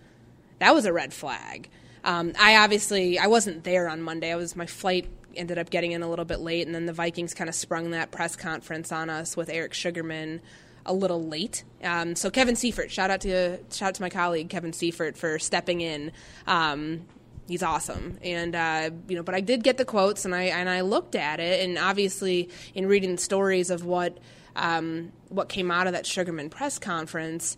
that 0.59 0.73
was 0.73 0.85
a 0.85 0.93
red 0.93 1.13
flag. 1.13 1.69
Um, 2.03 2.33
I 2.39 2.57
obviously 2.57 3.19
I 3.19 3.27
wasn't 3.27 3.63
there 3.63 3.89
on 3.89 4.01
Monday. 4.01 4.31
I 4.31 4.35
was 4.35 4.55
my 4.55 4.65
flight 4.65 5.07
ended 5.35 5.57
up 5.57 5.69
getting 5.69 5.91
in 5.91 6.03
a 6.03 6.09
little 6.09 6.25
bit 6.25 6.39
late, 6.39 6.65
and 6.65 6.75
then 6.75 6.85
the 6.85 6.93
Vikings 6.93 7.33
kind 7.33 7.49
of 7.49 7.55
sprung 7.55 7.91
that 7.91 8.11
press 8.11 8.35
conference 8.35 8.91
on 8.91 9.09
us 9.09 9.37
with 9.37 9.49
Eric 9.49 9.73
Sugarman 9.73 10.41
a 10.85 10.93
little 10.93 11.23
late. 11.23 11.63
Um, 11.83 12.15
so 12.15 12.29
Kevin 12.29 12.55
Seifert, 12.55 12.91
shout 12.91 13.11
out 13.11 13.21
to 13.21 13.59
shout 13.71 13.89
out 13.89 13.95
to 13.95 14.01
my 14.01 14.09
colleague 14.09 14.49
Kevin 14.49 14.73
Seifert 14.73 15.17
for 15.17 15.39
stepping 15.39 15.81
in. 15.81 16.11
Um, 16.47 17.05
he's 17.47 17.63
awesome, 17.63 18.17
and 18.23 18.55
uh, 18.55 18.89
you 19.07 19.15
know, 19.15 19.23
but 19.23 19.35
I 19.35 19.41
did 19.41 19.63
get 19.63 19.77
the 19.77 19.85
quotes, 19.85 20.25
and 20.25 20.35
I 20.35 20.43
and 20.43 20.69
I 20.69 20.81
looked 20.81 21.15
at 21.15 21.39
it, 21.39 21.63
and 21.63 21.77
obviously 21.77 22.49
in 22.73 22.87
reading 22.87 23.17
stories 23.17 23.69
of 23.69 23.85
what 23.85 24.17
um, 24.55 25.11
what 25.29 25.49
came 25.49 25.71
out 25.71 25.87
of 25.87 25.93
that 25.93 26.05
Sugarman 26.05 26.49
press 26.49 26.79
conference 26.79 27.57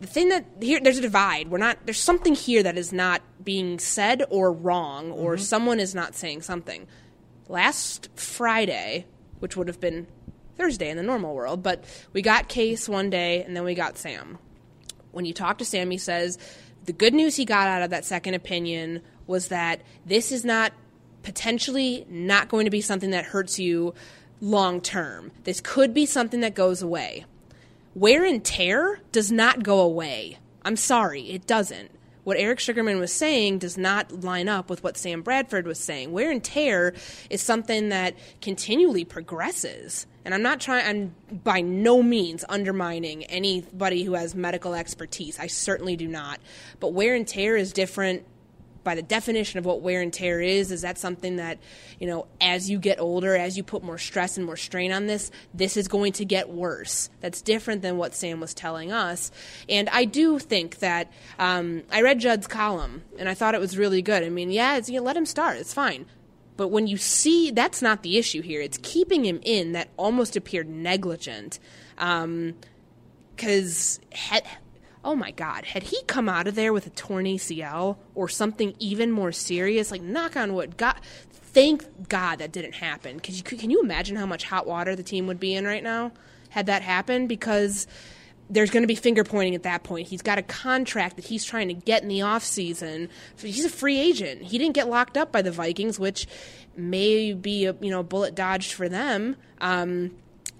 the 0.00 0.06
thing 0.06 0.28
that 0.28 0.44
here 0.60 0.80
there's 0.80 0.98
a 0.98 1.02
divide. 1.02 1.50
We're 1.50 1.58
not 1.58 1.78
there's 1.84 2.00
something 2.00 2.34
here 2.34 2.62
that 2.62 2.78
is 2.78 2.92
not 2.92 3.22
being 3.42 3.78
said 3.78 4.24
or 4.30 4.52
wrong 4.52 5.10
or 5.10 5.34
mm-hmm. 5.34 5.42
someone 5.42 5.80
is 5.80 5.94
not 5.94 6.14
saying 6.14 6.42
something. 6.42 6.86
Last 7.48 8.08
Friday, 8.14 9.06
which 9.40 9.56
would 9.56 9.68
have 9.68 9.80
been 9.80 10.06
Thursday 10.56 10.90
in 10.90 10.96
the 10.96 11.02
normal 11.02 11.34
world, 11.34 11.62
but 11.62 11.84
we 12.12 12.22
got 12.22 12.48
Case 12.48 12.88
one 12.88 13.10
day 13.10 13.42
and 13.42 13.56
then 13.56 13.64
we 13.64 13.74
got 13.74 13.96
Sam. 13.96 14.38
When 15.12 15.24
you 15.24 15.32
talk 15.32 15.58
to 15.58 15.64
Sam, 15.64 15.90
he 15.90 15.98
says 15.98 16.38
the 16.84 16.92
good 16.92 17.14
news 17.14 17.36
he 17.36 17.44
got 17.44 17.68
out 17.68 17.82
of 17.82 17.90
that 17.90 18.04
second 18.04 18.34
opinion 18.34 19.02
was 19.26 19.48
that 19.48 19.80
this 20.06 20.30
is 20.30 20.44
not 20.44 20.72
potentially 21.22 22.06
not 22.08 22.48
going 22.48 22.64
to 22.64 22.70
be 22.70 22.80
something 22.80 23.10
that 23.10 23.24
hurts 23.24 23.58
you 23.58 23.94
long 24.40 24.80
term. 24.80 25.32
This 25.44 25.60
could 25.60 25.92
be 25.92 26.06
something 26.06 26.40
that 26.40 26.54
goes 26.54 26.82
away 26.82 27.24
wear 27.98 28.24
and 28.24 28.44
tear 28.44 29.00
does 29.12 29.32
not 29.32 29.62
go 29.62 29.80
away. 29.80 30.38
I'm 30.62 30.76
sorry, 30.76 31.30
it 31.30 31.46
doesn't. 31.46 31.90
What 32.22 32.36
Eric 32.36 32.60
Sugarman 32.60 33.00
was 33.00 33.12
saying 33.12 33.58
does 33.58 33.78
not 33.78 34.22
line 34.22 34.48
up 34.48 34.68
with 34.68 34.84
what 34.84 34.98
Sam 34.98 35.22
Bradford 35.22 35.66
was 35.66 35.78
saying. 35.78 36.12
Wear 36.12 36.30
and 36.30 36.44
tear 36.44 36.94
is 37.30 37.40
something 37.40 37.88
that 37.88 38.14
continually 38.42 39.04
progresses. 39.04 40.06
And 40.24 40.34
I'm 40.34 40.42
not 40.42 40.60
trying, 40.60 40.86
I'm 41.30 41.38
by 41.42 41.62
no 41.62 42.02
means 42.02 42.44
undermining 42.48 43.24
anybody 43.24 44.02
who 44.04 44.12
has 44.12 44.34
medical 44.34 44.74
expertise. 44.74 45.38
I 45.38 45.46
certainly 45.46 45.96
do 45.96 46.06
not. 46.06 46.38
But 46.80 46.92
wear 46.92 47.14
and 47.14 47.26
tear 47.26 47.56
is 47.56 47.72
different 47.72 48.26
by 48.88 48.94
the 48.94 49.02
definition 49.02 49.58
of 49.58 49.66
what 49.66 49.82
wear 49.82 50.00
and 50.00 50.10
tear 50.10 50.40
is, 50.40 50.72
is 50.72 50.80
that 50.80 50.96
something 50.96 51.36
that, 51.36 51.58
you 52.00 52.06
know, 52.06 52.26
as 52.40 52.70
you 52.70 52.78
get 52.78 52.98
older, 52.98 53.36
as 53.36 53.54
you 53.54 53.62
put 53.62 53.82
more 53.82 53.98
stress 53.98 54.38
and 54.38 54.46
more 54.46 54.56
strain 54.56 54.92
on 54.92 55.04
this, 55.04 55.30
this 55.52 55.76
is 55.76 55.88
going 55.88 56.10
to 56.10 56.24
get 56.24 56.48
worse. 56.48 57.10
That's 57.20 57.42
different 57.42 57.82
than 57.82 57.98
what 57.98 58.14
Sam 58.14 58.40
was 58.40 58.54
telling 58.54 58.90
us. 58.90 59.30
And 59.68 59.90
I 59.90 60.06
do 60.06 60.38
think 60.38 60.78
that 60.78 61.12
um, 61.38 61.82
I 61.92 62.00
read 62.00 62.20
Judd's 62.20 62.46
column 62.46 63.02
and 63.18 63.28
I 63.28 63.34
thought 63.34 63.54
it 63.54 63.60
was 63.60 63.76
really 63.76 64.00
good. 64.00 64.22
I 64.22 64.30
mean, 64.30 64.50
yeah, 64.50 64.80
you 64.86 64.94
know, 64.94 65.02
let 65.02 65.18
him 65.18 65.26
start. 65.26 65.58
It's 65.58 65.74
fine. 65.74 66.06
But 66.56 66.68
when 66.68 66.86
you 66.86 66.96
see, 66.96 67.50
that's 67.50 67.82
not 67.82 68.02
the 68.02 68.16
issue 68.16 68.40
here. 68.40 68.62
It's 68.62 68.78
keeping 68.82 69.26
him 69.26 69.38
in 69.42 69.72
that 69.72 69.90
almost 69.98 70.34
appeared 70.34 70.66
negligent. 70.66 71.58
Because 71.94 72.40
um, 74.32 74.38
oh 75.08 75.14
my 75.14 75.30
God, 75.30 75.64
had 75.64 75.84
he 75.84 76.02
come 76.02 76.28
out 76.28 76.46
of 76.46 76.54
there 76.54 76.70
with 76.70 76.86
a 76.86 76.90
torn 76.90 77.24
ACL 77.24 77.96
or 78.14 78.28
something 78.28 78.74
even 78.78 79.10
more 79.10 79.32
serious, 79.32 79.90
like 79.90 80.02
knock 80.02 80.36
on 80.36 80.52
wood, 80.52 80.76
God, 80.76 80.96
thank 81.30 82.10
God 82.10 82.40
that 82.40 82.52
didn't 82.52 82.74
happen. 82.74 83.16
Because 83.16 83.40
can 83.40 83.70
you 83.70 83.80
imagine 83.80 84.16
how 84.16 84.26
much 84.26 84.44
hot 84.44 84.66
water 84.66 84.94
the 84.94 85.02
team 85.02 85.26
would 85.26 85.40
be 85.40 85.54
in 85.54 85.64
right 85.64 85.82
now 85.82 86.12
had 86.50 86.66
that 86.66 86.82
happened? 86.82 87.26
Because 87.26 87.86
there's 88.50 88.68
going 88.68 88.82
to 88.82 88.86
be 88.86 88.94
finger 88.94 89.24
pointing 89.24 89.54
at 89.54 89.62
that 89.62 89.82
point. 89.82 90.08
He's 90.08 90.20
got 90.20 90.36
a 90.36 90.42
contract 90.42 91.16
that 91.16 91.24
he's 91.24 91.42
trying 91.42 91.68
to 91.68 91.74
get 91.74 92.02
in 92.02 92.08
the 92.08 92.18
offseason. 92.18 93.08
He's 93.38 93.64
a 93.64 93.70
free 93.70 93.98
agent. 93.98 94.42
He 94.42 94.58
didn't 94.58 94.74
get 94.74 94.90
locked 94.90 95.16
up 95.16 95.32
by 95.32 95.40
the 95.40 95.50
Vikings, 95.50 95.98
which 95.98 96.26
may 96.76 97.32
be 97.32 97.64
a 97.64 97.74
you 97.80 97.90
know 97.90 98.02
bullet 98.02 98.34
dodged 98.34 98.74
for 98.74 98.90
them. 98.90 99.36
Um, 99.62 100.10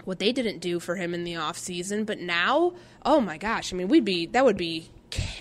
what 0.08 0.18
they 0.18 0.32
didn't 0.32 0.60
do 0.60 0.80
for 0.80 0.96
him 0.96 1.12
in 1.12 1.22
the 1.22 1.34
offseason. 1.34 2.06
But 2.06 2.18
now, 2.18 2.72
oh 3.04 3.20
my 3.20 3.36
gosh, 3.36 3.74
I 3.74 3.76
mean, 3.76 3.88
we'd 3.88 4.06
be, 4.06 4.24
that 4.24 4.42
would 4.42 4.56
be 4.56 4.88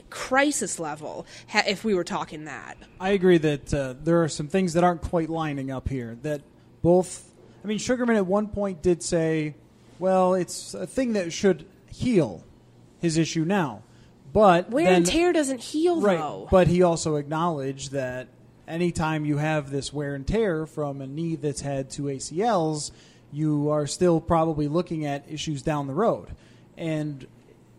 crisis 0.10 0.78
level 0.78 1.26
if 1.54 1.86
we 1.86 1.96
were 1.96 2.04
talking 2.04 2.44
that. 2.46 2.76
I 3.00 3.12
agree 3.12 3.38
that 3.38 3.74
uh, 3.74 3.96
there 4.04 4.22
are 4.24 4.28
some 4.28 4.50
things 4.50 4.74
that 4.74 4.84
aren't 4.84 5.02
quite 5.02 5.30
lining 5.30 5.72
up 5.72 5.88
here. 5.88 6.18
That 6.22 6.42
both, 6.82 7.32
I 7.64 7.68
mean, 7.68 7.78
Sugarman 7.78 8.18
at 8.18 8.26
one 8.26 8.50
point 8.50 8.82
did 8.82 9.02
say, 9.02 9.56
well, 10.00 10.34
it's 10.34 10.74
a 10.74 10.86
thing 10.86 11.14
that 11.14 11.32
should 11.32 11.66
heal 11.90 12.44
his 13.00 13.18
issue 13.18 13.46
now. 13.46 13.84
But 14.34 14.70
wear 14.70 14.84
then, 14.84 14.96
and 14.96 15.06
tear 15.06 15.32
doesn't 15.32 15.62
heal, 15.62 16.02
right, 16.02 16.18
though. 16.18 16.50
But 16.52 16.68
he 16.68 16.84
also 16.84 17.16
acknowledged 17.16 17.94
that 17.94 18.28
anytime 18.68 19.24
you 19.24 19.38
have 19.38 19.72
this 19.72 19.94
wear 19.94 20.14
and 20.14 20.28
tear 20.28 20.66
from 20.66 21.00
a 21.00 21.08
knee 21.08 21.38
that's 21.38 21.62
had 21.62 21.90
two 21.90 22.04
ACLs, 22.04 22.92
you 23.32 23.70
are 23.70 23.88
still 23.88 24.22
probably 24.22 24.68
looking 24.68 25.06
at 25.06 25.26
issues 25.30 25.62
down 25.62 25.88
the 25.88 25.94
road. 25.94 26.30
And 26.78 27.26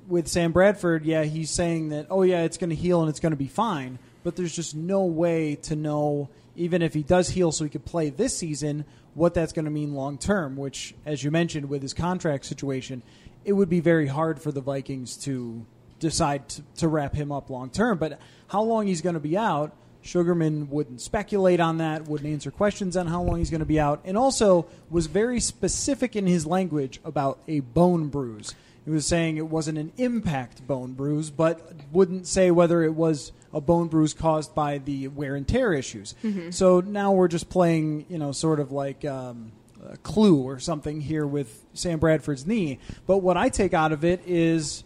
with 0.07 0.29
Sam 0.29 0.53
Bradford, 0.53 1.05
yeah, 1.05 1.25
he's 1.25 1.51
saying 1.51 1.91
that, 1.91 2.07
oh, 2.11 2.23
yeah, 2.23 2.43
it's 2.43 2.59
going 2.59 2.71
to 2.71 2.77
heal 2.77 3.01
and 3.01 3.11
it's 3.11 3.21
going 3.21 3.33
to 3.33 3.37
be 3.37 3.47
fine. 3.47 3.99
But 4.25 4.37
there's 4.37 4.55
just 4.55 4.75
no 4.75 5.05
way 5.05 5.57
to 5.63 5.77
know, 5.77 6.29
even 6.57 6.83
if 6.83 6.95
he 6.95 7.03
does 7.03 7.31
heal 7.31 7.53
so 7.53 7.65
he 7.65 7.71
could 7.71 7.85
play 7.85 8.11
this 8.11 8.37
season, 8.37 8.85
what 9.15 9.35
that's 9.35 9.53
going 9.53 9.65
to 9.65 9.71
mean 9.71 9.95
long 9.95 10.19
term, 10.19 10.57
which, 10.57 10.95
as 11.07 11.25
you 11.25 11.31
mentioned, 11.31 11.69
with 11.69 11.83
his 11.83 11.95
contract 11.95 12.45
situation, 12.45 13.03
it 13.45 13.53
would 13.53 13.69
be 13.69 13.81
very 13.81 14.07
hard 14.07 14.41
for 14.41 14.53
the 14.53 14.61
Vikings 14.61 15.17
to 15.19 15.65
decide 15.99 16.49
to, 16.49 16.63
to 16.77 16.89
wrap 16.89 17.15
him 17.15 17.33
up 17.33 17.51
long 17.51 17.71
term. 17.71 17.99
But 17.99 18.21
how 18.49 18.63
long 18.63 18.87
he's 18.87 19.01
going 19.01 19.15
to 19.15 19.21
be 19.21 19.37
out 19.37 19.73
Sugarman 20.03 20.71
wouldn't 20.71 21.01
speculate 21.01 21.61
on 21.61 21.79
that, 21.79 22.09
wouldn't 22.09 22.31
answer 22.31 22.51
questions 22.51 22.97
on 22.97 23.07
how 23.07 23.23
long 23.23 23.39
he's 23.39 23.51
going 23.51 23.61
to 23.61 23.67
be 23.67 23.81
out, 23.81 24.01
and 24.05 24.17
also 24.17 24.67
was 24.91 25.07
very 25.07 25.41
specific 25.41 26.17
in 26.17 26.27
his 26.27 26.47
language 26.47 27.01
about 27.05 27.39
a 27.49 27.61
bone 27.61 28.09
bruise. 28.09 28.55
He 28.85 28.91
was 28.91 29.07
saying 29.07 29.37
it 29.37 29.49
wasn't 29.49 29.77
an 29.77 29.93
impact 29.99 30.67
bone 30.67 30.95
bruise, 30.95 31.31
but 31.31 31.73
wouldn't 31.93 32.27
say 32.27 32.51
whether 32.51 32.83
it 32.83 32.95
was 32.95 33.33
a 33.53 33.61
bone 33.61 33.89
bruise 33.89 34.15
caused 34.15 34.55
by 34.55 34.79
the 34.79 35.09
wear 35.09 35.35
and 35.35 35.47
tear 35.47 35.75
issues. 35.75 36.15
Mm-hmm. 36.25 36.51
So 36.51 36.81
now 36.81 37.13
we're 37.13 37.29
just 37.29 37.51
playing, 37.51 38.07
you 38.09 38.19
know, 38.19 38.33
sort 38.33 38.61
of 38.61 38.73
like 38.73 39.05
um, 39.05 39.53
a 39.87 39.97
clue 39.99 40.43
or 40.43 40.59
something 40.59 41.01
here 41.01 41.27
with 41.27 41.65
Sam 41.75 41.99
Bradford's 41.99 42.47
knee. 42.47 42.79
But 43.07 43.19
what 43.19 43.37
I 43.37 43.49
take 43.49 43.75
out 43.75 43.93
of 43.93 44.05
it 44.05 44.23
is 44.27 44.85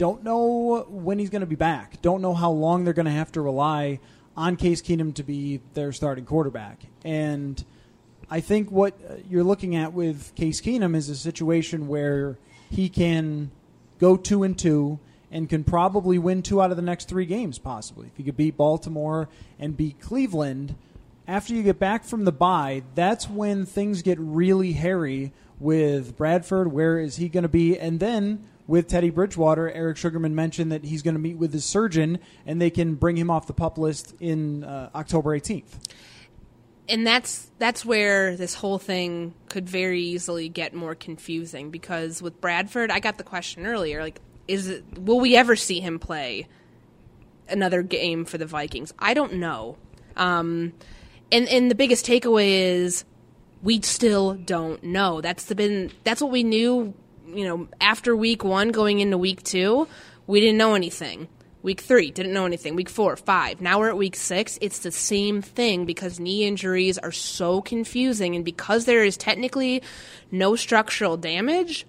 don't 0.00 0.24
know 0.24 0.86
when 0.88 1.18
he's 1.18 1.28
going 1.28 1.40
to 1.40 1.46
be 1.46 1.56
back. 1.56 2.00
Don't 2.00 2.22
know 2.22 2.32
how 2.32 2.50
long 2.50 2.84
they're 2.84 2.94
going 2.94 3.04
to 3.04 3.12
have 3.12 3.30
to 3.32 3.42
rely 3.42 4.00
on 4.34 4.56
Case 4.56 4.80
Keenum 4.80 5.14
to 5.16 5.22
be 5.22 5.60
their 5.74 5.92
starting 5.92 6.24
quarterback. 6.24 6.86
And 7.04 7.62
I 8.30 8.40
think 8.40 8.70
what 8.70 8.98
uh, 9.06 9.16
you're 9.28 9.44
looking 9.44 9.76
at 9.76 9.92
with 9.92 10.34
Case 10.36 10.62
Keenum 10.62 10.96
is 10.96 11.10
a 11.10 11.16
situation 11.16 11.86
where 11.86 12.38
he 12.70 12.88
can 12.88 13.50
go 13.98 14.16
two 14.16 14.42
and 14.42 14.58
two 14.58 14.98
and 15.30 15.50
can 15.50 15.64
probably 15.64 16.16
win 16.16 16.40
two 16.40 16.62
out 16.62 16.70
of 16.70 16.78
the 16.78 16.82
next 16.82 17.06
three 17.06 17.26
games, 17.26 17.58
possibly. 17.58 18.06
If 18.06 18.16
he 18.16 18.22
could 18.22 18.38
beat 18.38 18.56
Baltimore 18.56 19.28
and 19.58 19.76
beat 19.76 20.00
Cleveland, 20.00 20.76
after 21.28 21.52
you 21.52 21.62
get 21.62 21.78
back 21.78 22.04
from 22.04 22.24
the 22.24 22.32
bye, 22.32 22.84
that's 22.94 23.28
when 23.28 23.66
things 23.66 24.00
get 24.00 24.18
really 24.18 24.72
hairy 24.72 25.34
with 25.58 26.16
Bradford. 26.16 26.72
Where 26.72 26.98
is 26.98 27.16
he 27.16 27.28
going 27.28 27.42
to 27.42 27.50
be? 27.50 27.78
And 27.78 28.00
then 28.00 28.46
with 28.70 28.86
Teddy 28.86 29.10
Bridgewater, 29.10 29.68
Eric 29.68 29.96
Sugarman 29.96 30.36
mentioned 30.36 30.70
that 30.70 30.84
he's 30.84 31.02
going 31.02 31.16
to 31.16 31.20
meet 31.20 31.36
with 31.36 31.52
his 31.52 31.64
surgeon 31.64 32.20
and 32.46 32.62
they 32.62 32.70
can 32.70 32.94
bring 32.94 33.16
him 33.16 33.28
off 33.28 33.48
the 33.48 33.52
pup 33.52 33.76
list 33.76 34.14
in 34.20 34.62
uh, 34.62 34.90
October 34.94 35.36
18th. 35.36 35.72
And 36.88 37.04
that's 37.04 37.50
that's 37.58 37.84
where 37.84 38.36
this 38.36 38.54
whole 38.54 38.78
thing 38.78 39.34
could 39.48 39.68
very 39.68 40.00
easily 40.00 40.48
get 40.48 40.72
more 40.72 40.94
confusing 40.94 41.70
because 41.70 42.22
with 42.22 42.40
Bradford, 42.40 42.92
I 42.92 43.00
got 43.00 43.18
the 43.18 43.24
question 43.24 43.66
earlier 43.66 44.02
like 44.02 44.20
is 44.46 44.68
it, 44.68 44.84
will 44.98 45.18
we 45.18 45.36
ever 45.36 45.56
see 45.56 45.80
him 45.80 45.98
play 45.98 46.46
another 47.48 47.82
game 47.82 48.24
for 48.24 48.38
the 48.38 48.46
Vikings? 48.46 48.94
I 49.00 49.14
don't 49.14 49.34
know. 49.34 49.78
Um, 50.16 50.74
and 51.32 51.48
and 51.48 51.72
the 51.72 51.76
biggest 51.76 52.06
takeaway 52.06 52.76
is 52.76 53.04
we 53.64 53.82
still 53.82 54.34
don't 54.34 54.82
know. 54.84 55.20
That's 55.20 55.46
the 55.46 55.56
been 55.56 55.90
that's 56.04 56.22
what 56.22 56.30
we 56.30 56.44
knew 56.44 56.94
you 57.36 57.44
know, 57.44 57.68
after 57.80 58.14
week 58.14 58.44
one 58.44 58.70
going 58.70 59.00
into 59.00 59.18
week 59.18 59.42
two, 59.42 59.88
we 60.26 60.40
didn't 60.40 60.58
know 60.58 60.74
anything. 60.74 61.28
Week 61.62 61.80
three, 61.80 62.10
didn't 62.10 62.32
know 62.32 62.46
anything. 62.46 62.74
Week 62.74 62.88
four, 62.88 63.16
five. 63.16 63.60
Now 63.60 63.78
we're 63.78 63.90
at 63.90 63.96
week 63.98 64.16
six. 64.16 64.58
It's 64.62 64.78
the 64.78 64.90
same 64.90 65.42
thing 65.42 65.84
because 65.84 66.18
knee 66.18 66.46
injuries 66.46 66.96
are 66.96 67.12
so 67.12 67.60
confusing. 67.60 68.34
And 68.34 68.44
because 68.44 68.86
there 68.86 69.04
is 69.04 69.18
technically 69.18 69.82
no 70.30 70.56
structural 70.56 71.18
damage, 71.18 71.86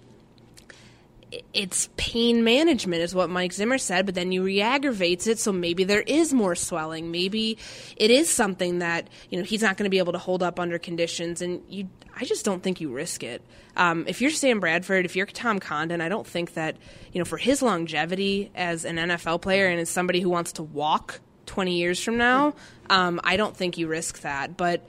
it's 1.52 1.88
pain 1.96 2.44
management 2.44 3.02
is 3.02 3.14
what 3.14 3.30
Mike 3.30 3.52
Zimmer 3.52 3.78
said, 3.78 4.06
but 4.06 4.14
then 4.14 4.32
you 4.32 4.42
re-aggravates 4.42 5.26
it, 5.26 5.38
so 5.38 5.52
maybe 5.52 5.84
there 5.84 6.02
is 6.02 6.32
more 6.32 6.54
swelling. 6.54 7.10
Maybe 7.10 7.58
it 7.96 8.10
is 8.10 8.30
something 8.30 8.80
that 8.80 9.08
you 9.30 9.38
know 9.38 9.44
he's 9.44 9.62
not 9.62 9.76
going 9.76 9.84
to 9.84 9.90
be 9.90 9.98
able 9.98 10.12
to 10.12 10.18
hold 10.18 10.42
up 10.42 10.60
under 10.60 10.78
conditions, 10.78 11.42
and 11.42 11.62
you. 11.68 11.88
I 12.14 12.24
just 12.26 12.44
don't 12.44 12.62
think 12.62 12.82
you 12.82 12.92
risk 12.92 13.22
it. 13.22 13.42
Um, 13.74 14.04
if 14.06 14.20
you're 14.20 14.30
Sam 14.30 14.60
Bradford, 14.60 15.06
if 15.06 15.16
you're 15.16 15.24
Tom 15.24 15.58
Condon, 15.58 16.02
I 16.02 16.10
don't 16.10 16.26
think 16.26 16.54
that 16.54 16.76
you 17.12 17.18
know 17.18 17.24
for 17.24 17.38
his 17.38 17.62
longevity 17.62 18.50
as 18.54 18.84
an 18.84 18.96
NFL 18.96 19.40
player 19.40 19.66
and 19.68 19.80
as 19.80 19.88
somebody 19.88 20.20
who 20.20 20.28
wants 20.28 20.52
to 20.52 20.62
walk 20.62 21.20
20 21.46 21.76
years 21.78 22.02
from 22.02 22.18
now, 22.18 22.54
um, 22.90 23.20
I 23.24 23.36
don't 23.36 23.56
think 23.56 23.78
you 23.78 23.88
risk 23.88 24.20
that. 24.20 24.56
But 24.56 24.86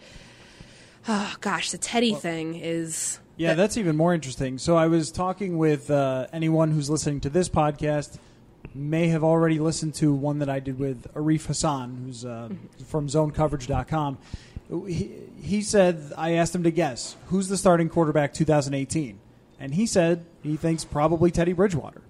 oh 1.07 1.33
gosh, 1.39 1.71
the 1.71 1.77
Teddy 1.77 2.13
thing 2.13 2.55
is 2.55 3.19
Yeah, 3.35 3.55
that's 3.55 3.77
even 3.77 3.95
more 3.97 4.13
interesting. 4.13 4.59
So 4.59 4.77
I 4.77 4.87
was 4.87 5.11
talking 5.11 5.57
with 5.57 5.89
uh, 5.89 6.27
anyone 6.31 6.71
who's 6.71 6.89
listening 6.89 7.19
to 7.21 7.29
this 7.29 7.49
podcast 7.49 8.19
may 8.75 9.07
have 9.07 9.23
already 9.23 9.59
listened 9.59 9.95
to 9.95 10.13
one 10.13 10.39
that 10.39 10.49
I 10.49 10.59
did 10.59 10.79
with 10.79 11.11
Arif 11.13 11.47
Hassan, 11.47 12.03
who's 12.05 12.25
uh, 12.25 12.49
from 12.87 13.07
ZoneCoverage.com. 13.07 14.17
He, 14.87 15.11
he 15.41 15.61
said 15.61 16.13
I 16.17 16.33
asked 16.33 16.55
him 16.55 16.63
to 16.63 16.71
guess 16.71 17.15
who's 17.27 17.47
the 17.47 17.57
starting 17.57 17.89
quarterback 17.89 18.33
2018, 18.33 19.19
and 19.59 19.73
he 19.73 19.85
said 19.85 20.25
he 20.41 20.55
thinks 20.55 20.85
probably 20.85 21.31
Teddy 21.31 21.53
Bridgewater. 21.53 22.01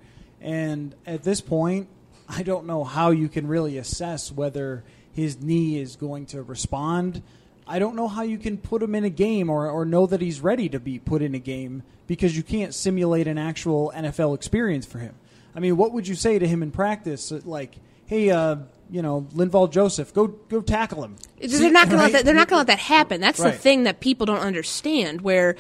And 0.42 0.94
at 1.06 1.24
this 1.24 1.42
point, 1.42 1.88
I 2.28 2.44
don't 2.44 2.66
know 2.66 2.84
how 2.84 3.12
you 3.12 3.30
can 3.30 3.48
really 3.48 3.78
assess 3.78 4.32
whether 4.32 4.84
his 5.14 5.42
knee 5.42 5.80
is 5.80 5.96
going 5.96 6.26
to 6.28 6.44
respond. 6.44 7.22
I 7.68 7.80
don't 7.80 7.96
know 7.96 8.08
how 8.08 8.24
you 8.24 8.38
can 8.38 8.58
put 8.58 8.84
him 8.84 8.96
in 8.96 9.04
a 9.04 9.10
game 9.10 9.50
or, 9.50 9.70
or 9.70 9.86
know 9.86 10.06
that 10.08 10.22
he's 10.22 10.42
ready 10.42 10.70
to 10.70 10.80
be 10.80 11.00
put 11.00 11.22
in 11.22 11.34
a 11.36 11.40
game 11.40 11.84
because 12.08 12.36
you 12.36 12.44
can't 12.44 12.74
simulate 12.74 13.28
an 13.28 13.38
actual 13.38 13.92
NFL 13.96 14.36
experience 14.36 14.86
for 14.86 15.00
him. 15.00 15.16
I 15.56 15.60
mean, 15.60 15.78
what 15.78 15.94
would 15.94 16.08
you 16.08 16.16
say 16.16 16.40
to 16.40 16.48
him 16.48 16.62
in 16.64 16.72
practice? 16.72 17.32
Like, 17.32 17.76
hey, 18.06 18.30
uh, 18.32 18.58
you 18.90 19.02
know, 19.02 19.28
Linval 19.34 19.72
Joseph, 19.72 20.14
go 20.14 20.28
go 20.28 20.62
tackle 20.62 21.04
him. 21.04 21.16
they're 21.40 21.50
See- 21.50 21.70
not 21.70 21.88
going 21.88 21.98
to 22.00 22.04
right? 22.04 22.04
let 22.06 22.12
that, 22.14 22.26
they're 22.26 22.34
not 22.36 22.48
going 22.48 22.66
to 22.66 22.72
let 22.72 22.78
that 22.78 22.80
happen. 22.80 23.22
That's 23.22 23.42
the 23.42 23.52
thing 23.52 23.84
that 23.84 24.00
people 24.00 24.26
don't 24.26 24.40
understand. 24.40 25.22
Where 25.22 25.56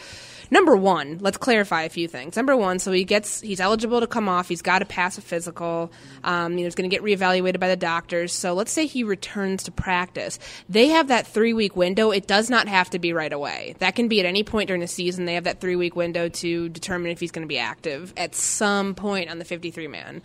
number 0.53 0.75
one, 0.77 1.17
let's 1.19 1.37
clarify 1.37 1.83
a 1.83 1.89
few 1.89 2.07
things. 2.07 2.37
Number 2.37 2.55
one, 2.55 2.79
so 2.79 2.91
he 2.91 3.03
gets 3.03 3.41
he's 3.41 3.59
eligible 3.59 3.99
to 3.99 4.07
come 4.07 4.29
off. 4.29 4.47
He's 4.47 4.61
got 4.61 4.79
to 4.79 4.85
pass 4.85 5.17
a 5.17 5.21
physical. 5.21 5.91
Um, 6.23 6.53
you 6.53 6.59
know, 6.59 6.65
he's 6.65 6.75
going 6.75 6.89
to 6.89 6.95
get 6.95 7.03
reevaluated 7.03 7.59
by 7.59 7.67
the 7.67 7.75
doctors. 7.75 8.31
So 8.31 8.53
let's 8.53 8.71
say 8.71 8.85
he 8.85 9.03
returns 9.03 9.63
to 9.63 9.71
practice. 9.71 10.39
They 10.69 10.87
have 10.87 11.09
that 11.09 11.27
three 11.27 11.53
week 11.53 11.75
window. 11.75 12.11
It 12.11 12.27
does 12.27 12.49
not 12.49 12.67
have 12.67 12.91
to 12.91 12.99
be 12.99 13.11
right 13.11 13.33
away. 13.33 13.75
That 13.79 13.95
can 13.95 14.07
be 14.07 14.19
at 14.19 14.25
any 14.25 14.43
point 14.43 14.67
during 14.67 14.81
the 14.81 14.87
season. 14.87 15.25
They 15.25 15.33
have 15.33 15.45
that 15.45 15.59
three 15.59 15.75
week 15.75 15.95
window 15.95 16.29
to 16.29 16.69
determine 16.69 17.11
if 17.11 17.19
he's 17.19 17.31
going 17.31 17.45
to 17.45 17.51
be 17.51 17.59
active 17.59 18.13
at 18.15 18.35
some 18.35 18.95
point 18.95 19.29
on 19.29 19.39
the 19.39 19.45
fifty 19.45 19.71
three 19.71 19.87
man 19.87 20.21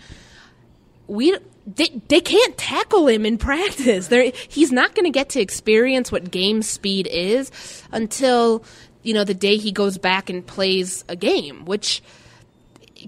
we 1.08 1.36
they, 1.66 1.88
they 2.08 2.20
can't 2.20 2.56
tackle 2.56 3.08
him 3.08 3.26
in 3.26 3.36
practice. 3.36 4.08
They're, 4.08 4.32
he's 4.48 4.72
not 4.72 4.94
going 4.94 5.04
to 5.04 5.10
get 5.10 5.30
to 5.30 5.40
experience 5.40 6.12
what 6.12 6.30
game 6.30 6.62
speed 6.62 7.06
is 7.06 7.50
until 7.92 8.62
you 9.08 9.14
know 9.14 9.24
the 9.24 9.32
day 9.32 9.56
he 9.56 9.72
goes 9.72 9.96
back 9.96 10.28
and 10.28 10.46
plays 10.46 11.02
a 11.08 11.16
game, 11.16 11.64
which 11.64 12.02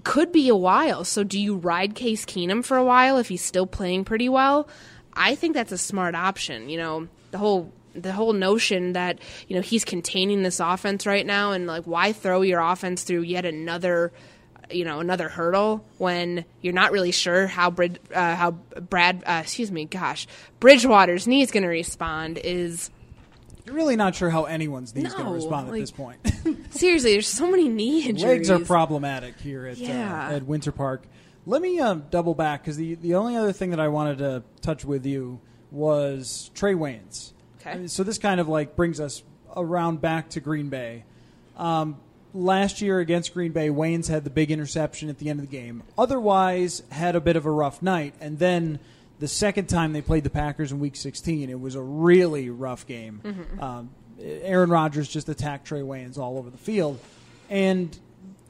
could 0.03 0.31
be 0.31 0.49
a 0.49 0.55
while. 0.55 1.03
So, 1.03 1.23
do 1.23 1.39
you 1.39 1.55
ride 1.55 1.93
Case 1.93 2.25
Keenum 2.25 2.65
for 2.65 2.75
a 2.75 2.83
while 2.83 3.19
if 3.19 3.27
he's 3.27 3.43
still 3.43 3.67
playing 3.67 4.05
pretty 4.05 4.27
well? 4.27 4.67
I 5.13 5.35
think 5.35 5.53
that's 5.53 5.71
a 5.71 5.77
smart 5.77 6.15
option. 6.15 6.69
You 6.69 6.79
know, 6.79 7.07
the 7.29 7.37
whole 7.37 7.71
the 7.93 8.13
whole 8.13 8.33
notion 8.33 8.93
that 8.93 9.19
you 9.47 9.55
know 9.55 9.61
he's 9.61 9.85
containing 9.85 10.41
this 10.41 10.59
offense 10.59 11.05
right 11.05 11.23
now, 11.23 11.51
and 11.51 11.67
like 11.67 11.83
why 11.83 12.13
throw 12.13 12.41
your 12.41 12.61
offense 12.61 13.03
through 13.03 13.21
yet 13.21 13.45
another 13.45 14.11
you 14.71 14.83
know 14.83 15.01
another 15.01 15.29
hurdle 15.29 15.85
when 15.99 16.45
you're 16.63 16.73
not 16.73 16.91
really 16.91 17.11
sure 17.11 17.45
how 17.45 17.69
Brid- 17.69 17.99
uh, 18.11 18.35
how 18.35 18.51
Brad 18.51 19.23
uh, 19.27 19.41
excuse 19.43 19.71
me 19.71 19.85
gosh 19.85 20.25
Bridgewater's 20.59 21.27
knee 21.27 21.43
is 21.43 21.51
going 21.51 21.63
to 21.63 21.69
respond 21.69 22.39
is 22.39 22.89
You're 23.65 23.75
really 23.75 23.95
not 23.95 24.15
sure 24.15 24.29
how 24.29 24.45
anyone's 24.45 24.95
knee's 24.95 25.13
going 25.13 25.25
to 25.25 25.29
No, 25.31 25.35
respond 25.35 25.67
at 25.67 25.73
this 25.73 25.91
point. 25.91 26.19
seriously 26.71 27.13
there's 27.13 27.27
so 27.27 27.49
many 27.49 27.67
knee 27.69 28.07
injuries. 28.07 28.49
Legs 28.49 28.49
are 28.49 28.59
problematic 28.59 29.39
here 29.39 29.65
at 29.65 29.77
Yeah. 29.77 30.29
uh, 30.29 30.33
at 30.35 30.43
Winter 30.45 30.71
Park. 30.71 31.03
Let 31.45 31.61
me 31.61 31.79
um, 31.79 32.05
double 32.11 32.35
back 32.35 32.61
because 32.63 32.77
the 32.77 32.95
the 32.95 33.15
only 33.15 33.35
other 33.35 33.51
thing 33.51 33.71
that 33.71 33.79
I 33.79 33.87
wanted 33.87 34.19
to 34.19 34.43
touch 34.61 34.85
with 34.85 35.05
you 35.05 35.39
was 35.71 36.51
Trae 36.55 36.75
Waynes. 36.75 37.31
Okay. 37.59 37.71
I 37.71 37.77
mean, 37.77 37.87
so 37.87 38.03
this 38.03 38.17
kind 38.17 38.39
of 38.39 38.47
like 38.47 38.75
brings 38.75 38.99
us 38.99 39.23
around 39.55 40.01
back 40.01 40.29
to 40.31 40.39
Green 40.39 40.69
Bay. 40.69 41.03
Um, 41.57 41.97
last 42.33 42.81
year 42.81 42.99
against 42.99 43.33
Green 43.33 43.51
Bay, 43.51 43.69
Waynes 43.69 44.07
had 44.07 44.23
the 44.23 44.29
big 44.29 44.51
interception 44.51 45.09
at 45.09 45.17
the 45.19 45.29
end 45.29 45.39
of 45.39 45.49
the 45.49 45.51
game. 45.51 45.83
Otherwise, 45.97 46.83
had 46.91 47.15
a 47.15 47.21
bit 47.21 47.35
of 47.35 47.45
a 47.45 47.51
rough 47.51 47.81
night, 47.81 48.13
and 48.19 48.39
then. 48.39 48.79
The 49.21 49.27
second 49.27 49.67
time 49.69 49.93
they 49.93 50.01
played 50.01 50.23
the 50.23 50.29
Packers 50.31 50.71
in 50.71 50.79
Week 50.79 50.95
16, 50.95 51.49
it 51.49 51.59
was 51.59 51.75
a 51.75 51.81
really 51.81 52.49
rough 52.49 52.87
game. 52.87 53.21
Um, 53.59 53.91
Aaron 54.19 54.69
Rodgers 54.69 55.07
just 55.07 55.29
attacked 55.29 55.69
Trae 55.69 55.83
Waynes 55.83 56.17
all 56.17 56.37
over 56.37 56.49
the 56.49 56.57
field, 56.57 56.99
and 57.47 57.97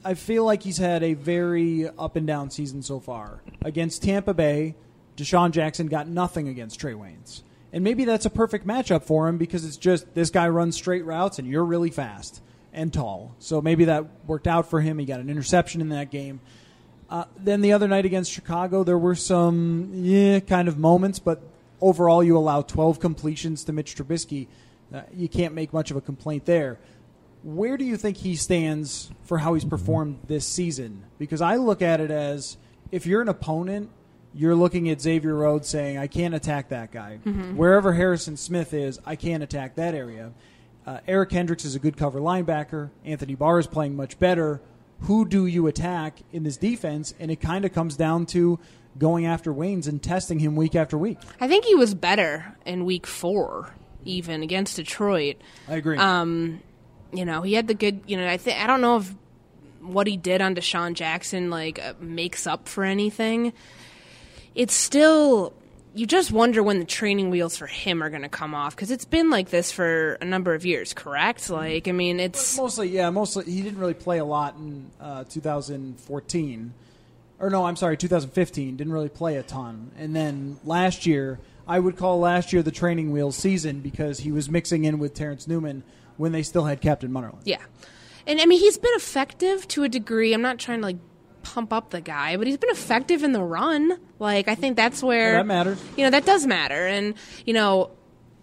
I 0.04 0.14
feel 0.14 0.46
like 0.46 0.64
he's 0.64 0.78
had 0.78 1.04
a 1.04 1.14
very 1.14 1.88
up 1.88 2.16
and 2.16 2.26
down 2.26 2.50
season 2.52 2.82
so 2.82 3.00
far. 3.02 3.42
Against 3.64 4.02
Tampa 4.04 4.34
Bay, 4.34 4.76
DeSean 5.18 5.52
Jackson 5.52 5.88
got 5.88 6.08
nothing 6.08 6.48
against 6.48 6.80
Trae 6.80 6.96
Waynes. 6.96 7.44
And 7.74 7.84
maybe 7.84 8.06
that's 8.06 8.26
a 8.26 8.30
perfect 8.30 8.66
matchup 8.66 9.04
for 9.04 9.28
him 9.28 9.38
because 9.38 9.66
it's 9.66 9.78
just 9.78 10.14
this 10.16 10.30
guy 10.30 10.48
runs 10.50 10.76
straight 10.76 11.06
routes 11.06 11.38
and 11.38 11.48
you're 11.48 11.64
really 11.66 11.90
fast 11.90 12.42
and 12.74 12.94
tall. 12.94 13.36
So 13.40 13.62
maybe 13.62 13.86
that 13.86 14.06
worked 14.26 14.48
out 14.48 14.70
for 14.70 14.82
him. 14.82 14.98
He 15.00 15.06
got 15.06 15.20
an 15.20 15.30
interception 15.30 15.82
in 15.82 15.90
that 15.90 16.12
game. 16.12 16.40
Uh, 17.12 17.26
then 17.38 17.60
the 17.60 17.74
other 17.74 17.90
night 17.90 18.06
against 18.06 18.32
Chicago, 18.32 18.86
there 18.86 18.98
were 18.98 19.16
some 19.16 19.92
yeah, 19.94 20.40
kind 20.40 20.70
of 20.70 20.78
moments, 20.78 21.20
but 21.20 21.44
overall, 21.82 22.24
you 22.24 22.38
allow 22.38 22.62
12 22.62 23.02
completions 23.02 23.66
to 23.66 23.74
Mitch 23.74 23.96
Trubisky. 23.96 24.48
Uh, 24.94 25.02
you 25.14 25.28
can't 25.28 25.54
make 25.54 25.74
much 25.74 25.92
of 25.92 25.98
a 25.98 26.02
complaint 26.02 26.46
there. 26.46 26.80
Where 27.44 27.76
do 27.76 27.84
you 27.84 27.98
think 27.98 28.18
he 28.18 28.36
stands 28.38 29.12
for 29.24 29.40
how 29.40 29.56
he's 29.56 29.66
performed 29.66 30.20
this 30.28 30.48
season? 30.48 31.04
Because 31.20 31.42
I 31.42 31.58
look 31.58 31.82
at 31.82 32.00
it 32.00 32.12
as 32.12 32.56
if 32.92 33.06
you're 33.06 33.22
an 33.22 33.30
opponent, 33.30 33.90
you're 34.34 34.56
looking 34.56 34.90
at 34.90 35.02
Xavier 35.02 35.36
Rhodes 35.36 35.68
saying, 35.68 35.98
I 35.98 36.08
can't 36.08 36.34
attack 36.34 36.70
that 36.70 36.92
guy. 36.92 37.18
Wherever 37.56 37.92
Harrison 37.92 38.38
Smith 38.38 38.74
is, 38.74 39.00
I 39.06 39.18
can't 39.18 39.44
attack 39.44 39.76
that 39.76 39.94
area. 39.94 40.32
Uh, 40.86 41.00
Eric 41.08 41.32
Kendricks 41.32 41.66
is 41.66 41.76
a 41.76 41.80
good 41.80 41.98
cover 41.98 42.20
linebacker. 42.20 42.90
Anthony 43.04 43.36
Barr 43.36 43.60
is 43.60 43.68
playing 43.68 43.98
much 43.98 44.18
better. 44.18 44.62
Who 45.02 45.26
do 45.26 45.46
you 45.46 45.68
attack 45.68 46.20
in 46.32 46.44
this 46.44 46.58
defense? 46.58 47.14
And 47.20 47.32
it 47.32 47.38
kind 47.42 47.66
of 47.66 47.74
comes 47.74 47.96
down 47.96 48.26
to 48.28 48.60
going 48.98 49.26
after 49.26 49.54
Waynes 49.54 49.88
and 49.88 50.02
testing 50.02 50.40
him 50.40 50.56
week 50.56 50.76
after 50.76 50.98
week. 50.98 51.18
I 51.40 51.48
think 51.48 51.66
he 51.66 51.76
was 51.76 51.94
better 51.94 52.56
in 52.66 52.86
week 52.86 53.08
four, 53.08 53.74
even 54.06 54.44
against 54.44 54.76
Detroit. 54.76 55.38
I 55.68 55.76
agree. 55.76 55.98
Um, 55.98 56.62
you 57.12 57.26
know, 57.26 57.42
he 57.42 57.54
had 57.54 57.68
the 57.68 57.74
good. 57.74 58.02
You 58.06 58.18
know, 58.18 58.28
I 58.28 58.38
think 58.38 58.60
I 58.60 58.68
don't 58.68 58.82
know 58.82 58.98
if 58.98 59.14
what 59.82 60.08
he 60.08 60.18
did 60.18 60.42
on 60.42 60.56
DeSean 60.56 60.94
Jackson 60.94 61.50
like 61.50 61.80
uh, 61.80 61.94
makes 62.00 62.46
up 62.46 62.68
for 62.68 62.84
anything. 62.84 63.54
It's 64.54 64.74
still 64.74 65.54
you 65.94 66.06
just 66.06 66.32
wonder 66.32 66.64
when 66.64 66.80
the 66.80 66.86
training 66.86 67.30
wheels 67.30 67.58
for 67.58 67.68
him 67.68 68.02
are 68.02 68.10
going 68.10 68.22
to 68.22 68.30
come 68.30 68.56
off 68.56 68.76
because 68.76 68.92
it's 68.92 69.06
been 69.06 69.30
like 69.30 69.50
this 69.50 69.72
for 69.72 70.14
a 70.22 70.26
number 70.26 70.54
of 70.54 70.66
years. 70.66 70.94
Correct? 70.94 71.50
Like, 71.50 71.88
I 71.88 71.92
mean, 71.92 72.20
it's 72.20 72.58
Mostly, 72.58 72.90
yeah, 72.90 73.10
mostly 73.10 73.46
he 73.46 73.62
didn't 73.62 73.80
really 73.80 73.94
play 73.94 74.20
a 74.20 74.26
lot 74.26 74.56
in 74.56 74.90
uh, 75.00 75.24
2014, 75.26 76.74
or 77.40 77.50
no, 77.50 77.66
I'm 77.66 77.76
sorry, 77.76 77.98
2015. 77.98 78.78
Didn't 78.78 78.94
really 78.94 79.10
play 79.10 79.36
a 79.38 79.44
ton, 79.44 79.92
and 79.98 80.16
then 80.16 80.60
last 80.64 81.06
year, 81.06 81.40
I 81.68 81.80
would 81.80 81.98
call 81.98 82.20
last 82.20 82.54
year 82.54 82.64
the 82.64 82.72
training 82.72 83.12
wheels 83.12 83.36
season 83.36 83.82
because 83.82 84.20
he 84.20 84.32
was 84.32 84.50
mixing 84.50 84.86
in 84.86 85.00
with 85.00 85.14
Terrence 85.14 85.48
Newman 85.48 85.84
when 86.18 86.32
they 86.32 86.44
still 86.44 86.66
had 86.66 86.82
Captain 86.82 87.12
Munnerlyn. 87.12 87.42
Yeah. 87.44 87.62
And 88.28 88.40
I 88.40 88.46
mean, 88.46 88.60
he's 88.60 88.78
been 88.78 88.94
effective 88.96 89.68
to 89.70 89.84
a 89.84 89.90
degree. 89.90 90.34
I'm 90.34 90.42
not 90.42 90.60
trying 90.60 90.80
to 90.80 90.86
like 90.86 90.98
pump 91.44 91.74
up 91.74 91.90
the 91.90 92.02
guy, 92.02 92.38
but 92.38 92.48
he's 92.48 92.58
been 92.58 92.70
effective 92.70 93.24
in 93.24 93.32
the 93.32 93.42
run. 93.44 93.98
Like, 94.20 94.48
I 94.48 94.56
think 94.56 94.76
that's 94.76 95.02
where. 95.04 95.34
That 95.34 95.46
matters. 95.46 95.82
You 95.98 96.04
know, 96.06 96.10
that 96.12 96.26
does 96.26 96.46
matter. 96.46 96.88
And, 96.88 97.16
you 97.46 97.54
know, 97.54 97.92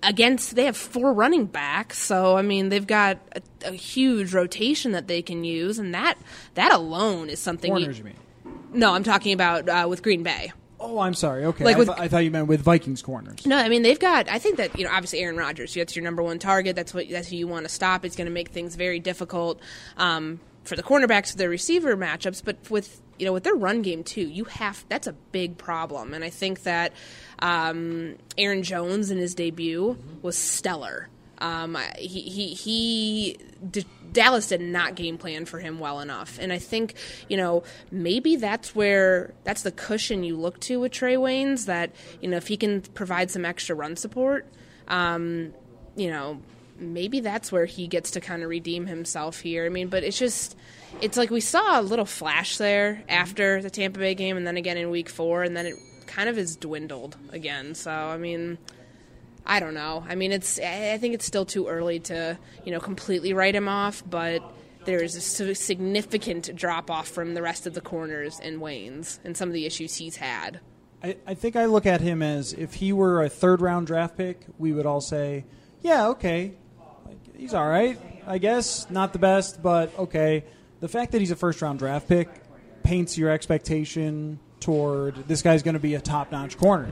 against, 0.03 0.55
they 0.55 0.64
have 0.64 0.76
four 0.76 1.12
running 1.12 1.46
backs. 1.46 1.99
So, 1.99 2.36
I 2.36 2.42
mean, 2.42 2.68
they've 2.68 2.86
got 2.86 3.18
a, 3.34 3.68
a 3.68 3.72
huge 3.72 4.32
rotation 4.34 4.92
that 4.92 5.09
they 5.09 5.22
can 5.22 5.44
use. 5.44 5.78
And 5.78 5.94
that, 5.94 6.18
that 6.55 6.72
alone 6.72 7.30
is 7.30 7.38
something. 7.40 7.72
you- 7.72 7.78
Corners, 7.80 7.99
you 7.99 8.05
mean? 8.05 8.14
no, 8.72 8.92
I'm 8.94 9.03
talking 9.05 9.32
about 9.32 9.68
uh, 9.68 9.86
with 9.88 10.03
Green 10.03 10.22
Bay. 10.22 10.53
Oh, 10.80 11.01
I'm 11.01 11.14
sorry. 11.14 11.44
Okay, 11.44 11.64
Like 11.64 11.74
I, 11.74 11.78
with- 11.80 11.88
th- 11.88 11.99
I 11.99 12.07
thought 12.07 12.18
you 12.18 12.30
meant 12.30 12.46
with 12.46 12.61
Vikings 12.61 13.03
corners. 13.03 13.44
No, 13.44 13.57
I 13.57 13.68
mean 13.68 13.82
they've 13.82 13.99
got. 13.99 14.28
I 14.30 14.38
think 14.38 14.59
that 14.59 14.78
you 14.78 14.84
know, 14.84 14.92
obviously 14.92 15.18
Aaron 15.18 15.36
Rodgers. 15.36 15.74
That's 15.74 15.96
your 15.96 16.05
number 16.05 16.22
one 16.22 16.38
target. 16.38 16.76
That's 16.76 16.94
what 16.94 17.09
that's 17.11 17.26
who 17.28 17.34
you 17.36 17.49
want 17.49 17.64
to 17.64 17.68
stop. 17.68 18.05
It's 18.05 18.14
going 18.14 18.26
to 18.26 18.32
make 18.32 18.51
things 18.51 18.76
very 18.76 19.01
difficult 19.01 19.59
um, 19.96 20.38
for 20.69 20.77
the 20.77 20.83
cornerbacks, 20.83 21.35
the 21.37 21.49
receiver 21.49 21.97
matchups. 21.97 22.43
But 22.45 22.71
with 22.71 23.01
you 23.19 23.27
know 23.27 23.33
with 23.33 23.45
their 23.45 23.55
run 23.55 23.83
game 23.83 24.05
too, 24.05 24.29
you 24.29 24.45
have 24.45 24.85
that's 24.89 25.07
a 25.07 25.12
big 25.12 25.59
problem. 25.59 26.14
And 26.14 26.23
I 26.23 26.31
think 26.31 26.62
that 26.62 26.93
um, 27.41 28.16
Aaron 28.37 28.62
Jones 28.62 29.11
in 29.11 29.19
his 29.19 29.35
debut 29.35 29.97
was 30.23 30.37
stellar. 30.37 31.09
Um, 31.41 31.79
he 31.97 32.23
he, 32.23 32.55
he 32.55 33.39
D- 33.71 33.87
Dallas 34.12 34.49
did 34.49 34.61
not 34.61 34.95
game 34.95 35.19
plan 35.19 35.45
for 35.45 35.59
him 35.59 35.79
well 35.79 36.01
enough, 36.01 36.39
and 36.41 36.53
I 36.53 36.59
think 36.59 36.95
you 37.29 37.37
know 37.37 37.62
maybe 37.91 38.37
that's 38.37 38.75
where 38.75 39.35
that's 39.45 39.62
the 39.62 39.73
cushion 39.73 40.25
you 40.25 40.37
look 40.37 40.59
to 40.61 40.81
with 40.81 40.93
Trae 40.93 41.16
Waynes. 41.16 41.66
That 41.66 41.93
you 42.21 42.29
know 42.29 42.37
if 42.37 42.49
he 42.49 42.57
can 42.57 42.81
provide 42.81 43.31
some 43.31 43.45
extra 43.45 43.77
run 43.77 43.97
support, 43.97 44.47
um, 44.89 45.55
you 45.97 46.11
know 46.11 46.41
maybe 46.79 47.20
that's 47.20 47.51
where 47.51 47.66
he 47.66 47.87
gets 47.87 48.12
to 48.12 48.20
kind 48.20 48.43
of 48.43 48.49
redeem 48.49 48.87
himself 48.87 49.41
here. 49.41 49.66
I 49.66 49.68
mean, 49.68 49.89
but 49.89 50.05
it's 50.05 50.18
just 50.18 50.57
it's 51.01 51.16
like 51.16 51.31
we 51.31 51.41
saw 51.41 51.81
a 51.81 51.83
little 51.83 52.05
flash 52.05 52.59
there 52.59 53.03
after 53.09 53.62
the 53.62 53.70
Tampa 53.70 53.99
Bay 53.99 54.14
game, 54.14 54.37
and 54.37 54.47
then 54.47 54.57
again 54.57 54.76
in 54.76 54.91
Week 54.91 55.09
Four, 55.09 55.43
and 55.43 55.57
then 55.57 55.66
it 55.66 55.74
kind 56.07 56.29
of 56.29 56.37
has 56.37 56.57
dwindled 56.57 57.16
again. 57.31 57.74
So 57.74 57.91
I 57.91 58.16
mean, 58.16 58.59
I 59.47 59.61
don't 59.61 59.74
know. 59.74 60.05
I 60.09 60.14
mean, 60.14 60.33
it's 60.33 60.59
I 60.59 60.99
think 60.99 61.14
it's 61.14 61.26
still 61.26 61.45
too 61.45 61.68
early 61.68 62.01
to 62.01 62.39
you 62.64 62.72
know 62.72 62.81
completely 62.81 63.33
write 63.33 63.55
him 63.55 63.68
off, 63.68 64.03
but 64.09 64.43
there's 64.85 65.14
a 65.16 65.55
significant 65.55 66.55
drop 66.57 66.91
off 66.91 67.09
from 67.09 67.35
the 67.35 67.43
rest 67.43 67.66
of 67.66 67.74
the 67.74 67.81
corners 67.81 68.41
and 68.41 68.61
Waynes 68.61 69.18
and 69.22 69.37
some 69.37 69.49
of 69.49 69.53
the 69.53 69.66
issues 69.66 69.97
he's 69.97 70.16
had. 70.16 70.61
I, 71.03 71.16
I 71.26 71.35
think 71.35 71.57
I 71.57 71.66
look 71.66 71.87
at 71.87 72.01
him 72.01 72.22
as 72.22 72.53
if 72.53 72.74
he 72.74 72.93
were 72.93 73.22
a 73.22 73.29
third 73.29 73.61
round 73.61 73.87
draft 73.87 74.16
pick, 74.16 74.47
we 74.57 74.72
would 74.72 74.87
all 74.87 75.01
say, 75.01 75.45
yeah, 75.83 76.09
okay, 76.09 76.55
he's 77.39 77.55
all 77.55 77.66
right, 77.66 77.99
I 78.26 78.36
guess. 78.36 78.91
Not 78.91 79.14
the 79.14 79.18
best, 79.18 79.62
but 79.62 79.97
okay. 79.99 80.45
The 80.80 80.89
fact 80.89 81.12
that 81.12 81.20
he's 81.20 81.30
a 81.30 81.36
first 81.36 81.62
round 81.62 81.78
draft 81.78 82.09
pick 82.09 82.28
paints 82.82 83.16
your 83.16 83.30
expectation 83.30 84.39
toward 84.61 85.14
this 85.28 85.41
guy's 85.41 85.62
going 85.62 85.74
to 85.74 85.80
be 85.80 85.95
a 85.95 86.01
top 86.01 86.30
notch 86.30 86.59
corner. 86.59 86.91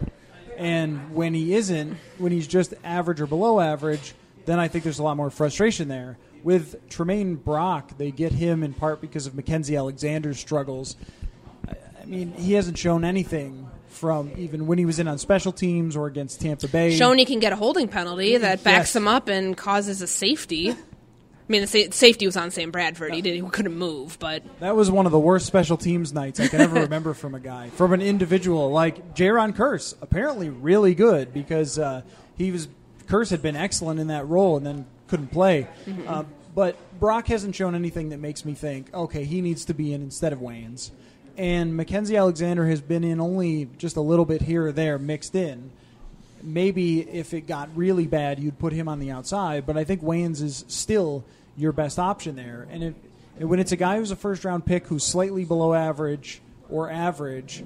And 0.56 1.14
when 1.14 1.34
he 1.34 1.54
isn't, 1.54 1.98
when 2.16 2.32
he's 2.32 2.46
just 2.46 2.72
average 2.82 3.20
or 3.20 3.26
below 3.26 3.60
average, 3.60 4.14
then 4.46 4.58
I 4.58 4.68
think 4.68 4.84
there's 4.84 4.98
a 4.98 5.02
lot 5.02 5.16
more 5.16 5.28
frustration 5.28 5.88
there. 5.88 6.16
With 6.42 6.88
Tramaine 6.88 7.42
Brock, 7.42 7.98
they 7.98 8.10
get 8.10 8.32
him 8.32 8.62
in 8.62 8.72
part 8.72 9.00
because 9.00 9.26
of 9.26 9.34
Mackensie 9.34 9.76
Alexander's 9.76 10.38
struggles. 10.38 10.96
I 12.00 12.04
mean, 12.06 12.32
he 12.32 12.52
hasn't 12.52 12.78
shown 12.78 13.04
anything 13.04 13.68
from 13.96 14.30
even 14.36 14.66
when 14.66 14.78
he 14.78 14.84
was 14.84 14.98
in 14.98 15.08
on 15.08 15.18
special 15.18 15.52
teams 15.52 15.96
or 15.96 16.06
against 16.06 16.40
Tampa 16.40 16.68
Bay. 16.68 16.96
Shown 16.96 17.18
he 17.18 17.24
can 17.24 17.40
get 17.40 17.52
a 17.52 17.56
holding 17.56 17.88
penalty 17.88 18.36
that 18.36 18.62
backs 18.62 18.88
yes. 18.88 18.96
him 18.96 19.08
up 19.08 19.28
and 19.28 19.56
causes 19.56 20.02
a 20.02 20.06
safety. 20.06 20.70
I 20.70 21.52
mean, 21.52 21.60
the 21.60 21.66
sa- 21.66 21.90
safety 21.90 22.26
was 22.26 22.36
on 22.36 22.50
Sam 22.50 22.70
Bradford. 22.70 23.14
He 23.14 23.22
didn't, 23.22 23.44
he 23.44 23.50
couldn't 23.50 23.76
move, 23.76 24.18
but 24.18 24.42
that 24.60 24.74
was 24.74 24.90
one 24.90 25.06
of 25.06 25.12
the 25.12 25.18
worst 25.18 25.46
special 25.46 25.76
teams 25.76 26.12
nights 26.12 26.40
I 26.40 26.48
can 26.48 26.60
ever 26.60 26.80
remember 26.82 27.14
from 27.14 27.34
a 27.34 27.40
guy, 27.40 27.70
from 27.70 27.92
an 27.92 28.02
individual 28.02 28.70
like 28.70 29.14
Jayron 29.14 29.54
Kearse. 29.54 29.94
Apparently, 30.02 30.50
really 30.50 30.94
good 30.94 31.32
because 31.32 31.78
uh, 31.78 32.02
he 32.36 32.50
was 32.50 32.68
Kearse 33.06 33.30
had 33.30 33.42
been 33.42 33.56
excellent 33.56 34.00
in 34.00 34.08
that 34.08 34.26
role 34.26 34.56
and 34.56 34.66
then 34.66 34.86
couldn't 35.06 35.28
play. 35.28 35.68
Mm-hmm. 35.86 36.08
Uh, 36.08 36.24
but 36.54 36.76
Brock 36.98 37.28
hasn't 37.28 37.54
shown 37.54 37.74
anything 37.74 38.08
that 38.08 38.18
makes 38.18 38.44
me 38.44 38.54
think, 38.54 38.92
okay, 38.92 39.24
he 39.24 39.40
needs 39.40 39.66
to 39.66 39.74
be 39.74 39.92
in 39.92 40.02
instead 40.02 40.32
of 40.32 40.40
Waynes 40.40 40.90
and 41.36 41.72
Mackensie 41.72 42.18
Alexander 42.18 42.66
has 42.66 42.80
been 42.80 43.04
in 43.04 43.20
only 43.20 43.68
just 43.78 43.96
a 43.96 44.00
little 44.00 44.24
bit 44.24 44.42
here 44.42 44.66
or 44.66 44.72
there 44.72 44.98
mixed 44.98 45.34
in. 45.34 45.70
Maybe 46.42 47.00
if 47.00 47.34
it 47.34 47.42
got 47.42 47.68
really 47.76 48.06
bad, 48.06 48.38
you'd 48.38 48.58
put 48.58 48.72
him 48.72 48.88
on 48.88 48.98
the 48.98 49.10
outside, 49.10 49.66
but 49.66 49.76
I 49.76 49.84
think 49.84 50.02
Waynes 50.02 50.42
is 50.42 50.64
still 50.68 51.24
your 51.56 51.72
best 51.72 51.98
option 51.98 52.36
there. 52.36 52.66
And, 52.70 52.84
if, 52.84 52.94
and 53.38 53.48
when 53.48 53.58
it's 53.58 53.72
a 53.72 53.76
guy 53.76 53.96
who's 53.98 54.10
a 54.10 54.16
first 54.16 54.44
round 54.44 54.64
pick 54.64 54.86
who's 54.86 55.04
slightly 55.04 55.44
below 55.44 55.74
average 55.74 56.40
or 56.68 56.90
average, 56.90 57.64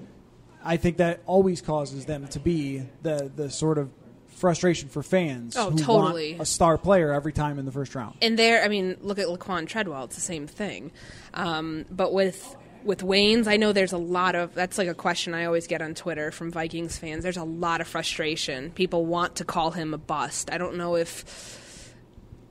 I 0.65 0.77
think 0.77 0.99
that 0.99 1.21
always 1.27 1.61
causes 1.61 2.05
them 2.05 2.29
to 2.29 2.41
be 2.41 2.83
the 3.03 3.31
the 3.35 3.51
sort 3.51 3.79
of 3.79 3.91
frustration 4.29 4.89
for 4.89 5.03
fans 5.03 5.57
oh, 5.57 5.71
who 5.71 5.79
totally. 5.79 6.33
want 6.33 6.43
a 6.43 6.47
star 6.47 6.79
player 6.79 7.13
every 7.13 7.33
time 7.33 7.59
in 7.59 7.67
the 7.67 7.73
first 7.73 7.95
round. 7.95 8.17
And 8.23 8.39
there, 8.39 8.65
I 8.65 8.69
mean, 8.69 8.97
look 9.01 9.19
at 9.19 9.27
Laquan 9.27 9.67
Treadwell; 9.67 10.05
it's 10.05 10.17
the 10.17 10.21
same 10.21 10.47
thing. 10.47 10.93
Um, 11.35 11.85
but 11.91 12.13
with 12.13 12.57
with 12.85 13.03
Waynes, 13.03 13.47
I 13.47 13.57
know 13.57 13.73
there's 13.73 13.93
a 13.93 13.99
lot 13.99 14.35
of 14.35 14.55
that's 14.55 14.79
like 14.79 14.89
a 14.89 14.95
question 14.95 15.35
I 15.35 15.45
always 15.45 15.67
get 15.67 15.83
on 15.83 15.95
Twitter 15.95 16.31
from 16.31 16.51
Vikings 16.51 16.99
fans. 16.99 17.23
There's 17.23 17.37
a 17.37 17.45
lot 17.45 17.81
of 17.81 17.87
frustration. 17.87 18.71
People 18.71 19.07
want 19.07 19.37
to 19.37 19.45
call 19.45 19.71
him 19.71 19.95
a 19.95 19.99
bust. 19.99 20.51
I 20.53 20.59
don't 20.59 20.77
know 20.77 20.97
if 20.97 21.95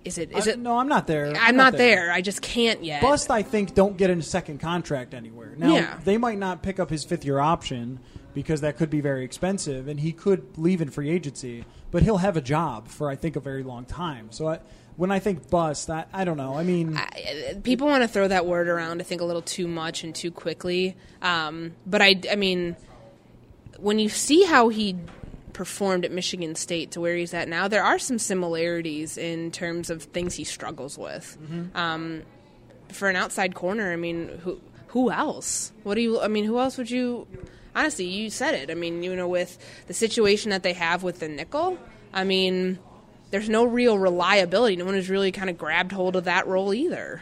is 0.05 0.17
it 0.17 0.32
is 0.32 0.47
uh, 0.47 0.51
it 0.51 0.59
No, 0.59 0.77
I'm 0.77 0.88
not 0.88 1.07
there. 1.07 1.27
I'm, 1.27 1.36
I'm 1.36 1.55
not, 1.55 1.73
not 1.73 1.77
there. 1.77 2.05
there. 2.05 2.11
I 2.11 2.21
just 2.21 2.41
can't 2.41 2.84
yet. 2.84 3.01
Bust 3.01 3.30
I 3.30 3.43
think 3.43 3.73
don't 3.75 3.97
get 3.97 4.09
in 4.09 4.19
a 4.19 4.23
second 4.23 4.59
contract 4.59 5.13
anywhere. 5.13 5.53
Now, 5.57 5.73
yeah. 5.73 5.99
they 6.03 6.17
might 6.17 6.38
not 6.38 6.63
pick 6.63 6.80
up 6.80 6.89
his 6.89 7.03
fifth 7.03 7.25
year 7.25 7.39
option 7.39 7.99
because 8.34 8.61
that 8.61 8.77
could 8.77 8.89
be 8.89 9.01
very 9.01 9.25
expensive 9.25 9.88
and 9.88 9.99
he 9.99 10.11
could 10.11 10.57
leave 10.57 10.82
in 10.82 10.89
free 10.89 11.09
agency, 11.09 11.65
but 11.91 12.03
he'll 12.03 12.17
have 12.17 12.38
a 12.38 12.41
job 12.41 12.88
for 12.88 13.09
I 13.09 13.15
think 13.15 13.36
a 13.36 13.39
very 13.39 13.63
long 13.63 13.86
time. 13.86 14.32
So 14.32 14.47
I 14.47 14.59
when 14.99 15.11
I 15.11 15.19
think 15.19 15.49
bust, 15.49 15.89
I, 15.89 16.03
I 16.11 16.25
don't 16.25 16.35
know. 16.35 16.55
I 16.55 16.63
mean, 16.63 16.97
I, 16.97 17.55
people 17.63 17.87
want 17.87 18.03
to 18.03 18.07
throw 18.09 18.27
that 18.27 18.45
word 18.45 18.67
around. 18.67 18.99
I 18.99 19.05
think 19.05 19.21
a 19.21 19.23
little 19.23 19.41
too 19.41 19.65
much 19.65 20.03
and 20.03 20.13
too 20.13 20.29
quickly. 20.29 20.97
Um, 21.21 21.71
but 21.85 22.01
I, 22.01 22.19
I 22.29 22.35
mean, 22.35 22.75
when 23.77 23.97
you 23.97 24.09
see 24.09 24.43
how 24.43 24.67
he 24.67 24.97
performed 25.53 26.03
at 26.03 26.11
Michigan 26.11 26.53
State 26.53 26.91
to 26.91 26.99
where 26.99 27.15
he's 27.15 27.33
at 27.33 27.47
now, 27.47 27.69
there 27.69 27.81
are 27.81 27.97
some 27.97 28.19
similarities 28.19 29.17
in 29.17 29.51
terms 29.51 29.89
of 29.89 30.03
things 30.03 30.35
he 30.35 30.43
struggles 30.43 30.97
with. 30.97 31.37
Mm-hmm. 31.43 31.77
Um, 31.77 32.23
for 32.89 33.09
an 33.09 33.15
outside 33.15 33.55
corner, 33.55 33.93
I 33.93 33.95
mean, 33.95 34.27
who 34.43 34.59
who 34.87 35.11
else? 35.11 35.71
What 35.83 35.95
do 35.95 36.01
you? 36.01 36.19
I 36.19 36.27
mean, 36.27 36.43
who 36.43 36.59
else 36.59 36.77
would 36.77 36.91
you? 36.91 37.25
Honestly, 37.73 38.05
you 38.05 38.29
said 38.29 38.53
it. 38.53 38.69
I 38.69 38.73
mean, 38.73 39.01
you 39.01 39.15
know, 39.15 39.29
with 39.29 39.57
the 39.87 39.93
situation 39.93 40.49
that 40.49 40.63
they 40.63 40.73
have 40.73 41.03
with 41.03 41.19
the 41.19 41.29
nickel, 41.29 41.77
I 42.13 42.25
mean 42.25 42.79
there's 43.32 43.49
no 43.49 43.65
real 43.65 43.97
reliability. 43.97 44.75
No 44.75 44.86
one 44.86 44.95
has 44.95 45.09
really 45.09 45.32
kind 45.32 45.49
of 45.49 45.57
grabbed 45.57 45.91
hold 45.91 46.15
of 46.15 46.25
that 46.25 46.47
role 46.47 46.73
either. 46.73 47.21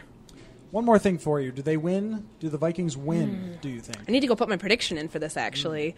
One 0.70 0.84
more 0.84 0.98
thing 0.98 1.18
for 1.18 1.40
you. 1.40 1.50
Do 1.50 1.62
they 1.62 1.76
win? 1.76 2.28
Do 2.40 2.48
the 2.48 2.58
Vikings 2.58 2.96
win, 2.96 3.30
mm. 3.30 3.60
do 3.60 3.68
you 3.68 3.80
think? 3.80 3.98
I 4.06 4.12
need 4.12 4.20
to 4.20 4.26
go 4.26 4.36
put 4.36 4.48
my 4.48 4.56
prediction 4.58 4.98
in 4.98 5.08
for 5.08 5.18
this, 5.18 5.36
actually. 5.36 5.92
Mm. 5.92 5.94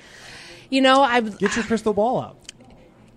You 0.70 0.80
know, 0.80 1.02
I. 1.02 1.20
Get 1.20 1.56
your 1.56 1.64
crystal 1.64 1.92
ball 1.92 2.20
out. 2.20 2.36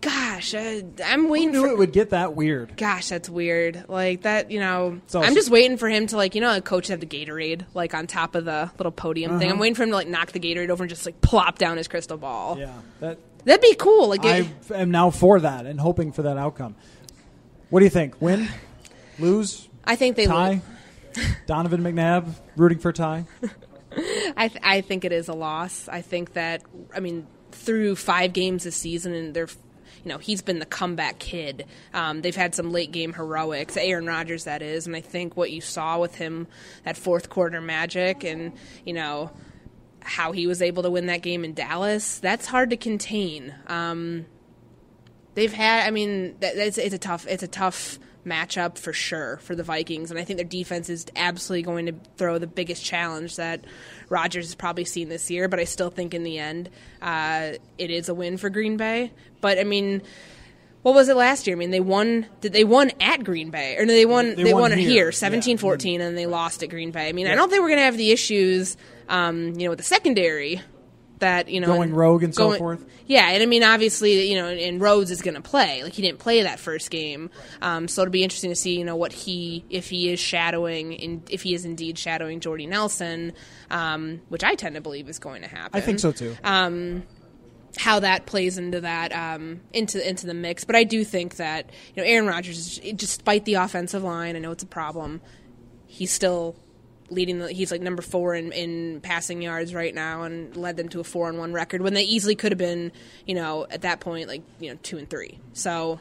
Gosh, 0.01 0.53
uh, 0.53 0.81
I'm 1.05 1.29
waiting. 1.29 1.53
Who 1.53 1.61
knew 1.61 1.67
for, 1.67 1.71
it 1.71 1.77
would 1.77 1.93
get 1.93 2.09
that 2.09 2.35
weird? 2.35 2.75
Gosh, 2.75 3.07
that's 3.07 3.29
weird. 3.29 3.85
Like 3.87 4.23
that, 4.23 4.51
you 4.51 4.59
know. 4.59 4.99
I'm 5.13 5.33
just 5.33 5.49
waiting 5.49 5.77
for 5.77 5.87
him 5.87 6.07
to 6.07 6.17
like, 6.17 6.35
you 6.35 6.41
know, 6.41 6.57
a 6.57 6.61
coach 6.61 6.87
have 6.89 6.99
the 6.99 7.05
Gatorade 7.05 7.65
like 7.73 7.93
on 7.93 8.05
top 8.05 8.35
of 8.35 8.43
the 8.43 8.69
little 8.77 8.91
podium 8.91 9.31
uh-huh. 9.31 9.39
thing. 9.39 9.49
I'm 9.49 9.59
waiting 9.59 9.75
for 9.75 9.83
him 9.83 9.89
to 9.91 9.95
like 9.95 10.09
knock 10.09 10.33
the 10.33 10.41
Gatorade 10.41 10.69
over 10.69 10.83
and 10.83 10.89
just 10.89 11.05
like 11.05 11.21
plop 11.21 11.57
down 11.57 11.77
his 11.77 11.87
crystal 11.87 12.17
ball. 12.17 12.57
Yeah, 12.59 12.73
that 12.99 13.17
That'd 13.45 13.61
be 13.61 13.75
cool. 13.75 14.07
Like 14.07 14.25
I 14.25 14.49
am 14.73 14.91
now 14.91 15.09
for 15.09 15.39
that 15.39 15.65
and 15.65 15.79
hoping 15.79 16.11
for 16.11 16.23
that 16.23 16.37
outcome. 16.37 16.75
What 17.69 17.79
do 17.79 17.85
you 17.85 17.89
think? 17.89 18.21
Win, 18.21 18.47
lose? 19.19 19.67
I 19.83 19.95
think 19.95 20.15
they 20.15 20.25
tie. 20.25 20.61
Donovan 21.45 21.81
McNabb 21.81 22.33
rooting 22.55 22.79
for 22.79 22.91
tie. 22.91 23.25
I 24.37 24.47
th- 24.47 24.61
I 24.63 24.81
think 24.81 25.05
it 25.05 25.11
is 25.11 25.27
a 25.27 25.33
loss. 25.33 25.87
I 25.87 26.01
think 26.01 26.33
that 26.33 26.63
I 26.95 26.99
mean 26.99 27.27
through 27.51 27.95
five 27.95 28.33
games 28.33 28.63
this 28.63 28.75
season 28.75 29.13
and 29.13 29.33
they're 29.33 29.49
you 30.03 30.09
know 30.09 30.17
he's 30.17 30.41
been 30.41 30.59
the 30.59 30.65
comeback 30.65 31.19
kid. 31.19 31.65
Um, 31.93 32.21
they've 32.21 32.35
had 32.35 32.55
some 32.55 32.71
late 32.71 32.91
game 32.91 33.13
heroics, 33.13 33.77
Aaron 33.77 34.05
Rodgers 34.05 34.45
that 34.45 34.61
is, 34.61 34.87
and 34.87 34.95
I 34.95 35.01
think 35.01 35.37
what 35.37 35.51
you 35.51 35.61
saw 35.61 35.99
with 35.99 36.15
him 36.15 36.47
that 36.85 36.97
fourth 36.97 37.29
quarter 37.29 37.61
magic 37.61 38.23
and 38.23 38.53
you 38.85 38.93
know 38.93 39.31
how 40.03 40.31
he 40.31 40.47
was 40.47 40.61
able 40.61 40.83
to 40.83 40.89
win 40.89 41.07
that 41.07 41.21
game 41.21 41.43
in 41.43 41.53
Dallas. 41.53 42.19
That's 42.19 42.45
hard 42.45 42.69
to 42.71 42.77
contain. 42.77 43.53
Um, 43.67 44.25
they've 45.35 45.53
had. 45.53 45.87
I 45.87 45.91
mean, 45.91 46.35
it's, 46.41 46.77
it's 46.77 46.93
a 46.93 46.99
tough. 46.99 47.27
It's 47.27 47.43
a 47.43 47.47
tough 47.47 47.99
matchup 48.25 48.77
for 48.77 48.93
sure 48.93 49.37
for 49.37 49.55
the 49.55 49.63
Vikings, 49.63 50.09
and 50.09 50.19
I 50.19 50.23
think 50.23 50.37
their 50.37 50.45
defense 50.45 50.89
is 50.89 51.05
absolutely 51.15 51.63
going 51.63 51.85
to 51.87 51.95
throw 52.17 52.37
the 52.37 52.47
biggest 52.47 52.83
challenge 52.83 53.35
that 53.35 53.65
Rodgers 54.09 54.45
has 54.45 54.55
probably 54.55 54.85
seen 54.85 55.09
this 55.09 55.29
year. 55.29 55.47
But 55.47 55.59
I 55.59 55.65
still 55.65 55.89
think 55.89 56.13
in 56.13 56.23
the 56.23 56.39
end, 56.39 56.69
uh, 57.01 57.53
it 57.77 57.91
is 57.91 58.09
a 58.09 58.13
win 58.13 58.37
for 58.37 58.49
Green 58.49 58.77
Bay. 58.77 59.11
But 59.41 59.59
I 59.59 59.63
mean. 59.63 60.01
What 60.83 60.93
was 60.95 61.09
it 61.09 61.15
last 61.15 61.47
year? 61.47 61.55
I 61.55 61.59
mean, 61.59 61.71
they 61.71 61.79
won. 61.79 62.27
Did 62.41 62.53
they 62.53 62.63
won 62.63 62.91
at 62.99 63.23
Green 63.23 63.49
Bay, 63.49 63.77
or 63.77 63.85
no, 63.85 63.93
they 63.93 64.05
won? 64.05 64.35
They, 64.35 64.43
they 64.43 64.53
won, 64.53 64.71
won, 64.71 64.77
here, 64.77 65.09
17-14, 65.09 65.99
yeah. 65.99 66.05
and 66.05 66.17
they 66.17 66.25
lost 66.25 66.61
at 66.61 66.69
Green 66.69 66.91
Bay. 66.91 67.09
I 67.09 67.13
mean, 67.13 67.25
yeah. 67.25 67.31
I 67.31 67.35
don't 67.35 67.49
think 67.49 67.61
we're 67.61 67.69
going 67.69 67.79
to 67.79 67.85
have 67.85 67.97
the 67.97 68.11
issues 68.11 68.77
um, 69.09 69.53
you 69.59 69.65
know, 69.65 69.71
with 69.71 69.79
the 69.79 69.83
secondary 69.83 70.61
that 71.19 71.47
you 71.47 71.61
know 71.61 71.67
going 71.67 71.89
and 71.89 71.97
rogue 71.97 72.23
and 72.23 72.35
going, 72.35 72.53
so 72.53 72.57
forth. 72.57 72.85
Yeah, 73.07 73.29
and 73.29 73.41
I 73.41 73.45
mean, 73.45 73.63
obviously, 73.63 74.29
you 74.29 74.35
know, 74.35 74.47
and 74.47 74.81
Rhodes 74.81 75.11
is 75.11 75.21
going 75.21 75.35
to 75.35 75.41
play. 75.41 75.83
Like 75.83 75.93
he 75.93 76.01
didn't 76.01 76.19
play 76.19 76.41
that 76.43 76.59
first 76.59 76.89
game, 76.89 77.29
um, 77.61 77.87
so 77.87 78.01
it'll 78.01 78.11
be 78.11 78.23
interesting 78.23 78.49
to 78.49 78.55
see, 78.55 78.77
you 78.77 78.85
know, 78.85 78.95
what 78.95 79.13
he 79.13 79.63
if 79.69 79.89
he 79.89 80.11
is 80.11 80.19
shadowing, 80.19 80.93
in, 80.93 81.23
if 81.29 81.43
he 81.43 81.53
is 81.53 81.65
indeed 81.65 81.97
shadowing 81.97 82.39
Jordy 82.39 82.65
Nelson, 82.65 83.33
um, 83.71 84.21
which 84.29 84.43
I 84.43 84.55
tend 84.55 84.75
to 84.75 84.81
believe 84.81 85.09
is 85.09 85.19
going 85.19 85.41
to 85.43 85.47
happen. 85.47 85.77
I 85.77 85.81
think 85.81 85.99
so 85.99 86.11
too. 86.11 86.35
Um, 86.43 87.03
how 87.77 87.99
that 87.99 88.25
plays 88.25 88.57
into 88.57 88.81
that 88.81 89.11
um, 89.13 89.61
into 89.73 90.07
into 90.07 90.27
the 90.27 90.33
mix, 90.33 90.63
but 90.63 90.75
I 90.75 90.83
do 90.83 91.03
think 91.03 91.37
that 91.37 91.69
you 91.95 92.01
know 92.01 92.07
Aaron 92.07 92.27
Rodgers, 92.27 92.79
despite 92.95 93.45
the 93.45 93.55
offensive 93.55 94.03
line, 94.03 94.35
I 94.35 94.39
know 94.39 94.51
it's 94.51 94.63
a 94.63 94.67
problem. 94.67 95.21
He's 95.87 96.11
still 96.11 96.55
leading 97.09 97.39
the, 97.39 97.51
he's 97.51 97.71
like 97.71 97.81
number 97.81 98.01
four 98.01 98.35
in, 98.35 98.51
in 98.51 99.01
passing 99.01 99.41
yards 99.41 99.73
right 99.73 99.93
now 99.93 100.23
and 100.23 100.55
led 100.55 100.77
them 100.77 100.89
to 100.89 100.99
a 100.99 101.03
four 101.03 101.29
and 101.29 101.37
one 101.37 101.53
record 101.53 101.81
when 101.81 101.93
they 101.93 102.03
easily 102.03 102.35
could 102.35 102.51
have 102.51 102.59
been 102.59 102.91
you 103.25 103.35
know 103.35 103.67
at 103.69 103.81
that 103.81 103.99
point 103.99 104.27
like 104.27 104.41
you 104.59 104.71
know 104.71 104.79
two 104.83 104.97
and 104.97 105.09
three 105.09 105.39
so 105.53 105.99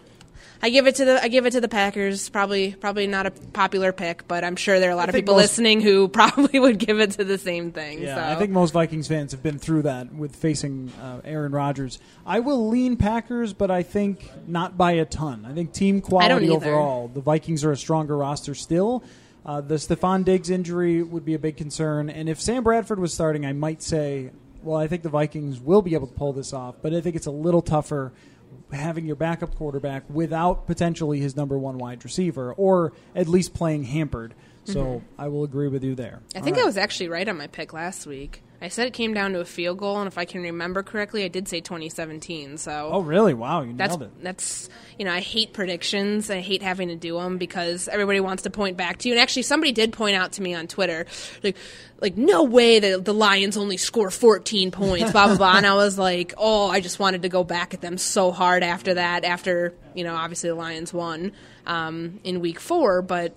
I 0.65 0.71
give 0.71 0.87
it 0.87 0.95
to 0.97 1.05
the 1.05 1.23
I 1.23 1.27
give 1.27 1.45
it 1.45 1.53
to 1.53 1.61
the 1.61 1.69
Packers. 1.69 2.29
Probably 2.29 2.73
probably 2.73 3.09
not 3.09 3.27
a 3.27 3.33
popular 3.33 3.93
pick, 3.93 4.29
but 4.29 4.45
I'm 4.45 4.55
sure 4.55 4.79
there 4.79 4.91
are 4.91 4.93
a 4.93 4.97
lot 4.97 5.09
of 5.09 5.15
people 5.15 5.35
most, 5.35 5.43
listening 5.43 5.81
who 5.81 6.07
probably 6.21 6.61
would 6.61 6.79
give 6.79 7.01
it 7.01 7.13
to 7.13 7.25
the 7.25 7.37
same 7.37 7.73
thing. 7.73 8.01
Yeah, 8.01 8.15
so. 8.15 8.37
I 8.37 8.39
think 8.39 8.53
most 8.53 8.73
Vikings 8.73 9.09
fans 9.09 9.33
have 9.33 9.43
been 9.43 9.59
through 9.59 9.83
that 9.83 10.15
with 10.15 10.37
facing 10.37 10.93
uh, 11.03 11.21
Aaron 11.25 11.51
Rodgers. 11.51 11.99
I 12.25 12.41
will 12.41 12.69
lean 12.69 12.97
Packers, 12.97 13.53
but 13.53 13.73
I 13.73 13.83
think 13.83 14.31
not 14.47 14.79
by 14.79 14.93
a 14.93 15.05
ton. 15.05 15.45
I 15.45 15.53
think 15.53 15.73
team 15.73 16.01
quality 16.01 16.49
overall, 16.49 17.09
the 17.09 17.21
Vikings 17.21 17.65
are 17.65 17.73
a 17.73 17.77
stronger 17.77 18.17
roster 18.17 18.55
still. 18.55 19.03
Uh, 19.45 19.61
the 19.61 19.75
Stefon 19.75 20.25
Diggs 20.25 20.51
injury 20.51 21.03
would 21.03 21.25
be 21.25 21.35
a 21.35 21.39
big 21.41 21.57
concern, 21.57 22.09
and 22.09 22.29
if 22.29 22.41
Sam 22.41 22.63
Bradford 22.63 23.01
was 23.01 23.13
starting, 23.13 23.45
I 23.45 23.53
might 23.53 23.83
say 23.83 24.31
well, 24.63 24.77
I 24.77 24.87
think 24.87 25.03
the 25.03 25.09
Vikings 25.09 25.61
will 25.61 25.83
be 25.83 25.95
able 25.95 26.07
to 26.07 26.15
pull 26.15 26.33
this 26.33 26.53
off, 26.53 26.77
but 26.83 26.95
I 26.95 27.01
think 27.01 27.17
it's 27.17 27.27
a 27.27 27.33
little 27.33 27.63
tougher 27.63 28.13
having 28.73 29.07
your 29.07 29.17
backup 29.17 29.55
quarterback 29.55 30.05
without 30.09 30.67
potentially 30.67 31.21
his 31.21 31.37
number 31.37 31.59
one 31.59 31.79
wide 31.79 32.05
receiver, 32.05 32.53
or 32.53 32.93
at 33.15 33.29
least 33.29 33.55
playing 33.55 33.85
hampered. 33.85 34.35
So 34.65 34.85
mm-hmm. 34.85 35.21
I 35.21 35.29
will 35.29 35.45
agree 35.45 35.69
with 35.69 35.83
you 35.83 35.95
there. 35.95 36.21
I 36.37 36.41
think 36.41 36.59
I 36.59 36.65
was 36.65 36.77
actually 36.77 37.09
right 37.09 37.29
on 37.29 37.37
my 37.37 37.49
pick 37.49 37.73
last 37.73 38.07
week. 38.07 38.43
I 38.63 38.69
said 38.69 38.87
it 38.87 38.93
came 38.93 39.13
down 39.13 39.33
to 39.33 39.41
a 39.41 39.45
field 39.45 39.79
goal, 39.79 39.99
and 39.99 40.07
if 40.07 40.17
I 40.17 40.25
can 40.25 40.41
remember 40.43 40.85
correctly, 40.85 41.25
I 41.25 41.29
did 41.29 41.49
say 41.49 41.61
2017. 41.61 42.59
So 42.59 42.91
Oh, 42.93 43.01
really? 43.01 43.35
Wow, 43.35 43.63
you 43.63 43.75
that's 43.75 43.91
nailed 43.99 44.03
it. 44.05 44.23
that's 44.23 44.69
you 44.99 45.05
know 45.05 45.13
I 45.13 45.19
hate 45.21 45.53
predictions. 45.53 46.31
I 46.31 46.41
hate 46.41 46.63
having 46.63 46.87
to 46.89 46.95
do 46.97 47.19
them 47.19 47.39
because 47.39 47.89
everybody 47.89 48.21
wants 48.21 48.45
to 48.45 48.51
point 48.51 48.77
back 48.77 48.99
to 48.99 49.09
you. 49.09 49.15
And 49.15 49.21
actually, 49.21 49.43
somebody 49.43 49.73
did 49.73 49.93
point 49.93 50.15
out 50.15 50.33
to 50.35 50.43
me 50.43 50.55
on 50.55 50.69
Twitter, 50.69 51.07
like 51.43 51.57
like 52.01 52.17
no 52.17 52.45
way 52.45 52.79
that 52.79 53.05
the 53.05 53.15
Lions 53.15 53.57
only 53.57 53.77
score 53.77 54.11
14 54.11 54.71
points, 54.71 55.11
blah 55.11 55.27
blah 55.27 55.37
blah. 55.37 55.57
And 55.57 55.67
I 55.67 55.75
was 55.75 55.99
like, 55.99 56.35
oh, 56.37 56.71
I 56.71 56.81
just 56.81 57.01
wanted 57.01 57.23
to 57.23 57.29
go 57.29 57.43
back 57.43 57.75
at 57.75 57.81
them 57.81 57.99
so 57.99 58.31
hard 58.31 58.63
after 58.63 58.95
that. 58.95 59.25
After 59.25 59.75
you 59.95 60.05
know, 60.05 60.15
obviously 60.15 60.51
the 60.51 60.55
Lions 60.55 60.93
won 60.93 61.33
um, 61.67 62.21
in 62.23 62.41
Week 62.41 62.61
Four, 62.61 63.03
but. 63.03 63.37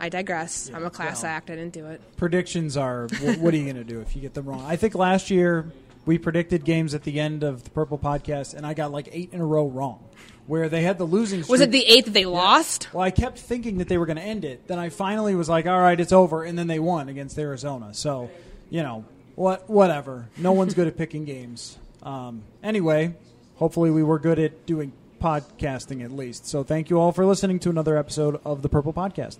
I 0.00 0.08
digress. 0.08 0.70
I'm 0.74 0.84
a 0.84 0.90
class 0.90 1.22
well. 1.22 1.32
act. 1.32 1.50
I 1.50 1.56
didn't 1.56 1.72
do 1.72 1.86
it. 1.86 2.00
predictions 2.16 2.76
are 2.76 3.08
wh- 3.08 3.40
what 3.42 3.54
are 3.54 3.56
you 3.56 3.64
going 3.64 3.76
to 3.76 3.84
do 3.84 4.00
if 4.00 4.14
you 4.14 4.22
get 4.22 4.34
them 4.34 4.46
wrong? 4.46 4.64
I 4.66 4.76
think 4.76 4.94
last 4.94 5.30
year 5.30 5.70
we 6.04 6.18
predicted 6.18 6.64
games 6.64 6.94
at 6.94 7.02
the 7.02 7.18
end 7.18 7.42
of 7.42 7.64
the 7.64 7.70
Purple 7.70 7.98
podcast, 7.98 8.54
and 8.54 8.66
I 8.66 8.74
got 8.74 8.92
like 8.92 9.08
eight 9.12 9.30
in 9.32 9.40
a 9.40 9.46
row 9.46 9.66
wrong. 9.66 10.02
Where 10.46 10.68
they 10.68 10.82
had 10.82 10.96
the 10.96 11.04
losing 11.04 11.42
streak. 11.42 11.50
Was 11.50 11.60
it 11.60 11.72
the 11.72 11.84
eighth 11.84 12.04
that 12.04 12.14
they 12.14 12.24
lost? 12.24 12.94
Well, 12.94 13.02
I 13.02 13.10
kept 13.10 13.36
thinking 13.36 13.78
that 13.78 13.88
they 13.88 13.98
were 13.98 14.06
going 14.06 14.16
to 14.18 14.22
end 14.22 14.44
it. 14.44 14.68
Then 14.68 14.78
I 14.78 14.90
finally 14.90 15.34
was 15.34 15.48
like, 15.48 15.66
"All 15.66 15.80
right, 15.80 15.98
it's 15.98 16.12
over," 16.12 16.44
and 16.44 16.56
then 16.56 16.68
they 16.68 16.78
won 16.78 17.08
against 17.08 17.36
Arizona. 17.36 17.92
So, 17.94 18.30
you 18.70 18.80
know, 18.84 19.04
what, 19.34 19.68
whatever. 19.68 20.28
No 20.36 20.52
one's 20.52 20.74
good 20.74 20.86
at 20.86 20.96
picking 20.96 21.24
games. 21.24 21.78
Um, 22.04 22.42
anyway, 22.62 23.16
hopefully 23.56 23.90
we 23.90 24.04
were 24.04 24.20
good 24.20 24.38
at 24.38 24.66
doing 24.66 24.92
podcasting 25.20 26.04
at 26.04 26.12
least. 26.12 26.46
So, 26.46 26.62
thank 26.62 26.90
you 26.90 27.00
all 27.00 27.10
for 27.10 27.26
listening 27.26 27.58
to 27.60 27.70
another 27.70 27.96
episode 27.96 28.40
of 28.44 28.62
the 28.62 28.68
Purple 28.68 28.92
Podcast. 28.92 29.38